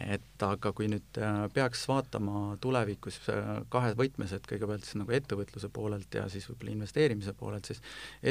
et 0.00 0.44
aga 0.46 0.72
kui 0.72 0.86
nüüd 0.88 1.18
äh, 1.20 1.42
peaks 1.52 1.82
vaatama 1.88 2.56
tulevikus 2.64 3.18
äh, 3.28 3.50
kahes 3.72 3.96
võtmes, 3.98 4.32
et 4.32 4.46
kõigepealt 4.48 4.86
siis 4.86 4.96
nagu 4.96 5.12
ettevõtluse 5.12 5.68
poolelt 5.72 6.16
ja 6.16 6.24
siis 6.32 6.46
võib-olla 6.48 6.72
investeerimise 6.72 7.34
poolelt, 7.36 7.68
siis 7.68 7.82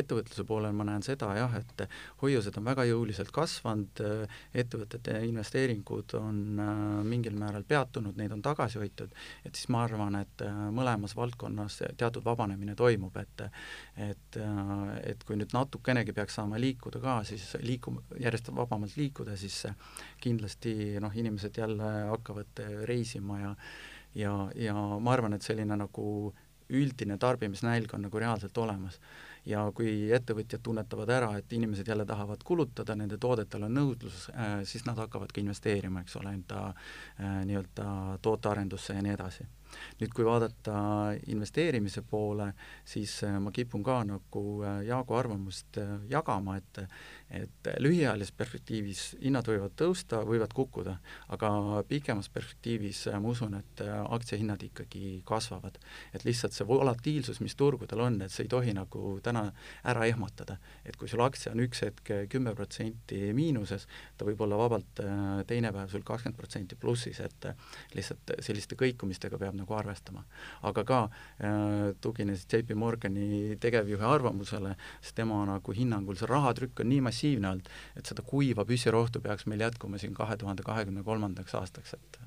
ettevõtluse 0.01 0.45
poolel 0.49 0.73
ma 0.73 0.87
näen 0.89 1.05
seda 1.05 1.29
jah, 1.37 1.53
et 1.59 1.85
hoiused 2.23 2.57
on 2.57 2.65
väga 2.65 2.87
jõuliselt 2.89 3.29
kasvanud, 3.35 4.01
ettevõtete 4.57 5.19
investeeringud 5.27 6.17
on 6.17 6.41
äh, 6.65 6.81
mingil 7.05 7.37
määral 7.37 7.65
peatunud, 7.67 8.17
neid 8.17 8.33
on 8.33 8.41
tagasi 8.41 8.81
hoitud, 8.81 9.13
et 9.45 9.53
siis 9.53 9.69
ma 9.69 9.85
arvan, 9.85 10.17
et 10.23 10.45
mõlemas 10.73 11.13
valdkonnas 11.17 11.77
teatud 11.97 12.25
vabanemine 12.25 12.75
toimub, 12.75 13.15
et 13.21 13.45
et, 14.01 14.37
et 15.07 15.23
kui 15.25 15.37
nüüd 15.37 15.53
natukenegi 15.55 16.13
peaks 16.15 16.35
saama 16.37 16.59
liikuda 16.61 16.99
ka, 17.03 17.15
siis 17.27 17.43
liikum-, 17.63 17.99
järjest 18.19 18.51
vabamalt 18.55 18.95
liikuda, 18.97 19.35
siis 19.39 19.63
kindlasti 20.21 20.73
noh, 21.01 21.13
inimesed 21.17 21.50
jälle 21.57 21.91
hakkavad 22.09 22.61
reisima 22.85 23.39
ja 23.39 23.55
ja, 24.15 24.51
ja 24.55 24.73
ma 24.99 25.13
arvan, 25.13 25.33
et 25.33 25.45
selline 25.45 25.77
nagu 25.79 26.05
üldine 26.71 27.17
tarbimisnälg 27.19 27.93
on 27.95 28.07
nagu 28.07 28.19
reaalselt 28.19 28.57
olemas. 28.57 28.99
ja 29.45 29.63
kui 29.73 30.11
ettevõtjad 30.13 30.61
tunnetavad 30.61 31.09
ära, 31.09 31.31
et 31.39 31.53
inimesed 31.57 31.87
jälle 31.87 32.05
tahavad 32.05 32.43
kulutada, 32.45 32.93
nende 32.95 33.17
toodetel 33.17 33.63
on 33.65 33.73
nõudlus 33.73 34.27
äh,, 34.29 34.59
siis 34.69 34.85
nad 34.85 34.99
hakkavad 35.01 35.31
ka 35.33 35.41
investeerima, 35.41 36.03
eks 36.03 36.15
ole, 36.19 36.35
enda 36.37 36.67
äh, 36.69 37.39
nii-öelda 37.49 38.19
tootearendusse 38.21 38.93
ja 38.93 39.01
nii 39.01 39.15
edasi 39.15 39.47
nüüd 40.01 40.13
kui 40.15 40.25
vaadata 40.25 40.75
investeerimise 41.31 42.03
poole, 42.07 42.51
siis 42.87 43.17
äh, 43.27 43.37
ma 43.41 43.53
kipun 43.53 43.83
ka 43.85 44.01
nagu 44.07 44.43
äh, 44.65 44.81
Jaagu 44.87 45.17
arvamust 45.17 45.77
äh, 45.81 45.97
jagama, 46.11 46.57
et 46.57 46.85
et 47.31 47.67
lühiajalises 47.79 48.33
perspektiivis 48.35 49.01
hinnad 49.21 49.47
võivad 49.47 49.71
tõusta, 49.79 50.17
võivad 50.27 50.51
kukkuda, 50.51 50.97
aga 51.31 51.51
pikemas 51.87 52.27
perspektiivis 52.27 53.05
ma 53.13 53.31
usun, 53.31 53.53
et 53.55 53.83
aktsiahinnad 53.87 54.65
ikkagi 54.67 55.21
kasvavad. 55.23 55.77
et 56.11 56.25
lihtsalt 56.27 56.51
see 56.51 56.67
volatiilsus, 56.67 57.39
mis 57.39 57.55
turgudel 57.55 58.03
on, 58.03 58.17
et 58.21 58.35
see 58.35 58.43
ei 58.43 58.51
tohi 58.51 58.73
nagu 58.75 59.13
täna 59.23 59.45
ära 59.87 60.09
ehmatada. 60.11 60.57
et 60.83 60.97
kui 60.99 61.07
sul 61.07 61.23
aktsia 61.23 61.53
on 61.53 61.63
üks 61.63 61.85
hetk 61.85 62.11
kümme 62.27 62.51
protsenti 62.55 63.31
miinuses, 63.31 63.87
ta 64.17 64.27
võib 64.27 64.43
olla 64.43 64.59
vabalt 64.59 64.99
teine 65.47 65.71
päev 65.71 65.87
sul 65.87 66.03
kakskümmend 66.03 66.35
protsenti 66.35 66.75
plussis, 66.75 67.23
et 67.23 67.47
lihtsalt 67.95 68.35
selliste 68.43 68.75
kõikumistega 68.75 69.39
peab 69.39 69.55
nagu 69.61 69.77
arvestama. 69.77 70.23
aga 70.67 70.83
ka 70.87 71.01
äh, 71.05 71.93
tugines 72.01 72.45
JP 72.45 72.75
Morgani 72.75 73.57
tegevjuhi 73.61 74.07
arvamusele, 74.07 74.75
sest 75.01 75.15
tema 75.21 75.43
nagu 75.47 75.75
hinnangul 75.77 76.17
see 76.19 76.29
rahatrükk 76.29 76.83
on 76.83 76.91
nii 76.91 77.01
massiivne 77.07 77.53
olnud, 77.53 77.69
et 77.95 78.09
seda 78.09 78.25
kuiva 78.25 78.65
püssirohtu 78.67 79.21
peaks 79.21 79.47
meil 79.47 79.63
jätkuma 79.67 80.01
siin 80.01 80.13
kahe 80.17 80.37
tuhande 80.37 80.65
kahekümne 80.67 81.03
kolmandaks 81.07 81.55
aastaks, 81.61 81.95
et 81.97 82.19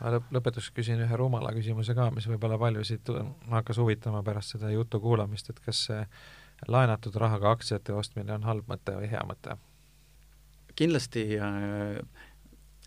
lõp-, 0.00 0.30
lõpetuseks 0.34 0.74
küsin 0.76 1.02
ühe 1.04 1.20
rumala 1.20 1.52
küsimuse 1.56 1.94
ka, 1.96 2.10
mis 2.14 2.26
võib-olla 2.30 2.58
paljusid 2.60 3.12
hakkas 3.50 3.80
huvitama 3.82 4.22
pärast 4.26 4.56
seda 4.56 4.72
jutu 4.72 5.00
kuulamist, 5.00 5.50
et 5.50 5.60
kas 5.64 5.86
see 5.90 6.02
laenatud 6.70 7.16
rahaga 7.20 7.54
aktsiate 7.54 7.94
ostmine 7.94 8.34
on 8.36 8.46
halb 8.48 8.68
mõte 8.70 8.96
või 8.98 9.10
hea 9.12 9.22
mõte? 9.28 9.58
kindlasti 10.74 11.36
äh, 11.38 12.00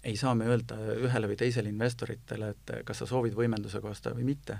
ei 0.07 0.15
saa 0.19 0.33
me 0.37 0.47
öelda 0.47 0.77
ühele 1.03 1.27
või 1.27 1.37
teisele 1.39 1.71
investoritele, 1.71 2.51
et 2.53 2.73
kas 2.87 3.01
sa 3.01 3.07
soovid 3.09 3.35
võimendusega 3.37 3.89
osta 3.91 4.13
või 4.15 4.27
mitte, 4.29 4.59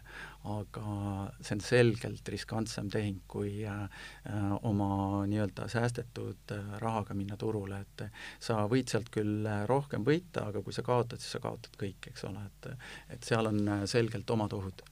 aga 0.51 0.97
see 1.39 1.55
on 1.55 1.63
selgelt 1.63 2.31
riskantsem 2.33 2.89
tehing, 2.93 3.23
kui 3.31 3.63
äh, 3.67 4.03
oma 4.67 4.89
nii-öelda 5.29 5.69
säästetud 5.71 6.55
äh, 6.55 6.75
rahaga 6.83 7.15
minna 7.17 7.39
turule, 7.39 7.79
et 7.85 8.05
sa 8.43 8.65
võid 8.69 8.91
sealt 8.91 9.09
küll 9.13 9.47
rohkem 9.71 10.05
võita, 10.07 10.49
aga 10.51 10.63
kui 10.65 10.75
sa 10.75 10.83
kaotad, 10.85 11.23
siis 11.23 11.37
sa 11.37 11.43
kaotad 11.43 11.79
kõik, 11.79 12.11
eks 12.11 12.27
ole, 12.27 12.43
et 12.51 12.69
et 13.15 13.23
seal 13.23 13.47
on 13.47 13.87
selgelt 13.87 14.29
omad 14.35 14.53
ohud. 14.53 14.83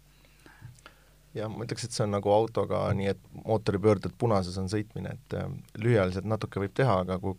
Jah, 1.36 1.52
ma 1.52 1.66
ütleks, 1.66 1.84
et 1.84 1.96
see 1.96 2.06
on 2.06 2.14
nagu 2.16 2.32
autoga 2.32 2.86
nii, 2.96 3.10
et 3.12 3.24
mootoripöörded 3.44 4.14
punases 4.18 4.56
on 4.62 4.70
sõitmine, 4.72 5.18
et 5.18 5.36
äh, 5.36 5.50
lühiajaliselt 5.84 6.30
natuke 6.32 6.64
võib 6.64 6.76
teha, 6.78 7.02
aga 7.04 7.20
kui 7.20 7.36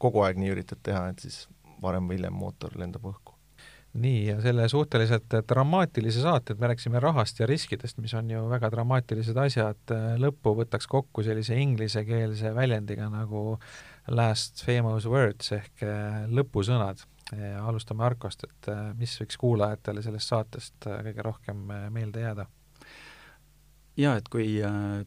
kogu 0.00 0.22
aeg 0.24 0.38
nii 0.40 0.52
üritad 0.54 0.78
teha, 0.86 1.08
et 1.10 1.24
siis 1.24 1.42
varem 1.82 2.08
või 2.08 2.18
hiljem 2.18 2.36
mootor 2.36 2.74
lendab 2.78 3.04
õhku. 3.10 3.36
nii, 3.92 4.26
ja 4.28 4.36
selle 4.40 4.68
suhteliselt 4.70 5.34
dramaatilise 5.50 6.20
saate, 6.22 6.54
et 6.54 6.60
me 6.60 6.68
rääkisime 6.70 7.00
rahast 7.02 7.40
ja 7.40 7.46
riskidest, 7.50 7.98
mis 7.98 8.14
on 8.14 8.30
ju 8.30 8.44
väga 8.48 8.70
dramaatilised 8.70 9.36
asjad, 9.36 9.94
lõppu 10.22 10.54
võtaks 10.60 10.86
kokku 10.86 11.24
sellise 11.26 11.58
inglisekeelse 11.58 12.54
väljendiga 12.54 13.08
nagu 13.10 13.58
last 14.10 14.62
famous 14.64 15.06
words 15.06 15.52
ehk 15.56 15.82
eh, 15.86 16.22
lõpusõnad. 16.30 17.06
alustame 17.62 18.02
Arkost, 18.04 18.42
et 18.44 18.68
eh, 18.72 18.86
mis 18.98 19.12
võiks 19.20 19.38
kuulajatele 19.38 20.02
sellest 20.02 20.32
saatest 20.32 20.86
eh, 20.86 21.02
kõige 21.06 21.26
rohkem 21.26 21.68
meelde 21.94 22.24
jääda? 22.24 22.46
Jaa, 24.00 24.16
et 24.16 24.28
kui 24.32 24.58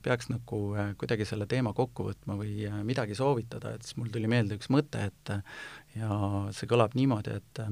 peaks 0.05 0.29
nagu 0.29 0.61
kuidagi 1.01 1.25
selle 1.25 1.47
teema 1.49 1.73
kokku 1.73 2.07
võtma 2.11 2.37
või 2.39 2.69
midagi 2.85 3.17
soovitada, 3.17 3.73
et 3.73 3.85
siis 3.85 3.97
mul 3.97 4.11
tuli 4.13 4.29
meelde 4.29 4.59
üks 4.59 4.69
mõte, 4.73 5.09
et 5.09 5.35
ja 5.97 6.17
see 6.53 6.69
kõlab 6.69 6.97
niimoodi, 6.97 7.37
et 7.41 7.63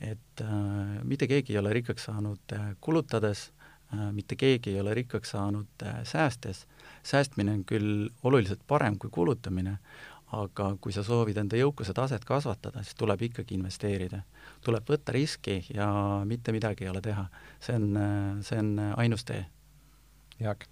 et 0.00 0.40
äh, 0.40 1.00
mitte 1.04 1.28
keegi 1.28 1.54
ei 1.54 1.60
ole 1.60 1.74
rikkaks 1.76 2.08
saanud 2.08 2.54
äh, 2.56 2.70
kulutades 2.80 3.50
äh,, 3.92 4.08
mitte 4.16 4.36
keegi 4.36 4.74
ei 4.74 4.80
ole 4.80 4.94
rikkaks 4.96 5.34
saanud 5.36 5.84
äh, 5.84 6.00
säästes, 6.08 6.66
säästmine 7.02 7.58
on 7.58 7.66
küll 7.68 8.08
oluliselt 8.24 8.64
parem 8.66 8.98
kui 8.98 9.12
kulutamine, 9.12 9.76
aga 10.32 10.70
kui 10.80 10.94
sa 10.94 11.02
soovid 11.04 11.36
enda 11.42 11.58
jõukuse 11.58 11.92
taset 11.94 12.24
kasvatada, 12.24 12.84
siis 12.86 12.96
tuleb 12.96 13.22
ikkagi 13.28 13.56
investeerida. 13.58 14.22
tuleb 14.64 14.86
võtta 14.88 15.12
riski 15.12 15.64
ja 15.74 15.88
mitte 16.24 16.52
midagi 16.52 16.84
ei 16.84 16.90
ole 16.90 17.00
teha. 17.00 17.26
see 17.60 17.74
on, 17.74 17.98
see 18.46 18.58
on 18.58 18.78
ainus 18.96 19.24
tee. 19.24 19.44
Jaak? 20.40 20.68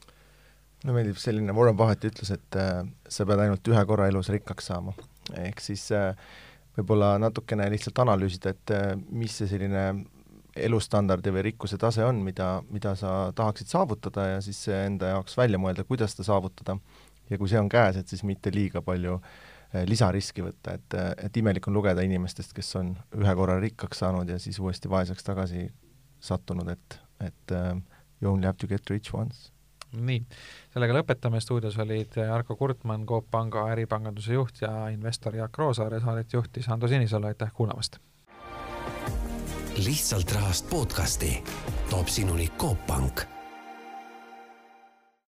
mulle 0.84 1.00
meeldib 1.00 1.18
selline, 1.18 1.54
Warren 1.54 1.76
Buffett 1.76 2.06
ütles, 2.06 2.30
et 2.34 2.58
äh, 2.58 2.84
sa 3.10 3.26
pead 3.26 3.42
ainult 3.42 3.66
ühe 3.70 3.80
korra 3.88 4.06
elus 4.10 4.30
rikkaks 4.30 4.70
saama. 4.70 4.94
ehk 5.36 5.60
siis 5.60 5.88
äh, 5.92 6.14
võib-olla 6.78 7.16
natukene 7.20 7.66
lihtsalt 7.72 7.98
analüüsida, 8.04 8.54
et 8.54 8.74
äh, 8.74 8.92
mis 9.10 9.34
see 9.40 9.50
selline 9.50 9.88
elustandardi 10.58 11.32
või 11.34 11.44
rikkuse 11.50 11.78
tase 11.78 12.02
on, 12.06 12.22
mida, 12.24 12.62
mida 12.70 12.94
sa 12.98 13.32
tahaksid 13.36 13.70
saavutada 13.70 14.24
ja 14.34 14.40
siis 14.42 14.60
enda 14.74 15.12
jaoks 15.12 15.36
välja 15.38 15.60
mõelda, 15.60 15.84
kuidas 15.86 16.14
seda 16.14 16.30
saavutada. 16.30 16.78
ja 17.30 17.38
kui 17.38 17.50
see 17.50 17.60
on 17.60 17.68
käes, 17.68 17.98
et 18.00 18.08
siis 18.08 18.22
mitte 18.24 18.50
liiga 18.54 18.82
palju 18.82 19.18
äh, 19.18 19.84
lisariski 19.86 20.46
võtta, 20.46 20.78
et, 20.78 20.94
äh, 20.94 21.12
et 21.26 21.36
imelik 21.36 21.66
on 21.68 21.74
lugeda 21.74 22.06
inimestest, 22.06 22.54
kes 22.54 22.74
on 22.80 22.94
ühe 23.18 23.34
korra 23.34 23.58
rikkaks 23.60 24.04
saanud 24.04 24.30
ja 24.30 24.38
siis 24.38 24.58
uuesti 24.58 24.88
vaeseks 24.88 25.26
tagasi 25.26 25.68
sattunud, 26.20 26.70
et, 26.70 27.00
et 27.20 27.54
uh, 27.54 27.76
you 28.20 28.32
only 28.32 28.46
have 28.46 28.58
to 28.58 28.66
get 28.66 28.90
rich 28.90 29.14
once 29.14 29.50
nii, 29.92 30.20
sellega 30.74 30.98
lõpetame, 30.98 31.40
stuudios 31.40 31.78
olid 31.78 32.18
Arko 32.32 32.56
Kurtmann, 32.56 33.06
Coop 33.06 33.30
Panga 33.30 33.68
äripanganduse 33.72 34.36
juht 34.36 34.62
ja 34.62 34.88
investor 34.92 35.36
Jaak 35.36 35.58
Roosaare, 35.58 36.00
saadet 36.00 36.32
juhtis 36.32 36.68
Ando 36.68 36.88
Sinisalu, 36.88 37.32
aitäh 37.32 37.52
kuulamast! 37.54 37.98
lihtsalt 39.78 40.32
rahast 40.34 40.70
podcasti 40.70 41.44
toob 41.90 42.06
sinuni 42.06 42.48
Coop 42.58 42.86
Pank 42.86 43.37